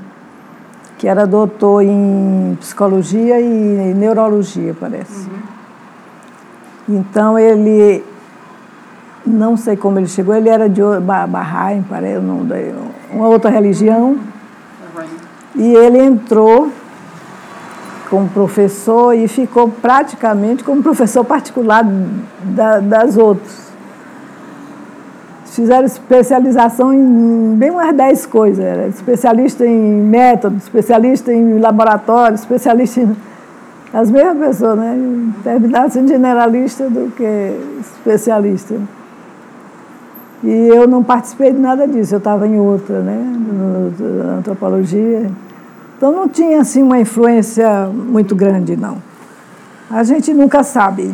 que 0.97 1.07
era 1.07 1.25
doutor 1.25 1.83
em 1.83 2.57
psicologia 2.59 3.39
e 3.39 3.93
neurologia, 3.93 4.75
parece. 4.77 5.29
Uhum. 5.29 6.97
Então 6.97 7.39
ele, 7.39 8.03
não 9.25 9.55
sei 9.55 9.77
como 9.77 9.99
ele 9.99 10.07
chegou, 10.07 10.35
ele 10.35 10.49
era 10.49 10.67
de 10.69 10.81
Bahá'í, 10.81 11.83
parece, 11.89 12.19
não, 12.19 12.45
uma 13.11 13.27
outra 13.27 13.49
religião. 13.49 14.17
E 15.55 15.73
ele 15.73 15.99
entrou 15.99 16.69
como 18.09 18.27
professor 18.29 19.13
e 19.13 19.27
ficou 19.27 19.69
praticamente 19.69 20.63
como 20.63 20.83
professor 20.83 21.23
particular 21.23 21.83
da, 22.43 22.79
das 22.79 23.17
outras. 23.17 23.64
Fizeram 25.55 25.85
especialização 25.85 26.93
em 26.93 27.55
bem 27.55 27.71
umas 27.71 27.95
10 27.95 28.25
coisas. 28.25 28.63
Era 28.63 28.87
especialista 28.87 29.65
em 29.65 30.01
método, 30.01 30.57
especialista 30.57 31.33
em 31.33 31.59
laboratório, 31.59 32.35
especialista 32.35 32.99
em. 32.99 33.15
As 33.93 34.11
mesmas 34.11 34.37
pessoas, 34.37 34.77
né? 34.77 35.31
Terminaram 35.43 35.89
sendo 35.89 36.09
generalista 36.09 36.89
do 36.89 37.09
que 37.11 37.57
especialista. 37.79 38.75
E 40.43 40.67
eu 40.67 40.87
não 40.87 41.01
participei 41.01 41.53
de 41.53 41.59
nada 41.59 41.87
disso, 41.87 42.15
eu 42.15 42.17
estava 42.17 42.45
em 42.45 42.59
outra, 42.59 42.99
né? 42.99 43.17
Na 44.25 44.33
antropologia. 44.39 45.31
Então 45.97 46.11
não 46.11 46.27
tinha 46.27 46.59
assim 46.59 46.83
uma 46.83 46.99
influência 46.99 47.87
muito 47.87 48.35
grande, 48.35 48.75
não. 48.75 48.97
A 49.89 50.03
gente 50.03 50.33
nunca 50.33 50.63
sabe, 50.63 51.13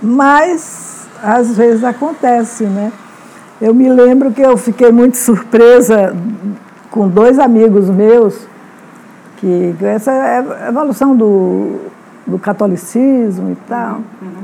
mas 0.00 1.08
às 1.20 1.56
vezes 1.56 1.82
acontece, 1.82 2.64
né? 2.64 2.92
Eu 3.62 3.72
me 3.72 3.88
lembro 3.88 4.30
que 4.32 4.42
eu 4.42 4.56
fiquei 4.58 4.92
muito 4.92 5.16
surpresa 5.16 6.14
com 6.90 7.08
dois 7.08 7.38
amigos 7.38 7.88
meus, 7.88 8.46
que 9.38 9.74
essa 9.80 10.12
é 10.12 10.38
a 10.66 10.68
evolução 10.68 11.16
do, 11.16 11.80
do 12.26 12.38
catolicismo 12.38 13.52
e 13.52 13.56
tal. 13.68 14.00
Uhum. 14.20 14.42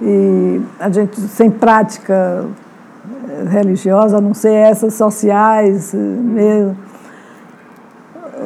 E 0.00 0.62
a 0.80 0.88
gente 0.88 1.20
sem 1.20 1.50
prática 1.50 2.46
religiosa, 3.50 4.16
a 4.16 4.20
não 4.20 4.32
ser 4.32 4.54
essas 4.54 4.94
sociais 4.94 5.92
mesmo 5.92 6.76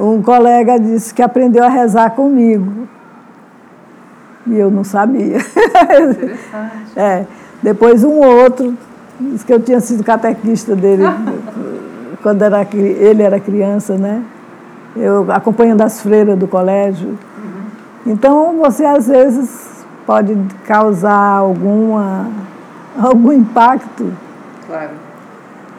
um 0.00 0.22
colega 0.22 0.78
disse 0.78 1.12
que 1.12 1.22
aprendeu 1.22 1.64
a 1.64 1.68
rezar 1.68 2.10
comigo. 2.10 2.86
E 4.46 4.56
eu 4.56 4.70
não 4.70 4.84
sabia. 4.84 5.38
Interessante. 5.38 6.86
É. 6.96 7.26
Depois 7.62 8.02
um 8.02 8.20
outro, 8.20 8.74
disse 9.20 9.44
que 9.44 9.52
eu 9.52 9.60
tinha 9.60 9.80
sido 9.80 10.04
catequista 10.04 10.74
dele 10.74 11.04
quando 12.22 12.42
era, 12.42 12.66
ele 12.72 13.22
era 13.22 13.38
criança, 13.38 13.96
né? 13.96 14.22
Eu 14.96 15.30
acompanhando 15.30 15.82
as 15.82 16.00
freiras 16.00 16.38
do 16.38 16.48
colégio. 16.48 17.08
Uhum. 17.08 18.12
Então 18.12 18.58
você 18.58 18.84
às 18.84 19.06
vezes 19.06 19.84
pode 20.06 20.36
causar 20.64 21.38
alguma, 21.38 22.28
algum 22.98 23.32
impacto. 23.32 24.12
Claro. 24.66 24.90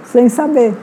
Sem 0.06 0.30
saber. 0.30 0.74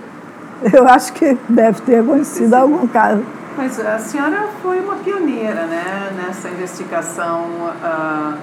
Eu 0.73 0.89
acho 0.89 1.13
que 1.13 1.37
deve 1.49 1.81
ter 1.83 2.01
acontecido 2.01 2.51
Sim. 2.51 2.57
algum 2.57 2.87
caso. 2.89 3.23
Mas 3.57 3.79
a 3.79 3.99
senhora 3.99 4.49
foi 4.63 4.81
uma 4.81 4.97
pioneira 4.97 5.67
né, 5.67 6.11
nessa 6.17 6.49
investigação 6.49 7.45
uh, 7.83 8.35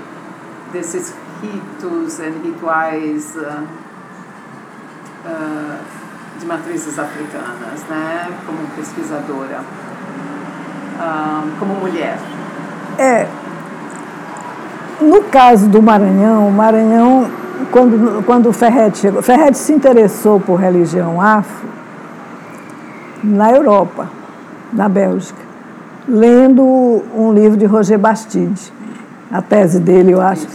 desses 0.71 1.13
ritos 1.41 2.19
e 2.19 2.29
rituais 2.29 3.35
uh, 3.35 3.80
uh, 5.25 5.77
de 6.39 6.45
matrizes 6.45 6.97
africanas, 6.97 7.83
né, 7.89 8.27
como 8.45 8.59
pesquisadora, 8.75 9.61
como 11.59 11.75
mulher. 11.75 12.17
É. 12.97 13.27
No 14.99 15.23
caso 15.23 15.67
do 15.67 15.81
Maranhão, 15.81 16.47
o 16.47 16.51
Maranhão, 16.51 17.29
quando, 17.71 18.23
quando 18.25 18.49
o 18.49 18.53
Ferret 18.53 18.97
chegou, 18.97 19.21
Ferret 19.21 19.57
se 19.57 19.73
interessou 19.73 20.39
por 20.39 20.59
religião 20.59 21.19
afro 21.19 21.69
na 23.23 23.51
Europa, 23.51 24.07
na 24.73 24.87
Bélgica, 24.87 25.41
lendo 26.07 26.63
um 27.15 27.33
livro 27.33 27.57
de 27.57 27.65
Roger 27.65 27.97
Bastide, 27.97 28.73
a 29.31 29.41
tese 29.41 29.79
dele, 29.79 30.11
eu 30.11 30.21
acho. 30.21 30.47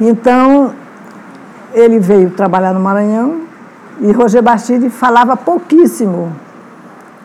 Então, 0.00 0.74
ele 1.72 1.98
veio 1.98 2.30
trabalhar 2.30 2.72
no 2.72 2.80
Maranhão 2.80 3.40
e 4.00 4.12
Roger 4.12 4.42
Bastide 4.42 4.90
falava 4.90 5.36
pouquíssimo, 5.36 6.32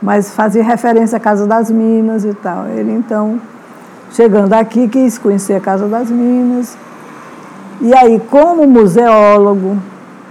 mas 0.02 0.34
fazia 0.34 0.64
referência 0.64 1.18
à 1.18 1.20
Casa 1.20 1.46
das 1.46 1.70
Minas 1.70 2.26
e 2.26 2.34
tal. 2.34 2.68
Ele, 2.68 2.92
então, 2.92 3.40
chegando 4.12 4.54
aqui, 4.54 4.88
quis 4.88 5.18
conhecer 5.18 5.54
a 5.54 5.60
Casa 5.60 5.88
das 5.88 6.10
Minas. 6.10 6.78
E 7.80 7.94
aí, 7.94 8.20
como 8.30 8.68
museólogo, 8.68 9.78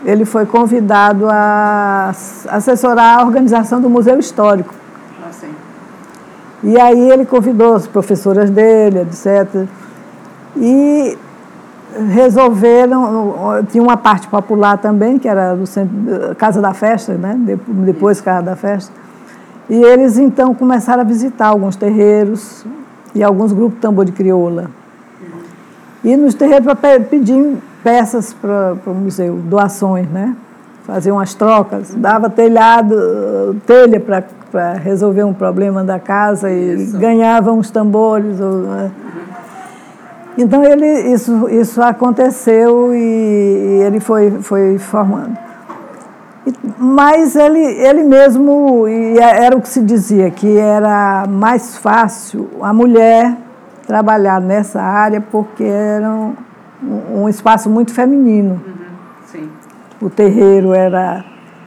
ele 0.05 0.25
foi 0.25 0.47
convidado 0.47 1.29
a 1.29 2.13
assessorar 2.49 3.21
a 3.21 3.25
organização 3.25 3.81
do 3.81 3.89
Museu 3.89 4.19
Histórico. 4.19 4.75
Ah, 5.25 5.33
sim. 5.33 5.55
E 6.65 6.81
aí 6.81 7.11
ele 7.11 7.25
convidou 7.25 7.75
as 7.75 7.87
professoras 7.87 8.51
dele, 8.51 9.01
etc. 9.03 9.67
E 10.57 11.17
resolveram, 12.11 13.65
tinha 13.71 13.83
uma 13.83 13.97
parte 13.97 14.29
popular 14.29 14.79
também, 14.79 15.19
que 15.19 15.29
era 15.29 15.55
do 15.55 15.67
centro, 15.67 16.35
Casa 16.37 16.61
da 16.61 16.73
Festa, 16.73 17.15
né? 17.15 17.39
depois 17.85 18.21
Casa 18.21 18.43
da 18.43 18.57
Festa. 18.57 18.93
E 19.69 19.83
eles 19.83 20.19
então 20.19 20.55
começaram 20.55 21.03
a 21.03 21.05
visitar 21.05 21.49
alguns 21.49 21.77
terreiros 21.77 22.65
e 23.15 23.23
alguns 23.23 23.53
grupos 23.53 23.77
de 23.77 23.81
tambor 23.81 24.05
de 24.05 24.13
crioula. 24.13 24.71
E 26.05 26.17
nos 26.17 26.35
terreiros 26.35 26.67
para 26.75 27.01
pedir 27.01 27.57
peças 27.83 28.33
para 28.33 28.77
o 28.87 28.95
museu, 28.95 29.37
doações, 29.37 30.09
né? 30.09 30.37
Fazia 30.85 31.15
umas 31.15 31.33
trocas, 31.33 31.95
dava 31.95 32.29
telhado, 32.29 33.57
telha 33.65 34.01
para 34.01 34.73
resolver 34.75 35.23
um 35.23 35.33
problema 35.33 35.85
da 35.85 36.01
casa 36.01 36.51
e 36.51 36.75
isso. 36.75 36.99
ganhava 36.99 37.53
uns 37.53 37.71
tambores. 37.71 38.41
Ou, 38.41 38.53
né? 38.63 38.91
Então 40.37 40.65
ele, 40.65 40.87
isso, 41.13 41.49
isso 41.49 41.83
aconteceu 41.83 42.95
e, 42.95 42.99
e 42.99 43.83
ele 43.83 44.01
foi, 44.01 44.31
foi 44.43 44.79
formando. 44.79 45.37
Mas 46.79 47.37
ele, 47.37 47.61
ele 47.61 48.03
mesmo, 48.03 48.89
e 48.89 49.19
era 49.19 49.57
o 49.57 49.61
que 49.61 49.69
se 49.69 49.83
dizia, 49.83 50.31
que 50.31 50.57
era 50.59 51.25
mais 51.29 51.77
fácil 51.77 52.49
a 52.61 52.73
mulher 52.73 53.37
trabalhar 53.87 54.41
nessa 54.41 54.81
área 54.83 55.21
porque 55.21 55.63
eram 55.63 56.35
um 56.83 57.29
espaço 57.29 57.71
muito 57.71 57.93
feminino. 57.93 58.61
Uhum, 59.35 59.49
o 60.01 60.11
terreiro 60.11 60.73
era, 60.73 61.25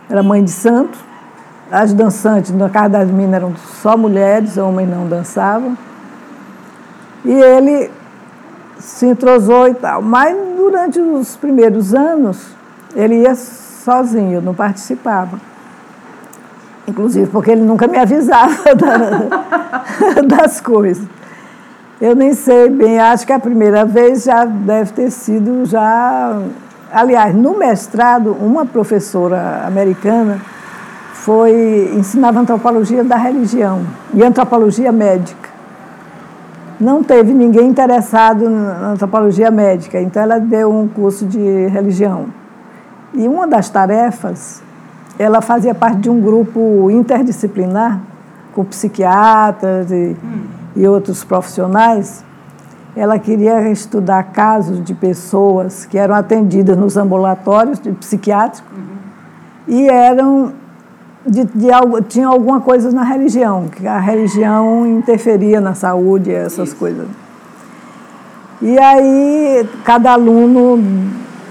era 0.10 0.22
mãe 0.22 0.44
de 0.44 0.52
santo, 0.52 0.98
as 1.72 1.94
dançantes 1.94 2.52
na 2.52 2.70
casa 2.70 2.90
das 2.90 3.10
minas 3.10 3.36
eram 3.36 3.56
só 3.56 3.96
mulheres, 3.96 4.58
homens 4.58 4.90
não 4.90 5.08
dançavam. 5.08 5.78
E 7.24 7.32
ele 7.32 7.90
se 8.80 9.06
entrosou 9.06 9.68
e 9.68 9.74
tal. 9.74 10.02
Mas 10.02 10.36
durante 10.56 11.00
os 11.00 11.36
primeiros 11.36 11.94
anos, 11.94 12.48
ele 12.96 13.22
ia 13.22 13.36
sozinho, 13.36 14.42
não 14.42 14.54
participava. 14.54 15.40
Inclusive 16.88 17.28
porque 17.28 17.52
ele 17.52 17.62
nunca 17.62 17.88
me 17.88 17.98
avisava 17.98 18.76
da, 18.76 20.22
das 20.22 20.62
coisas. 20.62 21.06
Eu 22.00 22.14
nem 22.16 22.34
sei 22.34 22.70
bem, 22.70 23.00
acho 23.00 23.26
que 23.26 23.32
a 23.32 23.40
primeira 23.40 23.86
vez 23.86 24.24
já 24.24 24.46
deve 24.46 24.92
ter 24.92 25.10
sido 25.10 25.66
já. 25.66 26.40
Aliás, 26.92 27.34
no 27.34 27.58
mestrado, 27.58 28.36
uma 28.40 28.66
professora 28.66 29.64
americana 29.66 30.40
foi 31.14 31.92
ensinava 31.96 32.40
antropologia 32.40 33.04
da 33.04 33.16
religião 33.16 33.82
e 34.14 34.22
antropologia 34.24 34.92
médica. 34.92 35.45
Não 36.80 37.04
teve 37.04 37.34
ninguém 37.34 37.68
interessado 37.68 38.50
na 38.50 38.92
antropologia 38.92 39.50
médica, 39.50 40.02
então 40.02 40.22
ela 40.22 40.40
deu 40.40 40.72
um 40.72 40.88
curso 40.88 41.26
de 41.26 41.68
religião. 41.68 42.26
E 43.14 43.28
uma 43.28 43.48
das 43.48 43.70
tarefas, 43.70 44.62
ela 45.18 45.42
fazia 45.42 45.74
parte 45.74 46.00
de 46.00 46.10
um 46.10 46.20
grupo 46.20 46.90
interdisciplinar 46.92 48.02
com 48.54 48.64
psiquiatras 48.66 49.92
e 49.92 50.16
hum 50.22 50.66
e 50.76 50.86
outros 50.88 51.24
profissionais, 51.24 52.24
ela 52.96 53.18
queria 53.18 53.70
estudar 53.70 54.24
casos 54.24 54.84
de 54.84 54.94
pessoas 54.94 55.86
que 55.86 55.98
eram 55.98 56.16
atendidas 56.16 56.78
nos 56.78 56.98
ambulatórios 56.98 57.80
de 57.80 57.92
psiquiátricos 57.92 58.72
uhum. 58.72 58.96
e 59.68 59.88
eram 59.88 60.54
de, 61.26 61.44
de 61.46 61.72
algo, 61.72 62.02
tinha 62.02 62.28
alguma 62.28 62.62
coisa 62.62 62.92
na 62.92 63.04
religião, 63.04 63.68
que 63.68 63.88
a 63.88 64.00
religião 64.00 64.86
interferia 64.86 65.60
na 65.60 65.74
saúde, 65.74 66.32
essas 66.32 66.70
Isso. 66.70 66.78
coisas. 66.78 67.08
E 68.62 68.80
aí 68.80 69.68
cada 69.84 70.14
aluno 70.14 70.80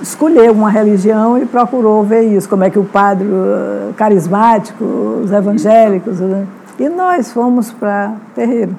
escolheu 0.01 0.53
uma 0.53 0.70
religião 0.70 1.39
e 1.39 1.45
procurou 1.47 2.03
ver 2.03 2.22
isso, 2.22 2.49
como 2.49 2.64
é 2.64 2.70
que 2.70 2.79
o 2.79 2.85
padre 2.85 3.27
carismático, 3.97 4.85
os 5.22 5.31
evangélicos, 5.31 6.20
né? 6.20 6.47
E 6.79 6.89
nós 6.89 7.33
fomos 7.33 7.70
para 7.70 8.14
terreiro. 8.35 8.75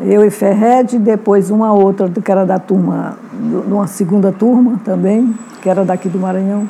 Eu 0.00 0.24
e 0.24 0.30
Ferrete, 0.30 0.98
depois 0.98 1.50
uma 1.50 1.72
outra 1.72 2.08
que 2.08 2.30
era 2.30 2.44
da 2.44 2.58
turma, 2.58 3.16
de 3.32 3.72
uma 3.72 3.86
segunda 3.86 4.30
turma 4.30 4.80
também, 4.84 5.34
que 5.62 5.68
era 5.68 5.84
daqui 5.84 6.08
do 6.08 6.18
Maranhão. 6.18 6.68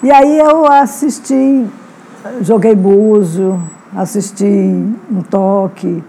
E 0.00 0.12
aí 0.12 0.38
eu 0.38 0.64
assisti, 0.70 1.66
joguei 2.40 2.74
búzio, 2.74 3.60
assisti 3.96 4.44
um 4.44 5.22
toque, 5.28 6.04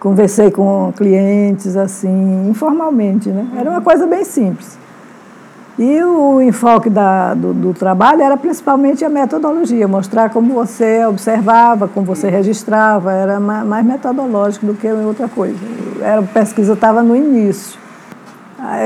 conversei 0.00 0.50
com 0.50 0.90
clientes 0.96 1.76
assim, 1.76 2.48
informalmente, 2.48 3.28
né? 3.28 3.46
Era 3.56 3.70
uma 3.70 3.82
coisa 3.82 4.06
bem 4.06 4.24
simples. 4.24 4.78
E 5.78 6.02
o 6.02 6.40
enfoque 6.40 6.88
da, 6.88 7.34
do, 7.34 7.52
do, 7.52 7.74
trabalho 7.74 8.22
era 8.22 8.36
principalmente 8.36 9.04
a 9.04 9.08
metodologia, 9.08 9.88
mostrar 9.88 10.30
como 10.30 10.54
você 10.54 11.04
observava, 11.04 11.88
como 11.88 12.06
você 12.06 12.30
registrava, 12.30 13.12
era 13.12 13.40
mais 13.40 13.84
metodológico 13.84 14.66
do 14.66 14.74
que 14.74 14.86
outra 14.86 15.28
coisa. 15.28 15.58
Era, 16.00 16.20
a 16.20 16.22
pesquisa 16.22 16.74
estava 16.74 17.02
no 17.02 17.14
início. 17.14 17.83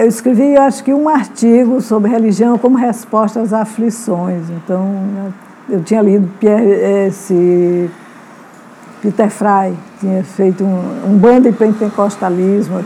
Eu 0.01 0.09
escrevi, 0.09 0.57
acho 0.57 0.83
que, 0.83 0.93
um 0.93 1.09
artigo 1.09 1.81
sobre 1.81 2.11
religião 2.11 2.59
como 2.59 2.77
resposta 2.77 3.41
às 3.41 3.53
aflições. 3.53 4.51
Então, 4.51 5.33
eu 5.69 5.83
tinha 5.85 6.03
lido 6.03 6.29
Pierre, 6.41 7.07
esse 7.07 7.89
Peter 9.01 9.31
Fry, 9.31 9.77
tinha 10.01 10.25
feito 10.25 10.65
um, 10.65 11.13
um 11.13 11.17
bando 11.17 11.49
de 11.51 11.57
pentecostalismo. 11.57 12.81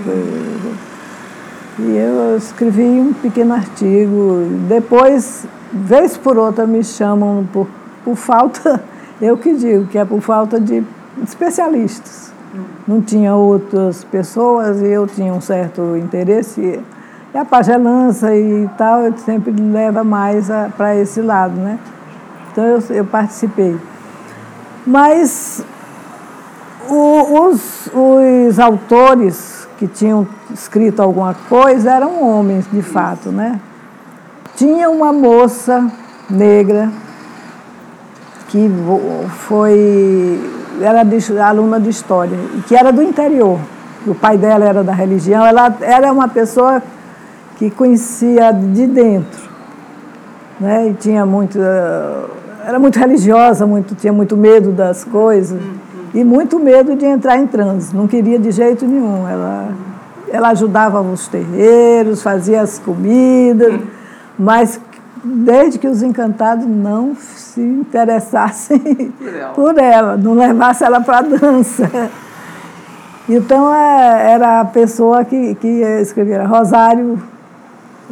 E 1.78 1.96
eu 1.96 2.36
escrevi 2.36 2.82
um 2.82 3.14
pequeno 3.14 3.54
artigo. 3.54 4.46
Depois, 4.68 5.46
vez 5.72 6.18
por 6.18 6.36
outra, 6.36 6.66
me 6.66 6.84
chamam 6.84 7.48
por, 7.50 7.68
por 8.04 8.16
falta, 8.16 8.84
eu 9.20 9.38
que 9.38 9.54
digo, 9.54 9.86
que 9.86 9.96
é 9.96 10.04
por 10.04 10.20
falta 10.20 10.60
de 10.60 10.84
especialistas. 11.22 12.31
Não 12.86 13.00
tinha 13.00 13.34
outras 13.34 14.04
pessoas 14.04 14.80
e 14.82 14.86
eu 14.86 15.06
tinha 15.06 15.32
um 15.32 15.40
certo 15.40 15.96
interesse. 15.96 16.80
E 17.34 17.38
a 17.38 17.44
pagelança 17.44 18.34
e 18.36 18.68
tal, 18.76 19.16
sempre 19.16 19.52
leva 19.52 20.04
mais 20.04 20.48
para 20.76 20.94
esse 20.96 21.22
lado, 21.22 21.54
né? 21.54 21.78
Então 22.50 22.64
eu, 22.64 22.82
eu 22.90 23.04
participei. 23.06 23.78
Mas 24.86 25.64
o, 26.88 27.46
os, 27.46 27.88
os 27.92 28.58
autores 28.58 29.66
que 29.78 29.86
tinham 29.86 30.26
escrito 30.52 31.00
alguma 31.00 31.34
coisa 31.48 31.90
eram 31.90 32.22
homens, 32.22 32.66
de 32.70 32.82
fato, 32.82 33.30
né? 33.30 33.58
Tinha 34.54 34.90
uma 34.90 35.12
moça 35.12 35.90
negra 36.28 36.90
que 38.48 38.70
foi 39.48 40.61
era 40.80 41.02
de, 41.02 41.38
aluna 41.38 41.80
de 41.80 41.90
história 41.90 42.36
que 42.66 42.74
era 42.74 42.92
do 42.92 43.02
interior. 43.02 43.58
O 44.06 44.14
pai 44.14 44.36
dela 44.36 44.64
era 44.64 44.82
da 44.82 44.92
religião. 44.92 45.46
Ela 45.46 45.74
era 45.80 46.12
uma 46.12 46.28
pessoa 46.28 46.82
que 47.56 47.70
conhecia 47.70 48.50
de 48.50 48.86
dentro, 48.86 49.40
né? 50.58 50.88
E 50.88 50.94
tinha 50.94 51.24
muito 51.24 51.58
era 52.64 52.78
muito 52.78 52.98
religiosa, 52.98 53.66
muito 53.66 53.94
tinha 53.94 54.12
muito 54.12 54.36
medo 54.36 54.70
das 54.70 55.04
coisas 55.04 55.60
e 56.14 56.22
muito 56.24 56.58
medo 56.58 56.94
de 56.94 57.04
entrar 57.04 57.38
em 57.38 57.46
transe. 57.46 57.94
Não 57.94 58.06
queria 58.06 58.38
de 58.38 58.50
jeito 58.50 58.86
nenhum. 58.86 59.28
Ela, 59.28 59.68
ela 60.30 60.48
ajudava 60.50 61.00
os 61.00 61.26
terreiros, 61.28 62.22
fazia 62.22 62.62
as 62.62 62.78
comidas, 62.78 63.80
mas 64.38 64.80
desde 65.24 65.78
que 65.78 65.86
os 65.86 66.02
encantados 66.02 66.66
não 66.66 67.14
se 67.14 67.60
interessassem 67.60 69.12
por 69.54 69.78
ela, 69.78 70.16
não 70.16 70.34
levasse 70.34 70.84
ela 70.84 71.00
para 71.00 71.18
a 71.18 71.22
dança. 71.22 71.90
Então 73.28 73.72
é, 73.72 74.32
era 74.32 74.60
a 74.60 74.64
pessoa 74.64 75.24
que, 75.24 75.54
que 75.54 75.68
escrevia 76.00 76.44
Rosário, 76.46 77.22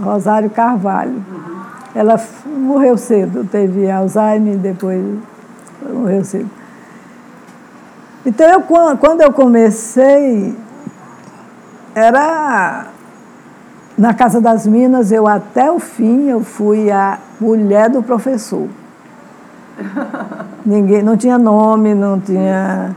Rosário 0.01 0.49
Carvalho. 0.51 1.13
Uhum. 1.13 1.61
Ela 1.95 2.21
morreu 2.47 2.97
cedo, 2.97 3.45
teve 3.51 3.91
Alzheimer, 3.91 4.57
depois 4.57 5.05
morreu 5.93 6.25
cedo. 6.25 6.49
Então, 8.25 8.47
eu, 8.47 8.61
quando 8.99 9.23
eu 9.23 9.33
comecei, 9.33 10.55
era 11.95 12.87
na 14.01 14.15
Casa 14.15 14.41
das 14.41 14.67
Minas, 14.67 15.13
eu 15.13 15.29
até 15.29 15.71
o 15.71 15.79
fim, 15.79 16.31
eu 16.31 16.41
fui 16.41 16.91
a 16.91 17.19
mulher 17.39 17.91
do 17.91 18.03
professor. 18.03 18.67
Ninguém, 20.65 21.03
não 21.03 21.19
tinha 21.19 21.37
nome, 21.37 21.95
não 21.95 22.19
tinha. 22.19 22.97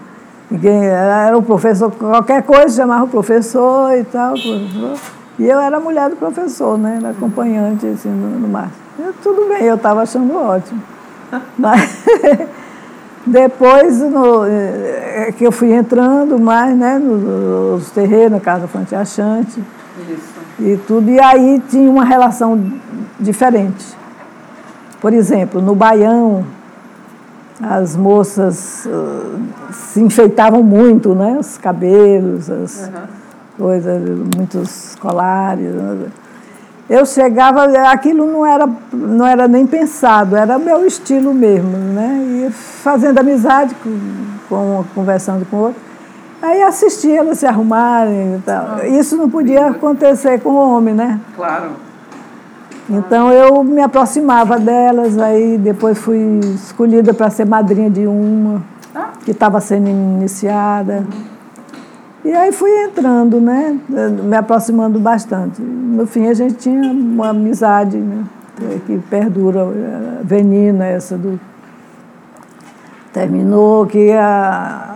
Ninguém, 0.49 0.85
era 0.85 1.37
o 1.37 1.43
professor, 1.43 1.91
qualquer 1.91 2.43
coisa 2.43 2.77
chamava 2.77 3.03
o 3.03 3.09
professor 3.09 3.93
e 3.97 4.05
tal. 4.05 4.31
Professor. 4.31 4.97
E 5.39 5.45
eu 5.45 5.59
era 5.59 5.75
a 5.75 5.79
mulher 5.81 6.09
do 6.09 6.15
professor, 6.15 6.77
né? 6.77 6.99
Era 7.01 7.09
acompanhante 7.09 7.85
assim, 7.85 8.07
no, 8.07 8.39
no 8.39 8.47
mar. 8.47 8.71
tudo 9.21 9.49
bem, 9.49 9.63
eu 9.63 9.75
estava 9.75 10.03
achando 10.03 10.33
ótimo. 10.33 10.81
Mas 11.57 12.05
depois 13.27 13.99
no, 13.99 14.45
é, 14.45 15.33
que 15.37 15.43
eu 15.43 15.51
fui 15.51 15.73
entrando 15.73 16.39
mais 16.39 16.77
né, 16.77 16.97
nos 16.97 17.91
terreiros, 17.91 18.31
na 18.31 18.39
Casa 18.39 18.67
Fonte 18.67 18.95
Achante 18.95 19.61
Isso. 20.07 20.42
E 20.59 20.77
tudo, 20.87 21.09
e 21.09 21.19
aí 21.19 21.61
tinha 21.69 21.89
uma 21.89 22.05
relação 22.05 22.61
diferente. 23.19 23.85
Por 25.01 25.13
exemplo, 25.13 25.61
no 25.61 25.75
Baião, 25.75 26.45
as 27.61 27.95
moças 27.95 28.85
uh, 28.85 29.39
se 29.71 30.01
enfeitavam 30.01 30.63
muito, 30.63 31.13
né? 31.13 31.37
Os 31.39 31.57
cabelos, 31.57 32.49
as 32.49 32.87
uhum. 32.87 33.07
coisas, 33.57 34.01
muitos 34.35 34.95
colares. 34.99 35.73
Né? 35.73 36.07
eu 36.89 37.05
chegava, 37.05 37.65
aquilo 37.89 38.25
não 38.25 38.45
era, 38.45 38.69
não 38.91 39.25
era 39.25 39.47
nem 39.47 39.65
pensado, 39.65 40.35
era 40.35 40.59
meu 40.59 40.85
estilo 40.85 41.33
mesmo, 41.33 41.77
né? 41.77 42.47
E 42.47 42.51
fazendo 42.51 43.19
amizade, 43.19 43.73
com, 43.75 43.97
com 44.49 44.85
conversando 44.93 45.45
com 45.45 45.57
outro. 45.57 45.92
Aí 46.43 46.61
assistia 46.61 47.19
elas 47.19 47.39
se 47.39 47.45
arrumarem 47.45 48.35
e 48.35 48.41
tal. 48.45 48.75
Ah, 48.81 48.85
Isso 48.85 49.15
não 49.15 49.29
podia 49.29 49.67
acontecer 49.67 50.41
com 50.41 50.49
o 50.49 50.55
homem, 50.75 50.93
né? 50.93 51.17
Claro. 51.37 51.69
Então 52.89 53.31
eu 53.31 53.63
me 53.63 53.81
aproximava 53.81 54.59
delas, 54.59 55.17
aí 55.17 55.57
depois 55.57 55.97
fui 55.97 56.41
escolhida 56.53 57.13
para 57.13 57.29
ser 57.29 57.45
madrinha 57.45 57.89
de 57.89 58.05
uma 58.05 58.61
ah. 58.93 59.11
que 59.23 59.31
estava 59.31 59.61
sendo 59.61 59.87
iniciada. 59.87 61.05
Uhum. 61.09 61.33
E 62.25 62.33
aí 62.33 62.51
fui 62.51 62.71
entrando, 62.83 63.39
né? 63.39 63.79
Me 63.87 64.35
aproximando 64.35 64.99
bastante. 64.99 65.61
No 65.61 66.05
fim 66.05 66.27
a 66.27 66.33
gente 66.33 66.55
tinha 66.55 66.91
uma 66.91 67.29
amizade, 67.29 67.95
né? 67.95 68.25
Que 68.85 68.97
perdura, 69.09 69.65
venina 70.21 70.85
essa 70.85 71.17
do. 71.17 71.39
Terminou 73.13 73.85
que 73.85 74.11
a... 74.11 74.93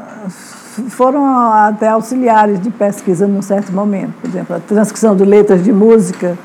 foram 0.90 1.26
até 1.26 1.90
auxiliares 1.90 2.60
de 2.62 2.70
pesquisa 2.70 3.28
num 3.28 3.42
certo 3.42 3.72
momento. 3.72 4.14
Por 4.22 4.30
exemplo, 4.30 4.56
a 4.56 4.60
transcrição 4.60 5.16
de 5.16 5.26
letras 5.26 5.64
de 5.64 5.72
música, 5.72 6.38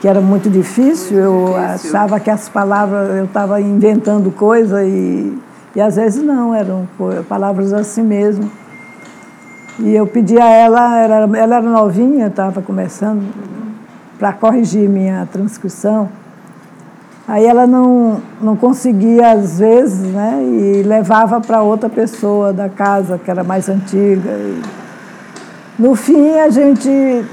que 0.00 0.08
era 0.08 0.20
muito 0.20 0.50
difícil, 0.50 1.16
muito 1.18 1.56
eu 1.56 1.60
difícil. 1.60 1.90
achava 1.90 2.20
que 2.20 2.30
as 2.30 2.48
palavras, 2.48 3.16
eu 3.16 3.24
estava 3.24 3.60
inventando 3.60 4.30
coisa 4.30 4.84
e, 4.84 5.36
e 5.74 5.80
às 5.80 5.96
vezes 5.96 6.22
não, 6.22 6.54
eram 6.54 6.88
palavras 7.28 7.72
assim 7.72 8.02
mesmo. 8.02 8.50
E 9.78 9.94
eu 9.94 10.06
pedi 10.06 10.38
a 10.38 10.48
ela, 10.48 10.98
ela, 10.98 11.38
ela 11.38 11.56
era 11.56 11.62
novinha, 11.62 12.28
estava 12.28 12.62
começando, 12.62 13.22
para 14.18 14.32
corrigir 14.32 14.88
minha 14.88 15.26
transcrição. 15.32 16.08
Aí 17.26 17.46
ela 17.46 17.66
não, 17.66 18.20
não 18.40 18.54
conseguia, 18.54 19.32
às 19.32 19.58
vezes, 19.58 20.12
né, 20.12 20.42
e 20.42 20.82
levava 20.82 21.40
para 21.40 21.62
outra 21.62 21.88
pessoa 21.88 22.52
da 22.52 22.68
casa, 22.68 23.18
que 23.18 23.30
era 23.30 23.42
mais 23.42 23.68
antiga. 23.68 24.30
No 25.78 25.94
fim, 25.94 26.38
a 26.38 26.50
gente 26.50 27.24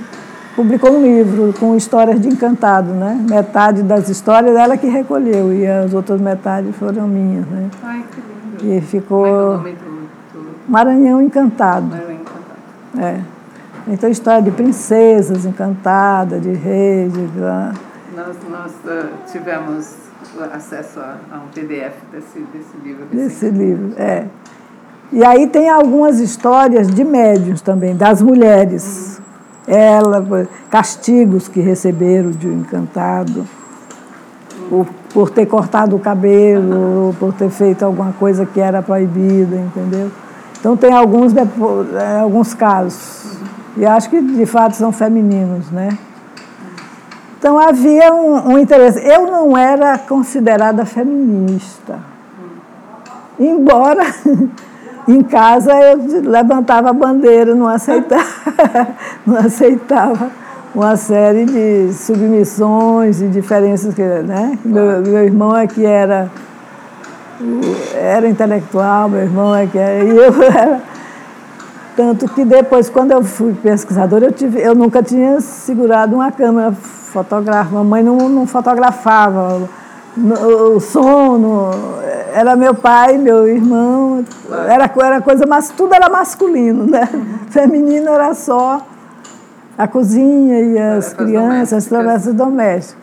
publicou 0.55 0.91
um 0.91 1.01
livro 1.01 1.53
com 1.59 1.75
histórias 1.75 2.21
de 2.21 2.29
encantado, 2.29 2.93
né? 2.93 3.19
Metade 3.29 3.83
das 3.83 4.07
histórias 4.09 4.55
ela 4.55 4.77
que 4.77 4.87
recolheu 4.87 5.53
e 5.53 5.67
as 5.67 5.93
outras 5.93 6.19
metades 6.19 6.75
foram 6.75 7.07
minhas, 7.07 7.45
né? 7.47 7.69
Ai, 7.83 8.03
que 8.11 8.65
lindo. 8.65 8.77
E 8.77 8.81
ficou 8.81 9.65
é 9.67 9.73
Maranhão 10.67 11.21
Encantado. 11.21 11.87
Maranhão 11.87 12.21
é. 12.97 13.19
Então, 13.87 14.09
história 14.09 14.41
de 14.41 14.51
princesas 14.51 15.45
encantadas, 15.45 16.41
de 16.41 16.53
reis. 16.53 17.11
De... 17.11 17.90
Nós, 18.27 18.37
nós 18.49 18.71
uh, 18.85 19.09
tivemos 19.31 19.95
acesso 20.53 20.99
a, 20.99 21.17
a, 21.31 21.37
um 21.37 21.47
PDF 21.47 21.95
desse, 22.11 22.39
desse 22.53 22.77
livro. 22.83 23.05
Desse 23.11 23.49
livro, 23.49 23.93
é. 23.97 24.25
E 25.11 25.25
aí 25.25 25.47
tem 25.47 25.69
algumas 25.69 26.19
histórias 26.19 26.87
de 26.87 27.03
médios 27.03 27.61
também, 27.61 27.95
das 27.95 28.21
mulheres. 28.21 29.19
Uhum. 29.67 29.73
Ela, 29.73 30.47
castigos 30.69 31.47
que 31.47 31.59
receberam 31.61 32.31
de 32.31 32.47
um 32.47 32.59
encantado. 32.59 33.47
Uhum. 34.69 34.81
O 34.81 35.01
por 35.13 35.29
ter 35.29 35.45
cortado 35.45 35.95
o 35.95 35.99
cabelo, 35.99 37.15
por 37.19 37.33
ter 37.33 37.49
feito 37.49 37.83
alguma 37.83 38.13
coisa 38.13 38.45
que 38.45 38.59
era 38.59 38.81
proibida, 38.81 39.57
entendeu? 39.57 40.11
Então 40.59 40.77
tem 40.77 40.93
alguns, 40.93 41.33
é, 41.35 42.19
alguns 42.19 42.53
casos. 42.53 43.37
E 43.77 43.85
acho 43.85 44.09
que 44.09 44.21
de 44.21 44.45
fato 44.45 44.75
são 44.75 44.91
femininos, 44.91 45.69
né? 45.71 45.97
Então 47.41 47.57
havia 47.57 48.13
um, 48.13 48.51
um 48.51 48.59
interesse. 48.59 49.03
Eu 49.03 49.25
não 49.25 49.57
era 49.57 49.97
considerada 49.97 50.85
feminista. 50.85 51.97
Embora 53.39 54.05
em 55.09 55.23
casa 55.23 55.71
eu 55.73 56.21
levantava 56.21 56.91
a 56.91 56.93
bandeira, 56.93 57.55
não 57.55 57.67
aceitava, 57.67 58.23
não 59.25 59.37
aceitava 59.37 60.29
uma 60.75 60.95
série 60.95 61.45
de 61.45 61.91
submissões 61.93 63.23
e 63.23 63.27
diferenças 63.27 63.95
que, 63.95 64.03
né? 64.03 64.59
Meu, 64.63 65.01
meu 65.01 65.23
irmão 65.23 65.57
é 65.57 65.65
que 65.65 65.83
era 65.83 66.29
era 67.95 68.29
intelectual, 68.29 69.09
meu 69.09 69.21
irmão 69.21 69.55
é 69.55 69.65
que 69.65 69.79
era, 69.79 70.03
e 70.03 70.15
eu 70.15 70.25
era 70.45 70.79
tanto 71.97 72.27
que 72.27 72.45
depois 72.45 72.87
quando 72.87 73.13
eu 73.13 73.23
fui 73.23 73.51
pesquisadora 73.55 74.25
eu 74.25 74.31
tive 74.31 74.61
eu 74.61 74.75
nunca 74.75 75.01
tinha 75.01 75.41
segurado 75.41 76.17
uma 76.17 76.31
câmera 76.31 76.71
fotográfica, 77.11 77.75
mamãe 77.75 78.03
não, 78.03 78.29
não 78.29 78.47
fotografava 78.47 79.69
o 80.17 80.79
sono 80.79 81.71
era 82.33 82.55
meu 82.55 82.73
pai, 82.73 83.17
meu 83.17 83.47
irmão, 83.47 84.25
era, 84.67 84.91
era 85.03 85.21
coisa, 85.21 85.45
mas 85.47 85.69
tudo 85.69 85.93
era 85.93 86.09
masculino, 86.09 86.85
né? 86.85 87.07
Feminino 87.49 88.09
era 88.09 88.33
só 88.33 88.85
a 89.77 89.87
cozinha 89.87 90.59
e 90.59 90.77
as 90.77 91.13
crianças, 91.13 91.73
as 91.73 91.85
travessas 91.85 92.33
domésticas. 92.33 93.01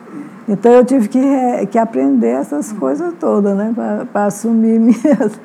Então 0.49 0.73
eu 0.73 0.85
tive 0.85 1.09
que, 1.09 1.67
que 1.71 1.79
aprender 1.79 2.29
essas 2.29 2.73
coisas 2.73 3.13
todas, 3.21 3.55
né? 3.57 3.75
Para 4.13 4.27
assumir 4.27 4.79
minhas. 4.81 5.39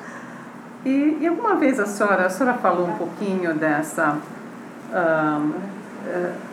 E, 0.85 1.17
e, 1.21 1.27
alguma 1.27 1.55
vez 1.55 1.79
a 1.79 1.85
senhora, 1.85 2.25
a 2.25 2.29
senhora 2.29 2.57
falou 2.57 2.87
um 2.87 2.93
pouquinho 2.93 3.53
dessa 3.53 4.17
um, 4.91 5.49
uh, 5.49 6.52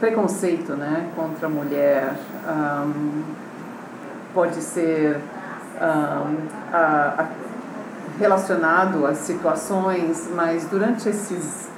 preconceito 0.00 0.72
né, 0.72 1.10
contra 1.14 1.46
a 1.46 1.50
mulher. 1.50 2.14
Um, 2.48 3.22
pode 4.32 4.56
ser 4.62 5.20
um, 5.76 6.36
a, 6.72 7.14
a, 7.18 7.26
relacionado 8.18 9.06
às 9.06 9.18
situações, 9.18 10.28
mas 10.34 10.64
durante 10.64 11.08
esses 11.08 11.68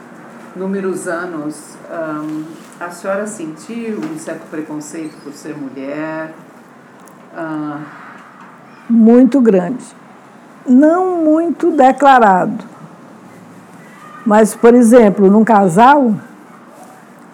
inúmeros 0.54 1.08
anos, 1.08 1.76
um, 1.90 2.44
a 2.78 2.90
senhora 2.90 3.26
sentiu 3.26 3.98
um 3.98 4.18
certo 4.18 4.48
preconceito 4.50 5.16
por 5.22 5.32
ser 5.32 5.56
mulher? 5.56 6.32
Uh... 7.34 7.80
Muito 8.88 9.40
grande. 9.40 9.84
Não 10.66 11.16
muito 11.16 11.70
declarado. 11.70 12.64
Mas, 14.24 14.54
por 14.54 14.74
exemplo, 14.74 15.30
num 15.30 15.44
casal, 15.44 16.14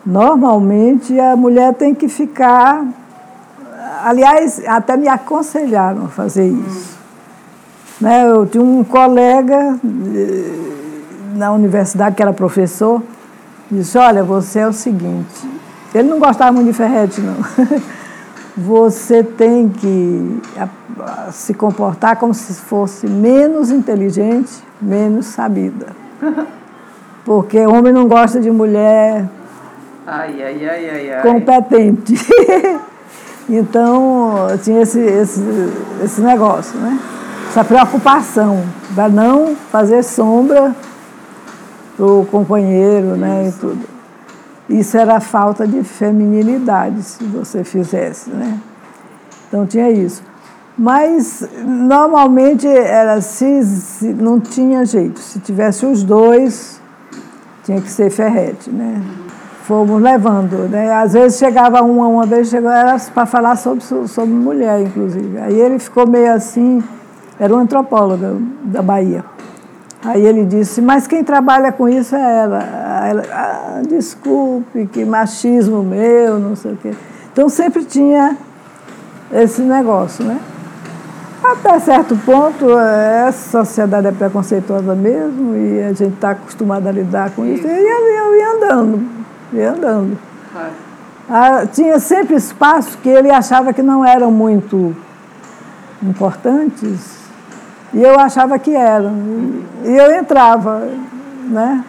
normalmente 0.08 1.20
a 1.20 1.36
mulher 1.36 1.74
tem 1.74 1.94
que 1.94 2.08
ficar. 2.08 2.82
Aliás, 4.02 4.62
até 4.66 4.96
me 4.96 5.06
aconselharam 5.06 6.06
a 6.06 6.08
fazer 6.08 6.48
isso. 6.48 6.96
Hum. 6.96 6.98
Né, 8.00 8.26
eu 8.26 8.46
tinha 8.46 8.62
um 8.62 8.82
colega 8.84 9.76
eh, 10.14 10.52
na 11.34 11.52
universidade, 11.52 12.14
que 12.14 12.22
era 12.22 12.32
professor, 12.32 13.02
disse, 13.70 13.98
olha, 13.98 14.22
você 14.22 14.60
é 14.60 14.68
o 14.68 14.72
seguinte, 14.72 15.46
ele 15.92 16.08
não 16.08 16.20
gostava 16.20 16.52
muito 16.52 16.68
de 16.68 16.72
Ferrete, 16.72 17.20
não. 17.20 17.36
Você 18.56 19.22
tem 19.22 19.68
que 19.68 20.40
se 21.30 21.54
comportar 21.54 22.16
como 22.16 22.34
se 22.34 22.54
fosse 22.54 23.06
menos 23.06 23.70
inteligente, 23.70 24.50
menos 24.82 25.26
sabida. 25.26 25.88
Porque 27.24 27.64
homem 27.66 27.92
não 27.92 28.08
gosta 28.08 28.40
de 28.40 28.50
mulher 28.50 29.28
ai, 30.42 30.42
ai, 30.42 30.90
ai, 30.90 31.12
ai, 31.12 31.22
competente. 31.22 32.14
então, 33.48 34.46
tinha 34.62 34.82
esse, 34.82 35.00
esse, 35.00 35.42
esse 36.02 36.20
negócio, 36.20 36.78
né? 36.78 36.98
Essa 37.50 37.62
preocupação 37.62 38.64
para 38.94 39.08
não 39.08 39.54
fazer 39.70 40.02
sombra 40.02 40.74
para 41.96 42.06
o 42.06 42.26
companheiro, 42.30 43.16
né, 43.16 43.48
e 43.48 43.52
tudo. 43.60 43.80
Isso 44.68 44.96
era 44.96 45.18
falta 45.18 45.66
de 45.66 45.82
feminilidade, 45.82 47.02
se 47.02 47.24
você 47.24 47.64
fizesse, 47.64 48.30
né? 48.30 48.58
Então 49.48 49.66
tinha 49.66 49.90
isso. 49.90 50.22
Mas 50.76 51.46
normalmente 51.64 52.68
era 52.68 53.20
se, 53.20 53.64
se 53.64 54.12
não 54.12 54.38
tinha 54.38 54.84
jeito. 54.84 55.18
Se 55.18 55.40
tivesse 55.40 55.84
os 55.84 56.04
dois, 56.04 56.80
tinha 57.64 57.80
que 57.80 57.90
ser 57.90 58.10
ferrete, 58.10 58.70
né? 58.70 59.02
Fomos 59.68 60.00
levando, 60.00 60.66
né? 60.70 60.94
Às 60.94 61.12
vezes 61.12 61.38
chegava 61.38 61.82
uma, 61.82 62.08
uma 62.08 62.24
vez 62.24 62.48
chegou, 62.48 62.70
era 62.70 62.98
para 63.12 63.26
falar 63.26 63.54
sobre, 63.54 63.84
sobre 63.84 64.32
mulher, 64.32 64.80
inclusive. 64.80 65.38
Aí 65.38 65.60
ele 65.60 65.78
ficou 65.78 66.08
meio 66.08 66.32
assim, 66.32 66.82
era 67.38 67.54
um 67.54 67.58
antropólogo 67.58 68.40
da 68.64 68.80
Bahia. 68.80 69.22
Aí 70.02 70.24
ele 70.24 70.46
disse, 70.46 70.80
mas 70.80 71.06
quem 71.06 71.22
trabalha 71.22 71.70
com 71.70 71.86
isso 71.86 72.16
é 72.16 72.38
ela. 72.44 72.62
ela 73.08 73.22
ah, 73.30 73.82
desculpe, 73.86 74.86
que 74.86 75.04
machismo 75.04 75.82
meu, 75.82 76.38
não 76.38 76.56
sei 76.56 76.72
o 76.72 76.76
quê. 76.76 76.94
Então 77.30 77.50
sempre 77.50 77.84
tinha 77.84 78.38
esse 79.30 79.60
negócio, 79.60 80.24
né? 80.24 80.40
Até 81.44 81.78
certo 81.78 82.16
ponto, 82.24 82.70
essa 82.78 83.62
sociedade 83.66 84.06
é 84.06 84.12
preconceituosa 84.12 84.94
mesmo 84.94 85.54
e 85.54 85.82
a 85.82 85.92
gente 85.92 86.14
está 86.14 86.30
acostumado 86.30 86.86
a 86.86 86.90
lidar 86.90 87.32
com 87.32 87.44
isso. 87.44 87.66
E 87.66 87.70
eu 87.70 88.34
ia 88.34 88.54
andando, 88.54 89.17
ia 89.52 89.70
andando. 89.70 90.18
Ah, 91.28 91.66
tinha 91.66 91.98
sempre 91.98 92.36
espaços 92.36 92.96
que 92.96 93.08
ele 93.08 93.30
achava 93.30 93.72
que 93.72 93.82
não 93.82 94.04
eram 94.04 94.30
muito 94.30 94.96
importantes 96.02 97.18
e 97.92 98.02
eu 98.02 98.18
achava 98.18 98.58
que 98.58 98.74
eram. 98.74 99.12
E 99.84 99.96
eu 99.96 100.14
entrava, 100.14 100.88
né? 101.44 101.84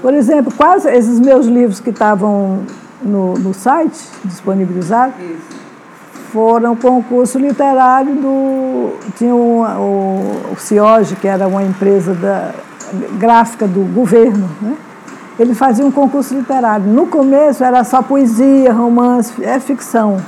Por 0.00 0.12
exemplo, 0.14 0.52
quase 0.56 0.88
esses 0.90 1.20
meus 1.20 1.46
livros 1.46 1.78
que 1.78 1.90
estavam 1.90 2.60
no, 3.00 3.34
no 3.34 3.54
site, 3.54 4.04
disponibilizados, 4.24 5.14
foram 6.32 6.74
concurso 6.74 7.38
literário 7.38 8.14
do. 8.16 8.98
Tinha 9.16 9.34
um, 9.34 9.62
o, 9.62 10.52
o 10.52 10.56
CIOG, 10.56 11.16
que 11.16 11.28
era 11.28 11.46
uma 11.46 11.62
empresa 11.62 12.14
da, 12.14 12.50
gráfica 13.16 13.66
do 13.68 13.82
governo, 13.94 14.48
né? 14.60 14.76
Ele 15.38 15.54
fazia 15.54 15.84
um 15.84 15.90
concurso 15.90 16.34
literário. 16.34 16.86
No 16.86 17.06
começo 17.06 17.64
era 17.64 17.82
só 17.84 18.02
poesia, 18.02 18.72
romance, 18.72 19.42
é 19.42 19.58
ficção. 19.58 20.20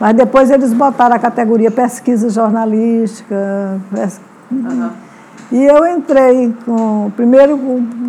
Mas 0.00 0.14
depois 0.14 0.50
eles 0.50 0.72
botaram 0.72 1.16
a 1.16 1.18
categoria 1.18 1.70
pesquisa 1.70 2.30
jornalística. 2.30 3.80
Pes... 3.92 4.20
Uhum. 4.50 4.90
E 5.50 5.64
eu 5.64 5.86
entrei 5.86 6.54
com. 6.64 7.10
Primeiro, 7.16 7.58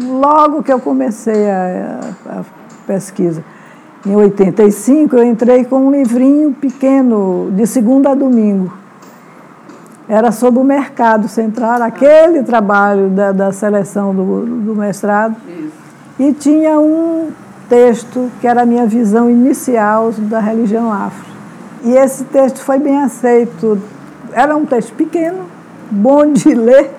logo 0.03 0.61
que 0.61 0.71
eu 0.71 0.79
comecei 0.79 1.49
a, 1.49 1.99
a, 2.25 2.43
pesquisa, 2.85 3.43
em 4.05 4.15
85, 4.15 5.15
eu 5.15 5.23
entrei 5.23 5.63
com 5.63 5.87
um 5.87 5.91
livrinho 5.91 6.51
pequeno, 6.51 7.49
de 7.51 7.65
segunda 7.65 8.11
a 8.11 8.15
domingo. 8.15 8.73
Era 10.07 10.31
sobre 10.31 10.59
o 10.59 10.63
mercado 10.63 11.27
central, 11.27 11.81
aquele 11.83 12.43
trabalho 12.43 13.09
da, 13.09 13.31
da 13.31 13.51
seleção 13.53 14.13
do, 14.13 14.45
do 14.45 14.75
mestrado. 14.75 15.35
Isso. 15.47 15.68
E 16.19 16.33
tinha 16.33 16.79
um 16.79 17.31
texto 17.69 18.29
que 18.41 18.47
era 18.47 18.63
a 18.63 18.65
minha 18.65 18.85
visão 18.85 19.29
inicial 19.29 20.11
da 20.11 20.39
religião 20.39 20.91
afro. 20.91 21.29
E 21.83 21.93
esse 21.93 22.25
texto 22.25 22.59
foi 22.59 22.77
bem 22.77 23.01
aceito. 23.01 23.81
Era 24.33 24.55
um 24.55 24.65
texto 24.65 24.93
pequeno, 24.95 25.45
bom 25.89 26.33
de 26.33 26.53
ler, 26.55 26.91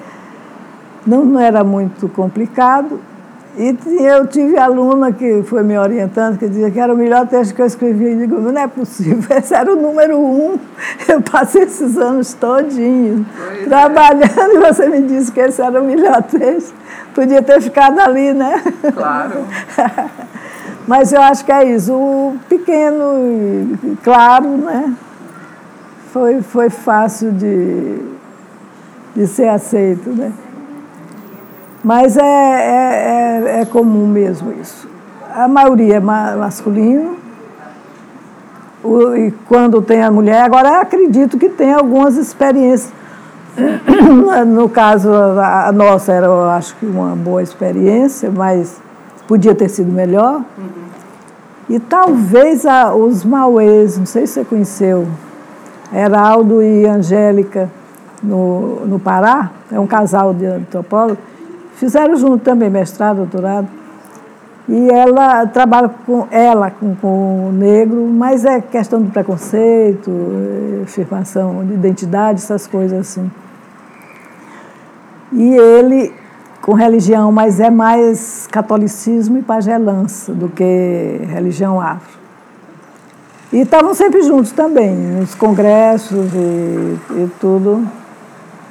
não, 1.07 1.25
não 1.25 1.41
era 1.41 1.63
muito 1.63 2.09
complicado. 2.09 2.99
E 3.57 3.77
eu 4.05 4.27
tive 4.27 4.57
aluna 4.57 5.13
que 5.13 5.43
foi 5.43 5.63
me 5.63 5.77
orientando, 5.77 6.39
que 6.39 6.49
dizia 6.49 6.71
que 6.71 6.79
era 6.79 6.95
o 6.95 6.97
melhor 6.97 7.27
texto 7.27 7.55
que 7.55 7.61
eu 7.61 7.67
escrevi. 7.67 8.13
E 8.13 8.17
digo, 8.17 8.41
não 8.41 8.59
é 8.59 8.69
possível, 8.69 9.25
esse 9.37 9.55
era 9.55 9.73
o 9.73 9.77
número 9.77 10.19
um. 10.19 10.59
Eu 11.09 11.21
passei 11.21 11.63
esses 11.63 11.97
anos 11.99 12.33
todinhos 12.35 13.27
pois 13.37 13.63
é. 13.63 13.65
trabalhando 13.67 14.53
é. 14.53 14.55
e 14.55 14.59
você 14.59 14.89
me 14.89 15.03
disse 15.03 15.33
que 15.33 15.41
esse 15.41 15.61
era 15.61 15.81
o 15.81 15.85
melhor 15.85 16.23
texto. 16.23 16.75
Podia 17.15 17.43
ter 17.43 17.61
ficado 17.61 17.99
ali, 17.99 18.33
né? 18.33 18.63
Claro. 18.95 19.45
Mas 20.87 21.13
eu 21.13 21.21
acho 21.21 21.45
que 21.45 21.53
é 21.53 21.65
isso. 21.65 21.93
O 21.93 22.37
pequeno 22.49 23.19
e 23.85 23.97
claro, 24.03 24.49
né? 24.57 24.95
Foi, 26.13 26.41
foi 26.41 26.71
fácil 26.71 27.31
de, 27.33 27.99
de 29.15 29.27
ser 29.27 29.49
aceito, 29.49 30.11
né? 30.11 30.33
Mas 31.83 32.17
é, 32.17 32.23
é, 32.23 33.43
é, 33.57 33.61
é 33.61 33.65
comum 33.65 34.07
mesmo 34.07 34.53
isso. 34.61 34.89
A 35.35 35.49
maioria 35.49 35.97
é 35.97 36.01
ma 36.01 36.37
masculino 36.37 37.17
e 39.17 39.31
quando 39.47 39.83
tem 39.83 40.03
a 40.03 40.11
mulher, 40.11 40.43
agora 40.43 40.81
acredito 40.81 41.39
que 41.39 41.49
tem 41.49 41.73
algumas 41.73 42.17
experiências. 42.17 42.93
No 44.47 44.69
caso, 44.69 45.11
a 45.13 45.71
nossa 45.73 46.13
era, 46.13 46.27
eu 46.27 46.49
acho 46.51 46.75
que 46.77 46.87
uma 46.87 47.15
boa 47.15 47.43
experiência, 47.43 48.31
mas 48.31 48.81
podia 49.27 49.55
ter 49.55 49.69
sido 49.69 49.91
melhor. 49.93 50.37
Uhum. 50.57 50.91
E 51.69 51.79
talvez 51.79 52.65
a, 52.65 52.95
os 52.95 53.25
Mauês, 53.25 53.99
não 53.99 54.07
sei 54.07 54.27
se 54.27 54.35
você 54.35 54.45
conheceu, 54.45 55.07
Heraldo 55.93 56.63
e 56.63 56.87
Angélica, 56.87 57.69
no, 58.23 58.87
no 58.87 58.99
Pará, 58.99 59.51
é 59.71 59.79
um 59.79 59.87
casal 59.87 60.33
de 60.33 60.47
antropólogos, 60.47 61.19
fizeram 61.81 62.15
junto 62.15 62.45
também 62.45 62.69
mestrado, 62.69 63.17
doutorado. 63.17 63.67
E 64.69 64.89
ela 64.91 65.47
trabalha 65.47 65.89
com 65.89 66.29
ela, 66.31 66.71
com, 66.71 66.95
com 66.95 67.49
o 67.49 67.53
negro, 67.53 68.07
mas 68.07 68.45
é 68.45 68.61
questão 68.61 69.03
do 69.03 69.11
preconceito, 69.11 70.13
afirmação 70.85 71.65
de 71.65 71.73
identidade, 71.73 72.41
essas 72.41 72.67
coisas 72.67 73.01
assim. 73.01 73.29
E 75.33 75.57
ele 75.57 76.13
com 76.61 76.75
religião, 76.75 77.33
mas 77.33 77.59
é 77.59 77.71
mais 77.71 78.47
catolicismo 78.53 79.39
e 79.39 79.43
pagelança 79.43 80.33
do 80.33 80.49
que 80.49 81.23
religião 81.27 81.81
afro. 81.81 82.21
E 83.51 83.63
estavam 83.63 83.95
sempre 83.95 84.23
juntos 84.23 84.53
também, 84.53 84.95
nos 84.95 85.35
congressos 85.35 86.33
e, 86.35 86.99
e 87.23 87.31
tudo. 87.41 87.85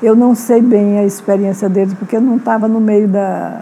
Eu 0.02 0.16
não 0.16 0.34
sei 0.34 0.62
bem 0.62 1.00
a 1.00 1.04
experiência 1.04 1.68
deles, 1.68 1.94
porque 1.94 2.16
eu 2.16 2.22
não 2.22 2.38
estava 2.38 2.68
no 2.68 2.80
meio 2.80 3.08
da, 3.08 3.62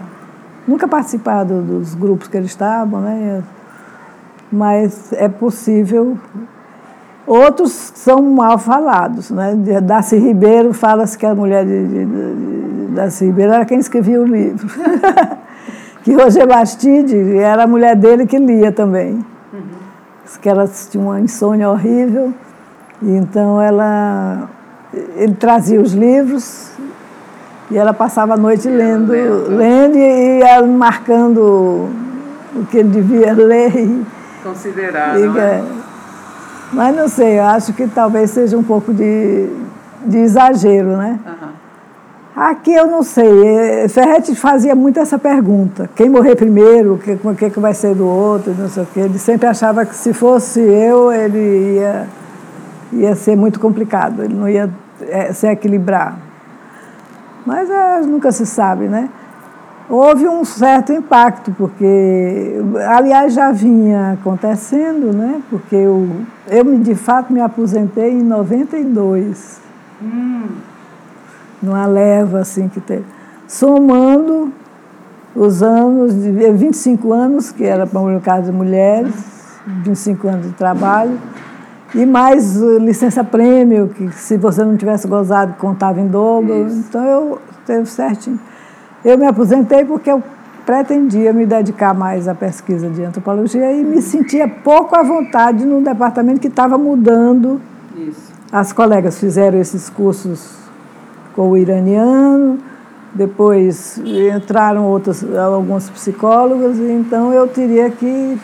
nunca 0.68 0.86
participado 0.86 1.62
dos 1.62 1.94
grupos 1.94 2.28
que 2.28 2.36
eles 2.36 2.50
estavam, 2.50 3.00
né? 3.00 3.42
mas 4.52 5.12
é 5.12 5.28
possível. 5.28 6.18
Outros 7.26 7.72
são 7.94 8.22
mal 8.22 8.58
falados. 8.58 9.30
Né? 9.30 9.54
Darcy 9.82 10.16
Ribeiro 10.16 10.72
fala-se 10.72 11.16
que 11.16 11.26
a 11.26 11.34
mulher 11.34 11.64
de, 11.64 11.86
de, 11.86 12.04
de 12.06 12.94
Darcy 12.94 13.26
Ribeiro 13.26 13.52
era 13.52 13.64
quem 13.64 13.78
escrevia 13.78 14.20
o 14.20 14.24
livro. 14.24 14.68
que 16.02 16.14
Roger 16.14 16.46
Bastide 16.46 17.36
era 17.36 17.64
a 17.64 17.66
mulher 17.66 17.96
dele 17.96 18.26
que 18.26 18.38
lia 18.38 18.72
também. 18.72 19.24
Uhum. 19.52 19.62
Que 20.40 20.48
ela 20.48 20.66
tinha 20.66 21.02
uma 21.02 21.20
insônia 21.20 21.68
horrível. 21.68 22.32
E 23.02 23.10
então 23.10 23.60
ela, 23.60 24.48
ele 24.92 25.34
trazia 25.34 25.80
os 25.80 25.92
livros 25.92 26.70
e 27.70 27.76
ela 27.76 27.92
passava 27.92 28.34
a 28.34 28.36
noite 28.36 28.68
lendo, 28.68 29.12
lendo 29.48 29.98
e 29.98 30.38
ia 30.38 30.62
marcando 30.62 31.88
o 32.54 32.66
que 32.70 32.78
ele 32.78 32.88
devia 32.88 33.32
ler. 33.34 34.04
Considerar, 34.42 35.18
e, 35.18 35.24
é. 35.38 35.64
Mas 36.72 36.94
não 36.94 37.08
sei, 37.08 37.38
eu 37.38 37.44
acho 37.44 37.72
que 37.72 37.86
talvez 37.86 38.30
seja 38.30 38.56
um 38.56 38.62
pouco 38.62 38.92
de, 38.92 39.48
de 40.04 40.18
exagero, 40.18 40.96
né? 40.96 41.18
Uhum. 41.26 41.48
Aqui 42.38 42.72
eu 42.72 42.86
não 42.86 43.02
sei. 43.02 43.46
É, 43.46 43.88
Ferretti 43.88 44.34
fazia 44.36 44.74
muito 44.74 45.00
essa 45.00 45.18
pergunta: 45.18 45.90
quem 45.96 46.08
morrer 46.08 46.36
primeiro, 46.36 46.94
o 46.94 46.98
que, 46.98 47.12
o 47.12 47.50
que 47.50 47.58
vai 47.58 47.74
ser 47.74 47.94
do 47.94 48.06
outro, 48.06 48.54
não 48.56 48.68
sei 48.68 48.84
o 48.84 48.86
quê. 48.86 49.00
Ele 49.00 49.18
sempre 49.18 49.48
achava 49.48 49.84
que 49.84 49.94
se 49.94 50.12
fosse 50.12 50.60
eu, 50.60 51.10
ele 51.10 51.78
ia, 51.78 52.06
ia 52.92 53.14
ser 53.14 53.36
muito 53.36 53.60
complicado, 53.60 54.22
ele 54.22 54.34
não 54.34 54.48
ia 54.48 54.70
é, 55.02 55.32
se 55.32 55.46
equilibrar. 55.46 56.18
Mas 57.44 57.70
é, 57.70 58.00
nunca 58.02 58.30
se 58.32 58.44
sabe, 58.44 58.88
né? 58.88 59.08
Houve 59.88 60.28
um 60.28 60.44
certo 60.44 60.92
impacto, 60.92 61.50
porque, 61.56 62.60
aliás, 62.88 63.32
já 63.32 63.50
vinha 63.50 64.18
acontecendo, 64.20 65.16
né? 65.16 65.40
Porque 65.48 65.74
eu, 65.74 66.06
eu 66.46 66.78
de 66.78 66.94
fato 66.94 67.32
me 67.32 67.40
aposentei 67.40 68.12
em 68.12 68.22
92. 68.22 69.60
Hum. 70.02 70.42
Numa 71.62 71.86
leva 71.86 72.40
assim 72.40 72.68
que 72.68 72.80
teve. 72.80 73.06
Somando 73.46 74.52
os 75.34 75.62
anos, 75.62 76.14
de 76.14 76.30
25 76.30 77.12
anos, 77.12 77.50
que 77.50 77.64
era 77.64 77.86
para 77.86 78.00
o 78.00 78.20
caso 78.20 78.50
de 78.50 78.52
mulheres, 78.52 79.14
25 79.66 80.28
anos 80.28 80.46
de 80.48 80.52
trabalho, 80.52 81.18
e 81.94 82.04
mais 82.04 82.56
licença 82.56 83.24
prêmio, 83.24 83.88
que 83.88 84.10
se 84.12 84.36
você 84.36 84.62
não 84.62 84.76
tivesse 84.76 85.08
gozado, 85.08 85.54
contava 85.54 86.00
em 86.00 86.06
dobro. 86.06 86.66
Isso. 86.66 86.84
Então 86.88 87.04
eu 87.04 87.38
teve 87.66 87.86
certinho. 87.86 88.38
Eu 89.04 89.16
me 89.16 89.26
aposentei 89.26 89.84
porque 89.84 90.10
eu 90.10 90.22
pretendia 90.66 91.32
me 91.32 91.46
dedicar 91.46 91.94
mais 91.94 92.28
à 92.28 92.34
pesquisa 92.34 92.90
de 92.90 93.02
antropologia 93.02 93.72
e 93.72 93.82
me 93.82 94.02
sentia 94.02 94.46
pouco 94.46 94.94
à 94.94 95.02
vontade 95.02 95.64
num 95.64 95.82
departamento 95.82 96.40
que 96.40 96.48
estava 96.48 96.76
mudando. 96.76 97.60
Isso. 97.96 98.32
As 98.52 98.72
colegas 98.72 99.18
fizeram 99.18 99.58
esses 99.58 99.88
cursos 99.88 100.56
com 101.34 101.50
o 101.50 101.56
iraniano, 101.56 102.58
depois 103.14 103.98
entraram 104.36 104.84
outras, 104.84 105.24
alguns 105.36 105.88
psicólogos, 105.88 106.78
então 106.78 107.32
eu 107.32 107.46
teria 107.46 107.88
que 107.90 108.38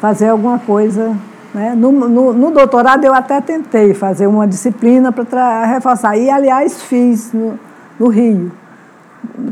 fazer 0.00 0.28
alguma 0.28 0.58
coisa 0.58 1.16
né? 1.52 1.74
No, 1.74 1.90
no, 1.90 2.32
no, 2.32 2.50
doutorado 2.50 3.04
eu 3.04 3.12
até 3.12 3.40
tentei 3.40 3.92
fazer 3.92 4.26
uma 4.26 4.46
disciplina 4.46 5.10
para 5.10 5.64
reforçar. 5.66 6.16
E, 6.16 6.30
aliás, 6.30 6.82
fiz 6.82 7.32
no, 7.32 7.58
no, 7.98 8.08
Rio, 8.08 8.52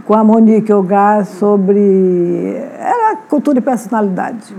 com 0.04 0.14
a 0.14 0.22
Monique 0.22 0.72
Ogar, 0.72 1.26
sobre. 1.26 2.54
Era 2.78 3.16
cultura 3.28 3.58
e 3.58 3.60
personalidade. 3.60 4.54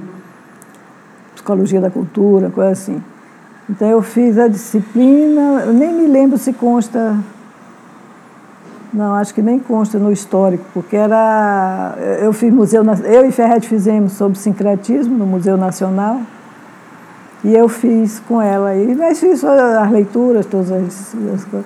Psicologia 1.34 1.80
da 1.80 1.90
cultura, 1.90 2.50
coisa 2.50 2.72
assim. 2.72 3.02
Então 3.70 3.88
eu 3.88 4.02
fiz 4.02 4.38
a 4.38 4.48
disciplina, 4.48 5.64
eu 5.66 5.74
nem 5.74 5.94
me 5.94 6.08
lembro 6.08 6.38
se 6.38 6.52
consta. 6.52 7.16
Não, 8.92 9.14
acho 9.14 9.34
que 9.36 9.42
nem 9.42 9.60
consta 9.60 10.00
no 10.00 10.12
histórico, 10.12 10.66
porque 10.74 10.96
era. 10.96 11.96
Eu 12.20 12.34
fiz 12.34 12.52
museu. 12.52 12.84
Eu 13.06 13.26
e 13.26 13.32
Ferret 13.32 13.66
fizemos 13.66 14.14
sobre 14.14 14.38
sincretismo 14.38 15.16
no 15.16 15.26
Museu 15.26 15.56
Nacional. 15.56 16.20
E 17.44 17.56
eu 17.56 17.70
fiz 17.70 18.20
com 18.28 18.42
ela. 18.42 18.76
E 18.76 18.96
mas 18.96 19.20
fiz 19.20 19.44
as 19.44 19.92
leituras, 19.92 20.46
todas 20.46 20.72
as, 20.72 21.16
as 21.34 21.46
coisas. 21.46 21.66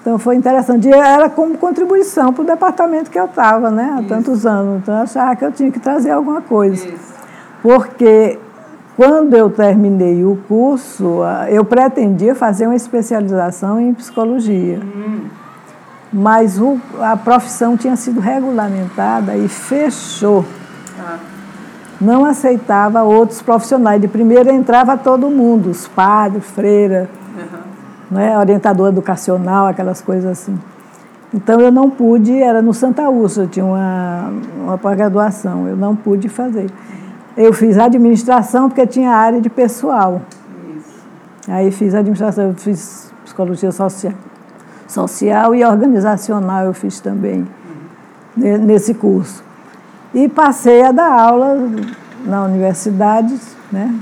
Então 0.00 0.18
foi 0.18 0.36
interessante. 0.36 0.88
E 0.88 0.92
era 0.92 1.28
como 1.28 1.58
contribuição 1.58 2.32
para 2.32 2.42
o 2.42 2.46
departamento 2.46 3.10
que 3.10 3.18
eu 3.18 3.26
estava, 3.26 3.70
né? 3.70 3.94
Há 3.96 4.00
Isso. 4.00 4.08
tantos 4.08 4.46
anos. 4.46 4.80
Então 4.82 4.94
eu 4.96 5.02
achava 5.02 5.36
que 5.36 5.44
eu 5.44 5.52
tinha 5.52 5.70
que 5.70 5.78
trazer 5.78 6.10
alguma 6.10 6.40
coisa. 6.40 6.88
Isso. 6.88 7.14
Porque 7.62 8.38
quando 8.96 9.34
eu 9.34 9.50
terminei 9.50 10.24
o 10.24 10.38
curso, 10.48 11.20
eu 11.50 11.64
pretendia 11.64 12.34
fazer 12.34 12.66
uma 12.66 12.76
especialização 12.76 13.78
em 13.78 13.92
psicologia. 13.92 14.80
Hum. 14.82 15.26
Mas 16.12 16.58
o, 16.58 16.80
a 16.98 17.16
profissão 17.16 17.76
tinha 17.76 17.94
sido 17.94 18.20
regulamentada 18.20 19.36
e 19.36 19.46
fechou. 19.46 20.44
Ah 20.98 21.29
não 22.00 22.24
aceitava 22.24 23.02
outros 23.02 23.42
profissionais. 23.42 24.00
De 24.00 24.08
primeira 24.08 24.52
entrava 24.52 24.96
todo 24.96 25.28
mundo, 25.28 25.70
os 25.70 25.86
padres, 25.86 26.44
freira, 26.44 27.08
uhum. 27.36 28.16
né, 28.16 28.38
orientador 28.38 28.88
educacional, 28.88 29.66
aquelas 29.66 30.00
coisas 30.00 30.30
assim. 30.30 30.58
Então 31.32 31.60
eu 31.60 31.70
não 31.70 31.88
pude, 31.88 32.32
era 32.32 32.60
no 32.60 32.74
Santa 32.74 33.08
Úrsula, 33.08 33.46
tinha 33.46 33.64
uma, 33.64 34.32
uma 34.56 34.78
pós-graduação, 34.78 35.68
eu 35.68 35.76
não 35.76 35.94
pude 35.94 36.28
fazer. 36.28 36.68
Eu 37.36 37.52
fiz 37.52 37.78
administração 37.78 38.68
porque 38.68 38.86
tinha 38.86 39.10
área 39.10 39.40
de 39.40 39.48
pessoal. 39.48 40.22
Isso. 40.76 41.04
Aí 41.48 41.70
fiz 41.70 41.94
administração, 41.94 42.48
eu 42.48 42.54
fiz 42.54 43.12
psicologia 43.24 43.70
social, 43.70 44.12
social 44.88 45.54
e 45.54 45.64
organizacional 45.64 46.64
eu 46.64 46.74
fiz 46.74 46.98
também 46.98 47.46
uhum. 48.36 48.58
nesse 48.58 48.94
curso. 48.94 49.49
E 50.12 50.28
passei 50.28 50.82
a 50.82 50.92
dar 50.92 51.12
aula 51.12 51.56
na 52.24 52.44
universidade, 52.44 53.38
né, 53.70 53.94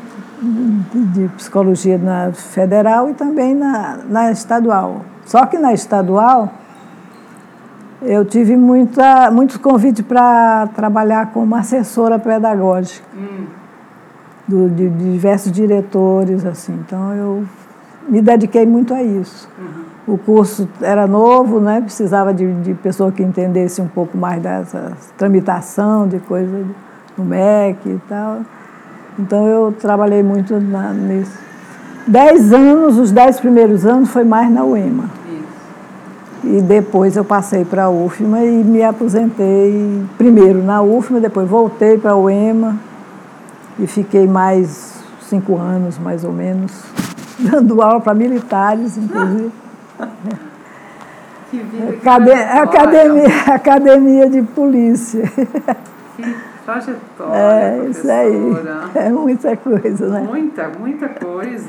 de 1.13 1.29
psicologia 1.37 1.99
na 1.99 2.33
federal 2.33 3.11
e 3.11 3.15
também 3.15 3.55
na, 3.55 3.99
na 4.09 4.31
estadual. 4.31 5.03
Só 5.27 5.45
que 5.47 5.59
na 5.59 5.75
estadual 5.75 6.51
eu 8.01 8.25
tive 8.25 8.57
muita, 8.57 9.31
muitos 9.31 9.57
convites 9.57 10.05
para 10.05 10.69
trabalhar 10.75 11.33
como 11.33 11.55
assessora 11.55 12.19
pedagógica 12.19 13.05
hum. 13.15 13.47
do, 14.47 14.71
de, 14.71 14.89
de, 14.89 15.13
diversos 15.13 15.53
diretores, 15.53 16.47
assim. 16.47 16.73
Então 16.87 17.13
eu 17.15 17.45
me 18.09 18.23
dediquei 18.23 18.65
muito 18.65 18.95
a 18.95 19.03
isso. 19.03 19.49
Uhum 19.59 19.88
o 20.09 20.17
curso 20.17 20.67
era 20.81 21.07
novo, 21.07 21.61
né? 21.61 21.83
precisava 21.83 22.33
de, 22.33 22.51
de 22.63 22.73
pessoa 22.75 23.13
que 23.13 23.23
entendesse 23.23 23.83
um 23.83 23.87
pouco 23.87 24.17
mais 24.17 24.43
dessa 24.43 24.93
tramitação 25.19 26.09
de 26.09 26.19
coisa 26.21 26.65
no 27.17 27.25
MEC 27.25 27.87
e 27.87 28.01
tal. 28.09 28.39
Então 29.19 29.47
eu 29.47 29.73
trabalhei 29.79 30.23
muito 30.23 30.59
na, 30.59 30.95
nisso. 30.95 31.39
Dez 32.07 32.53
anos, 32.55 32.97
os 32.97 33.13
dez 33.13 33.39
primeiros 33.39 33.85
anos 33.85 34.09
foi 34.09 34.25
mais 34.25 34.51
na 34.51 34.65
UEMA. 34.65 35.11
E 36.43 36.63
depois 36.63 37.15
eu 37.15 37.25
passei 37.25 37.65
para 37.65 37.85
a 37.85 37.91
UFMA 37.91 38.45
e 38.45 38.65
me 38.65 38.83
aposentei 38.83 40.03
primeiro 40.17 40.63
na 40.63 40.81
UFMA, 40.81 41.21
depois 41.21 41.47
voltei 41.47 41.99
para 41.99 42.13
a 42.13 42.17
UEMA 42.17 42.77
e 43.79 43.87
fiquei 43.87 44.27
mais 44.27 45.03
cinco 45.29 45.59
anos, 45.59 45.99
mais 45.99 46.25
ou 46.25 46.33
menos, 46.33 46.73
dando 47.39 47.83
aula 47.83 48.01
para 48.01 48.15
militares, 48.15 48.97
inclusive. 48.97 49.68
Que 51.51 51.59
vida, 51.59 51.97
Acade 52.13 52.33
academia, 52.33 53.27
academia 53.55 54.29
de 54.29 54.43
polícia. 54.43 55.23
Que 56.17 56.37
trajetória, 56.65 57.33
É, 57.35 57.87
isso 57.89 58.11
aí. 58.11 58.51
professora. 58.53 58.81
É 58.95 59.09
muita 59.09 59.57
coisa, 59.57 60.09
né? 60.09 60.21
Muita, 60.29 60.69
muita 60.79 61.09
coisa. 61.09 61.69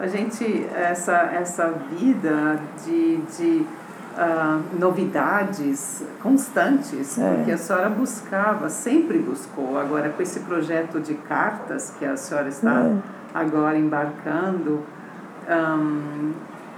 A 0.00 0.06
gente, 0.08 0.66
essa, 0.74 1.12
essa 1.32 1.72
vida 1.96 2.58
de, 2.84 3.18
de 3.38 3.66
ah, 4.18 4.58
novidades 4.80 6.02
constantes, 6.20 7.16
É. 7.18 7.34
porque 7.36 7.52
a 7.52 7.58
senhora 7.58 7.88
buscava, 7.88 8.68
sempre 8.68 9.18
buscou. 9.20 9.78
Agora, 9.78 10.08
com 10.08 10.20
esse 10.20 10.40
projeto 10.40 10.98
de 10.98 11.14
cartas 11.14 11.94
que 11.98 12.04
a 12.04 12.16
senhora 12.16 12.48
está 12.48 12.80
É. 12.80 12.92
agora 13.32 13.78
embarcando, 13.78 14.80
ahm, 15.48 16.32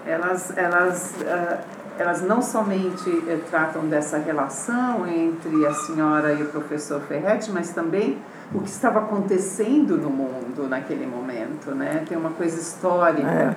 elas, 0.07 0.53
elas, 0.57 1.15
ah, 1.27 1.59
elas 1.99 2.23
não 2.23 2.43
somente 2.43 3.09
eh, 3.29 3.39
tratam 3.51 3.87
dessa 3.87 4.19
relação 4.19 5.07
entre 5.07 5.65
a 5.67 5.73
senhora 5.75 6.33
e 6.33 6.43
o 6.43 6.47
professor 6.47 7.01
Ferretti, 7.03 7.51
mas 7.53 7.71
também 7.71 8.19
o 8.53 8.61
que 8.61 8.69
estava 8.69 9.01
acontecendo 9.01 9.97
no 9.97 10.11
mundo 10.11 10.69
naquele 10.69 11.07
momento, 11.07 11.71
né? 11.75 12.05
Tem 12.09 12.17
uma 12.19 12.31
coisa 12.31 12.61
histórica 12.61 13.29
É. 13.29 13.55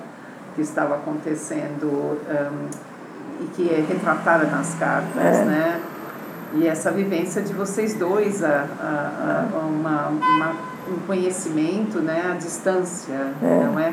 que 0.54 0.60
estava 0.62 0.94
acontecendo 0.96 2.18
ahm, 2.30 2.68
e 3.40 3.44
que 3.54 3.68
é 3.72 3.84
retratada 3.86 4.46
nas 4.46 4.74
cartas, 4.74 5.22
É. 5.22 5.44
né? 5.44 5.80
E 6.54 6.66
essa 6.66 6.90
vivência 6.90 7.42
de 7.42 7.52
vocês 7.52 7.94
dois, 7.94 8.42
a, 8.42 8.64
a, 8.80 9.44
a- 9.54 9.58
uma, 9.66 10.08
uma- 10.08 10.52
um 10.90 10.98
conhecimento, 11.06 11.98
né? 12.00 12.30
À 12.32 12.34
distância, 12.36 13.12
É. 13.42 13.64
não 13.64 13.78
é? 13.78 13.92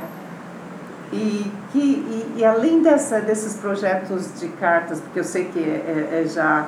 E, 1.16 1.52
que, 1.72 1.80
e, 1.80 2.36
e 2.40 2.46
além 2.46 2.82
dessa, 2.82 3.20
desses 3.22 3.56
projetos 3.56 4.40
de 4.40 4.48
cartas, 4.50 5.00
porque 5.00 5.20
eu 5.20 5.24
sei 5.24 5.46
que 5.46 5.60
é, 5.60 6.10
é- 6.12 6.22
é 6.24 6.28
já. 6.28 6.68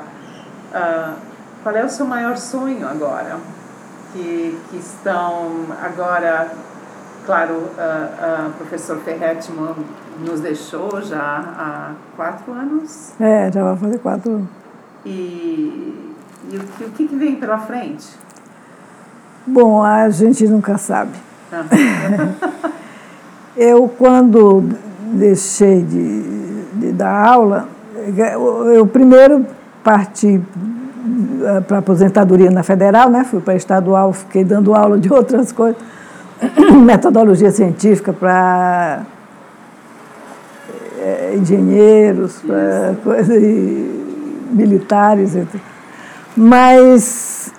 ah, 0.73 1.13
qual 1.63 1.75
é 1.75 1.83
o 1.83 1.89
seu 1.89 2.05
maior 2.05 2.37
sonho 2.37 2.87
agora? 2.87 3.37
Que, 4.13 4.57
que 4.69 4.77
estão 4.77 5.65
agora. 5.83 6.49
Claro, 7.25 7.55
o 7.55 8.51
professor 8.53 8.97
Ferretti 8.99 9.51
nos 10.25 10.39
deixou 10.39 11.01
já 11.01 11.19
há 11.21 11.91
quatro 12.15 12.53
anos. 12.53 13.11
É, 13.19 13.51
já 13.51 13.63
vai 13.65 13.75
fazer 13.75 13.99
quatro 13.99 14.31
anos. 14.31 14.47
E, 15.05 16.13
e 16.49 16.55
o, 16.55 16.63
que, 16.63 16.83
o 16.85 16.89
que 17.09 17.15
vem 17.17 17.35
pela 17.35 17.57
frente? 17.57 18.07
Bom, 19.45 19.83
a 19.83 20.09
gente 20.09 20.47
nunca 20.47 20.77
sabe. 20.77 21.11
Ah, 21.51 21.65
Eu, 23.57 23.89
quando 23.97 24.63
deixei 25.13 25.81
de, 25.81 26.21
de 26.73 26.91
dar 26.91 27.27
aula, 27.27 27.67
eu, 28.15 28.65
eu 28.71 28.85
primeiro 28.85 29.45
parti 29.83 30.39
para 31.67 31.79
aposentadoria 31.79 32.51
na 32.51 32.61
federal, 32.61 33.09
né? 33.09 33.23
fui 33.23 33.39
para 33.39 33.55
estadual, 33.55 34.13
fiquei 34.13 34.43
dando 34.43 34.75
aula 34.75 34.99
de 34.99 35.11
outras 35.11 35.51
coisas, 35.51 35.81
metodologia 36.85 37.49
científica 37.49 38.13
para 38.13 39.01
eh, 40.99 41.37
engenheiros, 41.41 42.39
para 42.45 42.95
coisa, 43.03 43.35
e 43.35 44.49
militares. 44.51 45.35
etc. 45.35 45.55
Mas 46.35 47.51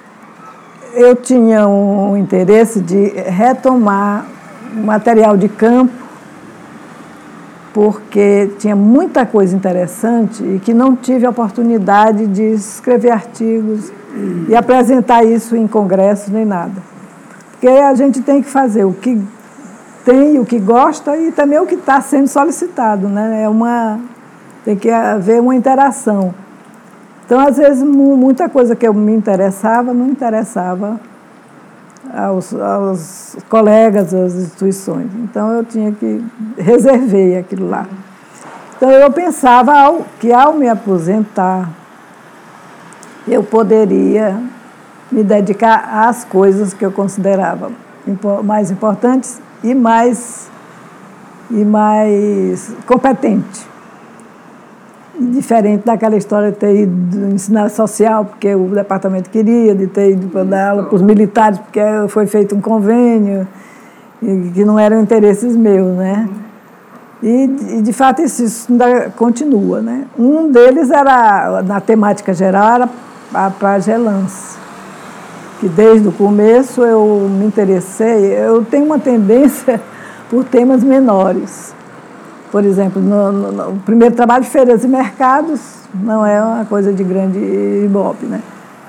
eu 0.95 1.17
tinha 1.17 1.67
um 1.67 2.17
interesse 2.17 2.81
de 2.81 3.09
retomar 3.09 4.38
material 4.75 5.37
de 5.37 5.49
campo, 5.49 5.93
porque 7.73 8.51
tinha 8.59 8.75
muita 8.75 9.25
coisa 9.27 9.55
interessante 9.55 10.43
e 10.43 10.59
que 10.59 10.75
não 10.75 10.97
tive 10.97 11.27
a 11.27 11.31
oportunidade 11.31 12.27
de 12.27 12.43
escrever 12.43 13.11
artigos 13.11 13.93
e 14.49 14.57
apresentar 14.57 15.23
isso 15.25 15.55
em 15.55 15.67
congresso 15.67 16.33
nem 16.33 16.45
nada. 16.45 16.83
Porque 17.53 17.69
a 17.69 17.95
gente 17.95 18.21
tem 18.23 18.43
que 18.43 18.49
fazer 18.49 18.85
o 18.85 18.93
que 18.93 19.21
tem, 20.05 20.39
o 20.39 20.45
que 20.45 20.59
gosta 20.59 21.17
e 21.17 21.31
também 21.31 21.59
o 21.59 21.67
que 21.67 21.75
está 21.75 22.01
sendo 22.01 22.27
solicitado. 22.27 23.09
Né? 23.09 23.43
É 23.43 23.49
uma, 23.49 24.01
tem 24.65 24.75
que 24.75 24.91
haver 24.91 25.41
uma 25.41 25.55
interação. 25.55 26.35
Então, 27.27 27.39
às 27.39 27.59
vezes, 27.59 27.83
mu- 27.83 28.17
muita 28.17 28.49
coisa 28.49 28.75
que 28.75 28.89
eu 28.89 28.95
me 28.95 29.13
interessava 29.15 29.93
não 29.93 30.09
interessava 30.09 30.99
aos, 32.13 32.55
aos 32.55 33.37
colegas, 33.49 34.15
às 34.15 34.35
instituições. 34.35 35.11
Então, 35.17 35.51
eu 35.53 35.65
tinha 35.65 35.93
que 35.93 36.25
reservei 36.57 37.37
aquilo 37.37 37.69
lá. 37.69 37.87
Então, 38.77 38.91
eu 38.91 39.11
pensava 39.11 40.01
que, 40.21 40.33
ao 40.33 40.55
me 40.55 40.69
aposentar, 40.69 41.69
eu 43.27 43.43
poderia 43.43 44.41
me 45.11 45.23
dedicar 45.23 46.07
às 46.09 46.25
coisas 46.25 46.73
que 46.73 46.85
eu 46.85 46.93
considerava 46.93 47.71
mais 48.45 48.71
importantes 48.71 49.41
e 49.63 49.75
mais, 49.75 50.49
e 51.51 51.65
mais 51.65 52.73
competente. 52.87 53.67
Diferente 55.21 55.85
daquela 55.85 56.17
história 56.17 56.53
de 56.53 56.57
ter 56.59 56.83
ido 56.83 57.35
ensinar 57.35 57.69
social, 57.71 58.25
porque 58.25 58.55
o 58.55 58.69
departamento 58.69 59.29
queria, 59.31 59.75
de 59.75 59.89
ter 59.89 60.13
ido 60.13 60.29
para 60.29 60.45
dar 60.45 60.71
aula 60.71 60.85
para 60.85 60.95
os 60.95 61.03
militares, 61.03 61.59
porque 61.59 61.81
foi 62.09 62.27
feito 62.27 62.55
um 62.55 62.61
convênio, 62.61 63.47
que 64.55 64.65
não 64.65 64.79
eram 64.79 65.01
interesses 65.01 65.57
meus, 65.57 65.97
né? 65.97 66.29
E, 67.21 67.49
de- 67.83 67.93
fato, 67.93 68.23
isso, 68.23 68.71
ainda 68.71 69.11
continua, 69.17 69.81
né? 69.81 70.05
Um 70.17 70.53
deles 70.53 70.89
era, 70.89 71.63
na 71.63 71.81
temática 71.81 72.33
geral, 72.33 72.75
era 72.75 72.89
a 73.35 73.51
pragelance, 73.51 74.57
que 75.59 75.69
desde 75.69 76.07
o 76.07 76.13
começo 76.13 76.83
eu 76.83 77.29
me 77.29 77.45
interessei. 77.45 78.33
Eu 78.35 78.65
tenho 78.65 78.85
uma 78.85 79.01
tendência 79.01 79.81
por 80.31 80.45
temas 80.45 80.85
menores. 80.85 81.75
Por 82.51 82.65
exemplo, 82.65 83.01
no, 83.01 83.31
no- 83.33 83.53
no 83.53 83.77
primeiro 83.81 84.15
trabalho 84.15 84.45
de 84.45 84.51
feiras 84.51 84.83
e 84.85 84.89
mercados 84.89 85.61
não 85.95 86.25
é 86.25 86.43
uma 86.43 86.65
coisa 86.65 86.93
de 86.93 87.05
grande 87.05 87.39
ibope, 87.85 88.25
né? 88.27 88.41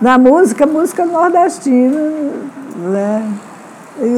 Na 0.02 0.18
música, 0.18 0.65
música 0.65 1.06
nordestina, 1.06 1.99
né? 2.77 3.23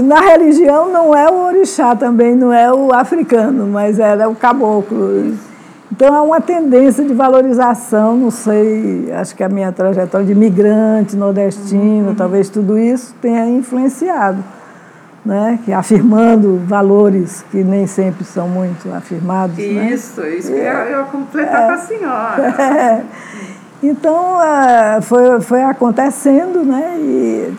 Na 0.03 0.19
religião 0.22 0.91
não 0.91 1.15
é 1.15 1.27
o 1.30 1.47
orixá 1.47 1.95
também, 1.95 2.35
não 2.35 2.53
é 2.53 2.72
o 2.72 2.93
africano, 2.93 3.65
mas 3.65 3.97
era 3.97 4.30
o 4.30 4.35
caboclo. 4.35 5.34
Então 5.91 6.13
há 6.15 6.22
uma 6.22 6.39
tendência 6.39 7.03
de 7.03 7.13
valorização, 7.13 8.15
não 8.15 8.30
sei, 8.31 9.11
acho 9.11 9.35
que 9.35 9.43
a 9.43 9.49
minha 9.49 9.72
trajetória 9.72 10.26
de 10.26 10.35
migrante 10.35 11.15
nordestino, 11.18 12.13
talvez 12.15 12.47
tudo 12.47 12.77
isso 12.77 13.13
tenha 13.19 13.45
influenciado 13.47 14.38
né? 15.26 15.60
que 15.64 15.72
afirmando 15.72 16.61
valores 16.65 17.45
que 17.52 17.64
nem 17.64 17.85
sempre 17.88 18.23
são 18.23 18.48
muito 18.48 18.91
afirmados. 18.93 19.57
né? 19.57 19.91
Isso, 19.91 20.22
isso 20.26 20.48
que 20.48 20.57
eu 20.57 20.64
ia 20.64 21.06
completar 21.11 21.68
com 21.68 21.73
a 21.73 21.77
senhora. 21.77 22.56
É. 22.61 23.03
Então, 23.84 24.38
foi, 25.02 25.41
foi 25.41 25.64
acontecendo, 25.64 26.64
né? 26.64 26.98
E, 26.99 27.53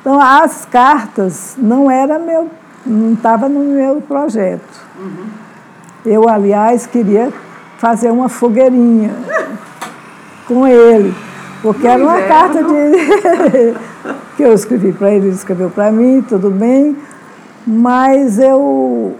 então, 0.00 0.18
as 0.18 0.64
cartas 0.64 1.54
não 1.58 1.90
era 1.90 2.18
meu, 2.18 2.48
não 2.86 3.12
estava 3.12 3.46
no 3.48 3.60
meu 3.60 4.00
projeto. 4.00 4.84
Eu, 6.04 6.28
aliás, 6.28 6.86
queria 6.86 7.30
fazer 7.78 8.10
uma 8.10 8.28
fogueirinha 8.28 9.10
com 10.48 10.66
ele, 10.66 11.14
porque 11.60 11.86
era 11.86 12.02
uma 12.02 12.18
inverno. 12.20 12.34
carta 12.34 12.64
de 12.64 13.74
que 14.36 14.42
eu 14.42 14.52
escrevi 14.52 14.92
para 14.92 15.10
ele, 15.10 15.26
ele 15.28 15.34
escreveu 15.34 15.70
para 15.70 15.90
mim, 15.90 16.22
tudo 16.28 16.50
bem, 16.50 16.96
mas 17.66 18.38
eu 18.38 19.14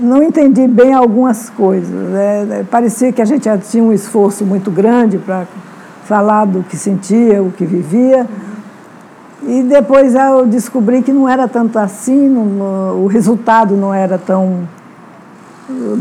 não 0.00 0.22
entendi 0.22 0.66
bem 0.66 0.92
algumas 0.92 1.50
coisas. 1.50 1.88
né? 1.90 2.64
Parecia 2.70 3.12
que 3.12 3.20
a 3.20 3.24
gente 3.24 3.48
tinha 3.70 3.82
um 3.82 3.92
esforço 3.92 4.44
muito 4.44 4.70
grande 4.70 5.18
para 5.18 5.46
falar 6.04 6.44
do 6.46 6.62
que 6.62 6.76
sentia, 6.76 7.42
o 7.42 7.50
que 7.50 7.64
vivia. 7.64 8.26
E 9.42 9.62
depois 9.62 10.14
eu 10.14 10.46
descobri 10.46 11.02
que 11.02 11.12
não 11.12 11.28
era 11.28 11.46
tanto 11.48 11.78
assim, 11.78 12.28
não- 12.28 13.02
o 13.02 13.06
resultado 13.06 13.76
não 13.76 13.92
era 13.94 14.18
tão 14.18 14.68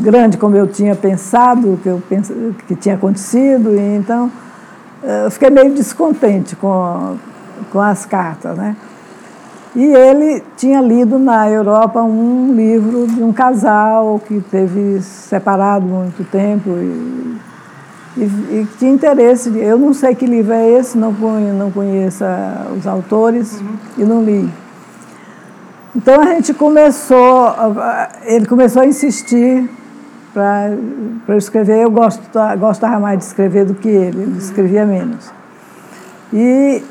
grande 0.02 0.38
como 0.38 0.56
eu 0.56 0.68
tinha 0.68 0.96
pensado, 0.96 1.80
que, 1.84 1.90
eu 1.90 2.02
pens, 2.08 2.32
que 2.68 2.76
tinha 2.76 2.96
acontecido. 2.96 3.76
E 3.76 3.98
então, 3.98 4.32
eh, 5.04 5.26
eu 5.26 5.32
fiquei 5.32 5.50
meio 5.50 5.74
descontente 5.74 6.56
com, 6.56 7.16
com 7.72 7.80
as 7.80 8.06
cartas. 8.06 8.58
Né? 8.58 8.76
E 9.76 9.84
ele 9.84 10.44
tinha 10.56 10.82
lido 10.82 11.20
na 11.20 11.50
Europa 11.50 12.02
um 12.02 12.54
livro 12.54 13.06
de 13.08 13.24
um 13.24 13.32
casal 13.32 14.20
que 14.28 14.42
teve 14.50 15.02
separado 15.02 15.86
muito 15.86 16.24
tempo 16.32 16.70
e, 16.72 17.38
e, 18.18 18.24
e 18.24 18.68
tinha 18.80 18.92
interesse. 18.92 19.52
De, 19.52 19.60
eu 19.60 19.78
não 19.78 19.94
sei 19.94 20.16
que 20.16 20.26
livro 20.26 20.54
é 20.54 20.68
esse, 20.72 20.98
não, 20.98 21.12
não 21.12 21.72
conheço 21.72 22.24
os 22.76 22.88
autores 22.88 23.62
e 23.98 24.04
não 24.04 24.24
li. 24.24 24.50
Então 25.96 26.22
a 26.22 26.26
gente 26.26 26.54
começou, 26.54 27.56
ele 28.24 28.46
começou 28.46 28.82
a 28.82 28.86
insistir 28.86 29.70
para 30.34 30.72
eu 31.28 31.38
escrever. 31.38 31.84
Eu 31.84 31.92
gosto, 31.92 32.22
gostava 32.60 33.00
mais 33.00 33.20
de 33.20 33.26
escrever 33.26 33.66
do 33.66 33.74
que 33.74 33.90
ele, 33.90 34.22
ele 34.24 34.38
escrevia 34.38 34.86
menos. 34.86 35.32
E 36.34 36.84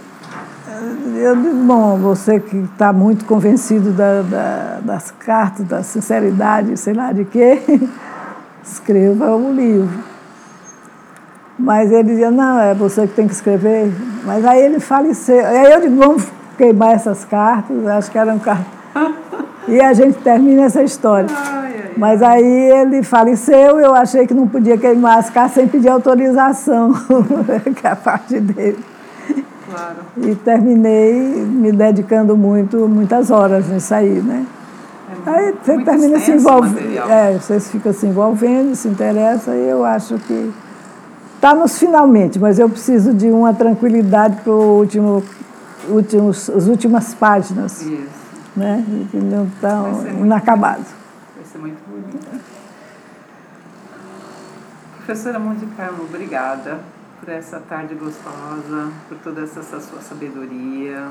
eu 1.16 1.36
digo, 1.36 1.54
bom, 1.64 1.96
você 1.98 2.38
que 2.38 2.56
está 2.56 2.92
muito 2.92 3.24
convencido 3.24 3.90
da, 3.92 4.22
da, 4.22 4.78
das 4.82 5.10
cartas, 5.10 5.66
da 5.66 5.82
sinceridade, 5.82 6.76
sei 6.76 6.94
lá 6.94 7.12
de 7.12 7.24
quê, 7.24 7.62
escreva 8.62 9.34
o 9.34 9.48
um 9.48 9.54
livro. 9.54 10.04
Mas 11.58 11.90
ele 11.90 12.04
dizia, 12.04 12.30
não, 12.30 12.60
é 12.60 12.74
você 12.74 13.06
que 13.06 13.14
tem 13.14 13.26
que 13.26 13.32
escrever. 13.32 13.90
Mas 14.24 14.44
aí 14.44 14.60
ele 14.60 14.78
faleceu. 14.78 15.44
Aí 15.46 15.72
eu 15.72 15.80
digo, 15.80 15.96
vamos 15.96 16.26
queimar 16.58 16.92
essas 16.92 17.24
cartas, 17.24 17.86
acho 17.86 18.10
que 18.10 18.18
eram 18.18 18.38
cartas. 18.38 18.66
E 19.68 19.80
a 19.80 19.92
gente 19.92 20.18
termina 20.18 20.62
essa 20.62 20.80
história. 20.80 21.28
Mas 21.96 22.22
aí 22.22 22.44
ele 22.44 23.02
faleceu, 23.02 23.80
eu 23.80 23.92
achei 23.92 24.24
que 24.24 24.32
não 24.32 24.46
podia 24.46 24.78
queimar 24.78 25.18
as 25.18 25.28
cartas 25.28 25.54
sem 25.54 25.66
pedir 25.66 25.88
autorização, 25.88 26.92
que 27.74 27.84
é 27.84 27.90
a 27.90 27.96
parte 27.96 28.38
dele. 28.38 28.78
Claro. 29.68 29.96
E 30.18 30.34
terminei 30.36 31.14
me 31.44 31.72
dedicando 31.72 32.36
muito, 32.36 32.88
muitas 32.88 33.30
horas 33.30 33.68
nisso 33.68 33.94
aí, 33.94 34.22
né? 34.22 34.46
É 35.26 35.30
aí 35.30 35.52
você 35.52 35.84
termina 35.84 36.18
se 36.20 36.30
envolvendo. 36.32 37.10
É, 37.10 37.38
você 37.38 37.60
fica 37.60 37.92
se 37.92 38.06
envolvendo, 38.06 38.74
se 38.74 38.88
interessa, 38.88 39.54
e 39.54 39.68
eu 39.68 39.84
acho 39.84 40.18
que 40.20 40.52
está 41.34 41.54
nos 41.54 41.78
finalmente, 41.78 42.38
mas 42.38 42.58
eu 42.58 42.68
preciso 42.68 43.12
de 43.12 43.28
uma 43.28 43.52
tranquilidade 43.52 44.36
para 44.42 44.52
último, 44.52 45.22
últimos, 45.88 46.48
as 46.50 46.66
últimas 46.66 47.14
páginas. 47.14 47.82
Isso. 47.82 48.26
Né? 48.56 48.84
Que 49.10 49.18
não 49.18 49.44
estão 49.44 50.06
inacabadas. 50.20 50.86
Vai 51.36 51.44
ser 51.44 51.58
muito 51.58 51.78
bonito. 51.88 52.26
Professora 55.04 55.38
Monte 55.38 55.66
Carmo, 55.76 56.04
obrigada 56.04 56.78
por 57.20 57.28
essa 57.28 57.60
tarde 57.60 57.94
gostosa, 57.94 58.92
por 59.08 59.18
toda 59.18 59.42
essa, 59.42 59.62
sua 59.62 60.00
sabedoria, 60.00 61.10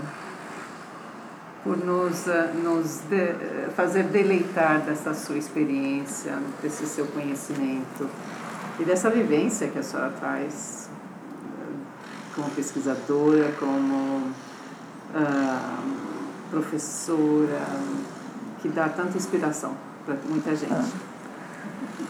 por 1.64 1.77
nos, 1.77 2.27
eh, 2.27 2.53
nos 2.64 2.99
de, 3.10 3.15
eh, 3.15 3.69
fazer 3.76 4.03
deleitar 4.03 4.82
dessa 4.82 5.14
sua 5.14 5.38
experiência, 5.38 6.38
desse 6.61 6.86
seu 6.86 7.07
conhecimento 7.07 8.07
e 8.80 8.84
dessa 8.84 9.10
vivência 9.10 9.68
que 9.68 9.80
a 9.80 9.84
senhora 9.84 10.11
traz 10.19 10.90
eh, 10.90 11.73
como 12.36 12.49
pesquisadora, 12.52 13.52
como 13.60 14.32
uh, 15.15 15.95
professora, 16.52 17.65
que 18.61 18.69
dá 18.69 18.90
tanta 18.90 19.18
inspiração 19.18 19.76
para 20.06 20.15
muita 20.30 20.56
gente. 20.56 21.15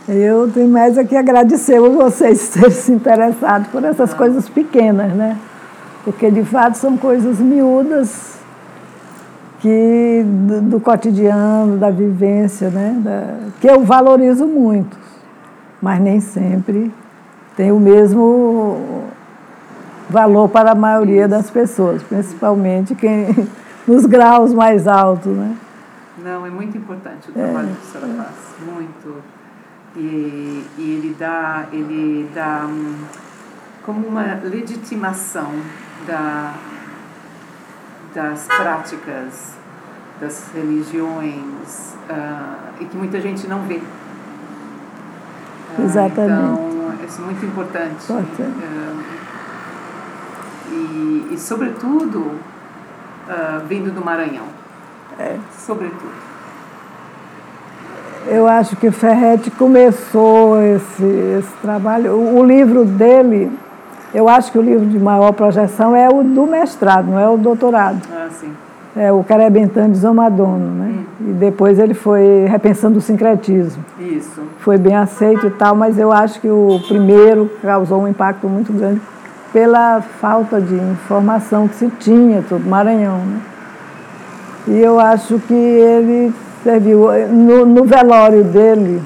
Eu 0.07 0.51
tenho 0.51 0.69
mais 0.69 0.97
aqui 0.97 1.15
agradecer 1.15 1.77
a 1.77 1.89
vocês 1.89 2.49
terem 2.53 2.71
se 2.71 2.91
interessado 2.91 3.69
por 3.71 3.83
essas 3.83 4.13
ah. 4.13 4.15
coisas 4.15 4.47
pequenas, 4.47 5.11
né? 5.13 5.37
Porque 6.03 6.29
de 6.29 6.43
fato 6.43 6.77
são 6.77 6.95
coisas 6.95 7.39
miúdas 7.39 8.35
que 9.59 10.23
do, 10.23 10.61
do 10.61 10.79
cotidiano, 10.79 11.77
da 11.77 11.89
vivência, 11.89 12.69
né? 12.69 13.01
Da, 13.03 13.49
que 13.59 13.67
eu 13.67 13.83
valorizo 13.83 14.45
muito, 14.45 14.95
mas 15.81 15.99
nem 15.99 16.19
sempre 16.19 16.93
tem 17.57 17.71
o 17.71 17.79
mesmo 17.79 19.05
valor 20.07 20.49
para 20.49 20.71
a 20.71 20.75
maioria 20.75 21.27
das 21.27 21.49
pessoas, 21.49 22.03
principalmente 22.03 22.93
quem 22.93 23.27
nos 23.87 24.05
graus 24.05 24.53
mais 24.53 24.87
altos, 24.87 25.35
né? 25.35 25.55
Não, 26.23 26.45
é 26.45 26.49
muito 26.49 26.77
importante 26.77 27.29
o 27.29 27.33
trabalho 27.33 27.69
é, 27.69 27.71
que 27.71 27.97
a 27.97 27.99
senhora 27.99 28.11
é. 28.11 28.23
faz, 28.23 28.73
muito 28.73 29.34
e, 29.95 30.65
e 30.77 30.81
ele 30.81 31.15
dá, 31.17 31.67
ele 31.71 32.29
dá 32.33 32.65
um, 32.67 32.95
como 33.83 34.07
uma 34.07 34.39
legitimação 34.43 35.51
da, 36.07 36.53
das 38.13 38.45
práticas 38.47 39.55
das 40.19 40.49
religiões 40.53 41.95
uh, 42.09 42.81
e 42.81 42.85
que 42.85 42.95
muita 42.95 43.19
gente 43.19 43.47
não 43.47 43.61
vê. 43.63 43.75
Uh, 45.77 45.83
Exatamente. 45.83 46.31
Então, 46.31 46.93
isso 47.05 47.21
é 47.21 47.25
muito 47.25 47.45
importante. 47.45 48.11
Uh, 48.11 49.03
e, 50.71 51.33
e, 51.33 51.37
sobretudo, 51.37 52.39
vindo 53.67 53.93
do 53.93 54.03
Maranhão. 54.03 54.47
É. 55.17 55.37
Sobretudo. 55.57 56.34
Eu 58.27 58.47
acho 58.47 58.75
que 58.75 58.89
Ferretti 58.89 59.51
começou 59.51 60.61
esse, 60.61 61.03
esse 61.39 61.51
trabalho. 61.61 62.13
O, 62.13 62.39
o, 62.39 62.45
livro 62.45 62.83
dele, 62.83 63.51
eu 64.13 64.27
acho 64.27 64.51
que 64.51 64.57
o 64.57 64.61
livro 64.61 64.85
de 64.85 64.97
maior 64.97 65.31
projeção 65.33 65.95
é 65.95 66.09
o 66.09 66.23
do 66.23 66.47
mestrado, 66.47 67.07
não 67.07 67.19
é 67.19 67.29
o 67.29 67.37
doutorado. 67.37 68.01
Ah, 68.11 68.27
sim. 68.31 68.51
É 68.95 69.11
o 69.11 69.23
Carebentano 69.23 69.91
de 69.91 69.99
Zomadono, 69.99 70.71
né? 70.71 70.95
Hum. 71.21 71.29
E 71.29 71.33
depois 71.33 71.77
ele 71.77 71.93
foi 71.93 72.45
repensando 72.47 72.97
o 72.97 73.01
sincretismo. 73.01 73.83
Isso. 73.99 74.41
Foi 74.59 74.77
bem 74.77 74.95
aceito 74.95 75.47
e 75.47 75.51
tal, 75.51 75.75
mas 75.75 75.99
eu 75.99 76.11
acho 76.11 76.39
que 76.39 76.49
o 76.49 76.79
primeiro 76.87 77.51
causou 77.61 78.01
um 78.01 78.07
impacto 78.07 78.47
muito 78.47 78.73
grande 78.73 79.01
pela 79.51 80.01
falta 80.01 80.59
de 80.59 80.75
informação 80.75 81.67
que 81.67 81.75
se 81.75 81.87
tinha 81.99 82.41
sobre 82.49 82.67
Maranhão, 82.67 83.19
né? 83.19 83.39
E 84.67 84.79
eu 84.79 84.99
acho 84.99 85.39
que 85.39 85.53
ele 85.53 86.33
você 86.65 86.79
viu, 86.79 87.07
no, 87.29 87.63
no 87.63 87.85
velório 87.85 88.43
dele, 88.43 88.99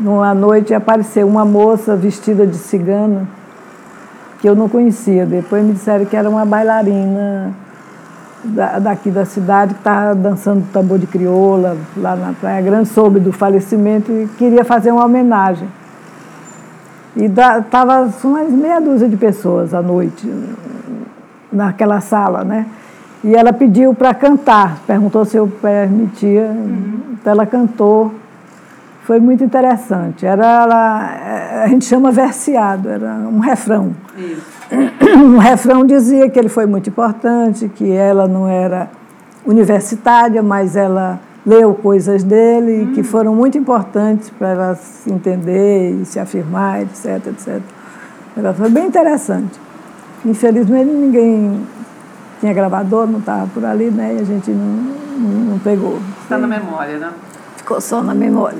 numa 0.00 0.32
noite, 0.32 0.72
apareceu 0.72 1.28
uma 1.28 1.44
moça 1.44 1.94
vestida 1.94 2.46
de 2.46 2.56
cigana, 2.56 3.28
que 4.40 4.48
eu 4.48 4.56
não 4.56 4.70
conhecia. 4.70 5.26
Depois 5.26 5.62
me 5.62 5.74
disseram 5.74 6.06
que 6.06 6.16
era 6.16 6.30
uma 6.30 6.46
bailarina 6.46 7.52
da, 8.42 8.78
daqui 8.78 9.10
da 9.10 9.26
cidade, 9.26 9.74
que 9.74 9.80
estava 9.80 10.14
dançando 10.14 10.64
tambor 10.72 10.98
de 10.98 11.06
crioula 11.06 11.76
lá 11.94 12.16
na 12.16 12.32
Praia 12.32 12.62
Grande, 12.62 12.88
soube 12.88 13.20
do 13.20 13.32
falecimento 13.32 14.10
e 14.10 14.26
queria 14.38 14.64
fazer 14.64 14.90
uma 14.90 15.04
homenagem. 15.04 15.68
E 17.16 17.26
estava 17.26 18.10
umas 18.24 18.50
meia 18.50 18.80
dúzia 18.80 19.10
de 19.10 19.16
pessoas 19.18 19.74
à 19.74 19.82
noite 19.82 20.26
naquela 21.52 22.00
sala, 22.00 22.44
né? 22.44 22.64
E 23.24 23.34
ela 23.34 23.54
pediu 23.54 23.94
para 23.94 24.12
cantar, 24.12 24.80
perguntou 24.86 25.24
se 25.24 25.34
eu 25.38 25.48
permitia, 25.48 26.42
uhum. 26.42 27.00
então 27.14 27.32
ela 27.32 27.46
cantou. 27.46 28.12
Foi 29.04 29.18
muito 29.18 29.42
interessante. 29.42 30.26
Era 30.26 30.62
ela, 30.62 31.62
a 31.64 31.66
gente 31.68 31.86
chama 31.86 32.10
verseado, 32.10 32.88
era 32.88 33.06
um 33.30 33.38
refrão. 33.38 33.92
Isso. 34.16 34.54
Um 35.16 35.38
refrão 35.38 35.86
dizia 35.86 36.28
que 36.28 36.38
ele 36.38 36.48
foi 36.48 36.66
muito 36.66 36.90
importante, 36.90 37.68
que 37.68 37.90
ela 37.90 38.28
não 38.28 38.46
era 38.46 38.90
universitária, 39.46 40.42
mas 40.42 40.76
ela 40.76 41.18
leu 41.46 41.74
coisas 41.74 42.22
dele 42.22 42.82
uhum. 42.82 42.92
que 42.92 43.02
foram 43.02 43.34
muito 43.34 43.56
importantes 43.56 44.28
para 44.30 44.48
ela 44.48 44.74
se 44.74 45.10
entender 45.10 45.92
e 46.00 46.04
se 46.04 46.18
afirmar, 46.18 46.82
etc, 46.82 47.26
etc. 47.28 47.60
Ela 48.36 48.52
foi 48.52 48.68
bem 48.68 48.86
interessante. 48.86 49.58
Infelizmente 50.24 50.90
ninguém 50.90 51.60
tinha 52.44 52.52
gravador, 52.52 53.06
não 53.06 53.20
estava 53.20 53.46
por 53.54 53.64
ali, 53.64 53.90
né? 53.90 54.16
E 54.18 54.20
a 54.20 54.24
gente 54.24 54.50
não, 54.50 54.66
não, 55.18 55.40
não 55.52 55.58
pegou. 55.60 55.98
Está 56.22 56.36
na 56.36 56.46
memória, 56.46 56.98
né? 56.98 57.10
Ficou 57.56 57.80
só 57.80 58.02
na 58.02 58.14
memória. 58.14 58.58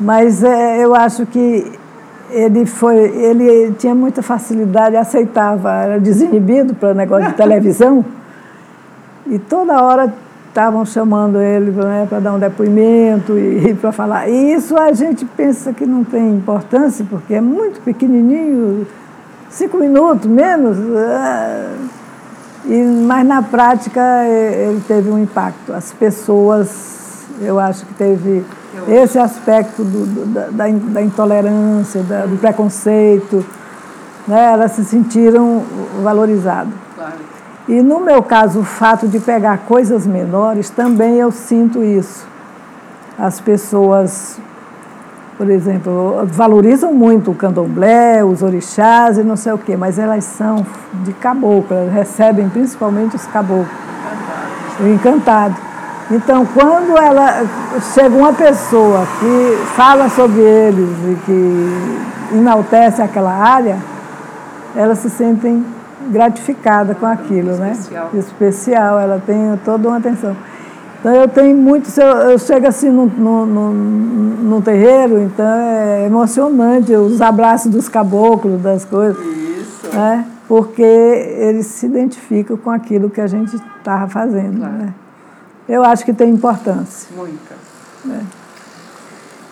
Mas 0.00 0.42
é, 0.42 0.82
eu 0.82 0.94
acho 0.94 1.26
que 1.26 1.70
ele 2.30 2.64
foi, 2.64 2.96
ele 2.96 3.72
tinha 3.72 3.94
muita 3.94 4.22
facilidade, 4.22 4.96
aceitava, 4.96 5.70
era 5.74 6.00
desinibido 6.00 6.72
para 6.72 6.92
o 6.92 6.94
negócio 6.94 7.28
de 7.28 7.34
televisão. 7.36 8.02
E 9.26 9.38
toda 9.38 9.82
hora 9.82 10.10
estavam 10.48 10.86
chamando 10.86 11.38
ele 11.38 11.72
né, 11.72 12.06
para 12.08 12.18
dar 12.18 12.32
um 12.32 12.38
depoimento 12.38 13.38
e, 13.38 13.72
e 13.72 13.74
para 13.74 13.92
falar. 13.92 14.26
E 14.26 14.54
isso 14.54 14.74
a 14.74 14.90
gente 14.94 15.26
pensa 15.26 15.74
que 15.74 15.84
não 15.84 16.02
tem 16.02 16.30
importância, 16.30 17.04
porque 17.10 17.34
é 17.34 17.42
muito 17.42 17.78
pequenininho, 17.82 18.86
cinco 19.50 19.76
minutos, 19.76 20.26
menos. 20.30 20.78
É, 20.78 21.99
e, 22.64 22.82
mas 22.82 23.26
na 23.26 23.42
prática 23.42 24.00
ele 24.26 24.82
teve 24.86 25.10
um 25.10 25.18
impacto. 25.18 25.72
As 25.72 25.92
pessoas, 25.92 27.24
eu 27.40 27.58
acho 27.58 27.86
que 27.86 27.94
teve 27.94 28.44
esse 28.88 29.18
aspecto 29.18 29.82
do, 29.82 30.06
do, 30.06 30.26
da, 30.52 30.68
da, 30.68 31.02
intolerância, 31.02 32.02
da, 32.02 32.26
do 32.26 32.36
preconceito, 32.36 33.44
né? 34.26 34.52
elas 34.52 34.72
se 34.72 34.84
sentiram 34.84 35.62
valorizadas. 36.02 36.72
Claro. 36.94 37.14
E 37.68 37.82
no 37.82 38.00
meu 38.00 38.22
caso, 38.22 38.60
o 38.60 38.64
fato 38.64 39.08
de 39.08 39.18
pegar 39.20 39.58
coisas 39.58 40.06
menores, 40.06 40.70
também 40.70 41.16
eu 41.16 41.30
sinto 41.30 41.82
isso. 41.82 42.26
As 43.18 43.40
pessoas 43.40 44.38
por 45.40 45.48
exemplo, 45.48 46.26
valorizam 46.26 46.92
muito 46.92 47.30
o 47.30 47.34
candomblé, 47.34 48.22
os 48.22 48.42
orixás 48.42 49.16
e 49.16 49.22
não 49.22 49.36
sei 49.36 49.54
o 49.54 49.56
quê, 49.56 49.74
mas 49.74 49.98
elas 49.98 50.22
são 50.22 50.66
de 51.02 51.14
caboclo, 51.14 51.74
elas 51.74 51.94
recebem 51.94 52.46
principalmente 52.50 53.16
os 53.16 53.24
caboclos, 53.24 53.66
o 54.78 54.86
encantado. 54.86 55.56
Então, 56.10 56.44
quando 56.44 56.94
ela 56.94 57.42
chega 57.94 58.14
uma 58.14 58.34
pessoa 58.34 59.06
que 59.18 59.56
fala 59.74 60.10
sobre 60.10 60.42
eles 60.42 60.90
e 61.08 61.18
que 61.24 62.36
enaltece 62.36 63.00
aquela 63.00 63.32
área, 63.32 63.78
elas 64.76 64.98
se 64.98 65.08
sentem 65.08 65.64
gratificadas 66.10 66.98
com 66.98 67.06
aquilo, 67.06 67.52
né? 67.56 67.72
Especial. 67.72 68.10
Especial, 68.12 69.00
ela 69.00 69.22
tem 69.24 69.58
toda 69.64 69.88
uma 69.88 69.96
atenção. 69.96 70.36
Então 71.00 71.14
eu 71.14 71.26
tenho 71.26 71.56
muito, 71.56 71.88
se 71.88 72.00
eu, 72.00 72.06
eu 72.06 72.38
chego 72.38 72.68
assim 72.68 72.90
no, 72.90 73.06
no, 73.06 73.46
no, 73.46 73.72
no 73.72 74.62
terreiro, 74.62 75.18
então 75.22 75.46
é 75.46 76.04
emocionante 76.06 76.94
os 76.94 77.22
abraços 77.22 77.72
dos 77.72 77.88
caboclos, 77.88 78.60
das 78.60 78.84
coisas. 78.84 79.18
Isso. 79.24 79.96
Né? 79.96 80.26
Porque 80.46 80.82
eles 80.82 81.66
se 81.66 81.86
identificam 81.86 82.56
com 82.58 82.70
aquilo 82.70 83.08
que 83.08 83.20
a 83.20 83.26
gente 83.26 83.56
estava 83.56 84.08
fazendo. 84.08 84.58
Claro. 84.58 84.74
Né? 84.74 84.94
Eu 85.66 85.84
acho 85.84 86.04
que 86.04 86.12
tem 86.12 86.28
importância. 86.30 87.08
Muita. 87.16 87.54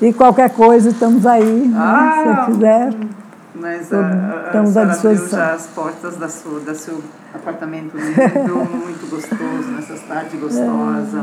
E 0.00 0.12
qualquer 0.12 0.50
coisa, 0.50 0.90
estamos 0.90 1.24
aí, 1.24 1.66
né? 1.66 1.76
Ah, 1.76 2.12
se 2.14 2.24
você 2.24 2.52
quiser. 2.52 2.94
Mas 3.60 3.82
Estamos- 3.82 4.04
a, 4.14 4.16
a, 4.16 4.42
a 4.42 4.46
estamos 4.46 4.76
à 4.76 4.84
disposição. 4.84 5.38
já 5.38 5.54
as 5.54 5.66
portas 5.68 6.16
da 6.16 6.28
sua, 6.28 6.60
da 6.60 6.74
seu 6.74 7.02
apartamento 7.34 7.96
lindo, 7.96 8.54
muito 8.76 9.10
gostoso, 9.10 9.68
nessa 9.72 9.96
cidade 9.96 10.36
gostosa. 10.36 11.22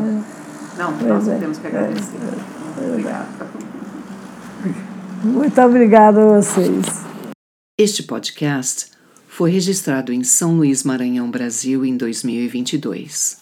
Não, 0.77 0.91
nós 0.91 1.01
Pois 1.07 1.27
é. 1.29 1.37
temos 1.37 1.57
que 1.57 1.67
agradecer. 1.67 2.17
Muito 2.19 2.89
obrigada. 2.89 3.25
Muito 5.23 5.61
obrigada 5.61 6.21
a 6.21 6.41
vocês. 6.41 6.85
Este 7.79 8.03
podcast 8.03 8.91
foi 9.27 9.51
registrado 9.51 10.11
em 10.13 10.23
São 10.23 10.55
Luís, 10.57 10.83
Maranhão, 10.83 11.29
Brasil, 11.31 11.85
em 11.85 11.95
2022. 11.97 13.37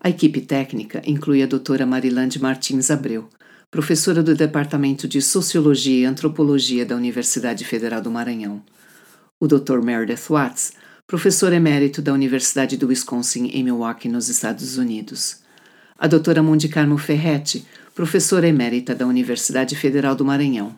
A 0.00 0.08
equipe 0.10 0.40
técnica 0.40 1.00
inclui 1.06 1.42
a 1.42 1.46
doutora 1.46 1.86
Marilande 1.86 2.40
Martins 2.40 2.90
Abreu, 2.90 3.28
professora 3.70 4.22
do 4.22 4.34
Departamento 4.34 5.08
de 5.08 5.20
Sociologia 5.20 6.02
e 6.02 6.04
Antropologia 6.04 6.86
da 6.86 6.94
Universidade 6.94 7.64
Federal 7.64 8.00
do 8.00 8.10
Maranhão. 8.10 8.62
O 9.40 9.46
Dr. 9.46 9.82
Meredith 9.82 10.28
Watts, 10.30 10.72
professor 11.06 11.52
emérito 11.52 12.00
da 12.00 12.12
Universidade 12.12 12.76
do 12.76 12.86
Wisconsin 12.86 13.48
em 13.48 13.64
Milwaukee, 13.64 14.08
nos 14.08 14.28
Estados 14.28 14.78
Unidos. 14.78 15.40
A 15.98 16.06
doutora 16.06 16.42
Mundi 16.42 16.68
Carmo 16.68 16.96
Ferretti, 16.96 17.66
professora 17.94 18.46
emérita 18.46 18.94
da 18.94 19.06
Universidade 19.06 19.74
Federal 19.74 20.14
do 20.14 20.24
Maranhão. 20.24 20.74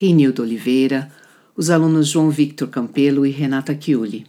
Renildo 0.00 0.42
Oliveira, 0.42 1.10
os 1.56 1.70
alunos 1.70 2.08
João 2.08 2.30
Victor 2.30 2.68
Campelo 2.68 3.26
e 3.26 3.30
Renata 3.30 3.76
Chiuli. 3.78 4.26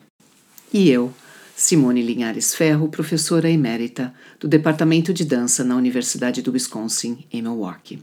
E 0.74 0.90
eu, 0.90 1.14
Simone 1.56 2.02
Linhares 2.02 2.56
Ferro, 2.56 2.90
professora 2.90 3.50
emérita 3.50 4.14
do 4.40 4.48
Departamento 4.48 5.14
de 5.14 5.24
Dança 5.24 5.64
na 5.64 5.76
Universidade 5.76 6.42
do 6.42 6.52
Wisconsin, 6.52 7.26
em 7.32 7.42
Milwaukee. 7.42 8.02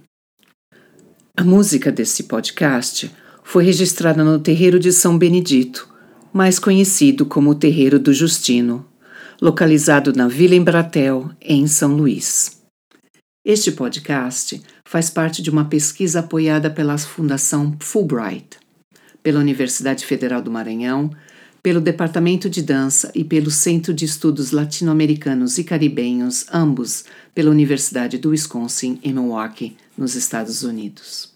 A 1.37 1.43
música 1.43 1.91
desse 1.91 2.25
podcast 2.25 3.11
foi 3.43 3.65
registrada 3.65 4.23
no 4.23 4.39
Terreiro 4.39 4.79
de 4.79 4.93
São 4.93 5.19
Benedito, 5.19 5.89
mais 6.33 6.59
conhecido 6.59 7.27
como 7.27 7.55
Terreiro 7.55 7.99
do 7.99 8.13
Justino, 8.13 8.87
localizado 9.41 10.13
na 10.13 10.29
Vila 10.29 10.55
Embratel, 10.55 11.31
em 11.41 11.67
São 11.67 11.97
Luís. 11.97 12.61
Este 13.45 13.73
podcast 13.73 14.63
faz 14.85 15.09
parte 15.11 15.43
de 15.43 15.51
uma 15.51 15.65
pesquisa 15.65 16.21
apoiada 16.21 16.71
pela 16.71 16.97
Fundação 16.99 17.75
Fulbright, 17.81 18.59
pela 19.23 19.41
Universidade 19.41 20.05
Federal 20.05 20.43
do 20.43 20.51
Maranhão, 20.51 21.11
pelo 21.63 21.81
Departamento 21.81 22.49
de 22.49 22.63
Dança 22.63 23.11
e 23.15 23.23
pelo 23.23 23.51
Centro 23.51 23.93
de 23.93 24.05
Estudos 24.05 24.51
Latino-Americanos 24.51 25.59
e 25.59 25.65
Caribenhos, 25.65 26.47
ambos 26.53 27.05
pela 27.35 27.51
Universidade 27.51 28.19
do 28.19 28.31
Wisconsin, 28.31 28.99
em 29.03 29.13
Milwaukee, 29.13 29.77
nos 29.97 30.15
Estados 30.15 30.63
Unidos. 30.63 31.33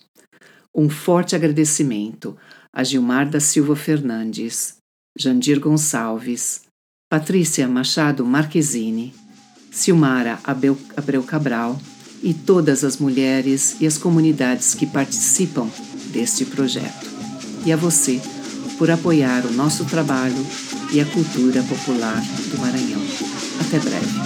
Um 0.74 0.88
forte 0.88 1.36
agradecimento 1.36 2.36
a 2.72 2.82
Gilmar 2.82 3.28
da 3.28 3.38
Silva 3.38 3.76
Fernandes, 3.76 4.76
Jandir 5.16 5.60
Gonçalves, 5.60 6.62
Patrícia 7.08 7.68
Machado 7.68 8.24
Marquezine, 8.24 9.14
Silmara 9.70 10.40
Abel- 10.42 10.78
Abreu 10.96 11.22
Cabral 11.22 11.80
e 12.22 12.32
todas 12.32 12.82
as 12.82 12.96
mulheres 12.96 13.76
e 13.80 13.86
as 13.86 13.98
comunidades 13.98 14.74
que 14.74 14.86
participam 14.86 15.68
deste 16.10 16.44
projeto. 16.44 17.06
E 17.64 17.72
a 17.72 17.76
você 17.76 18.20
por 18.78 18.90
apoiar 18.90 19.44
o 19.46 19.52
nosso 19.52 19.84
trabalho 19.84 20.46
e 20.92 21.00
a 21.00 21.06
cultura 21.06 21.62
popular 21.62 22.22
do 22.50 22.58
Maranhão. 22.58 23.02
Até 23.60 23.78
breve. 23.78 24.24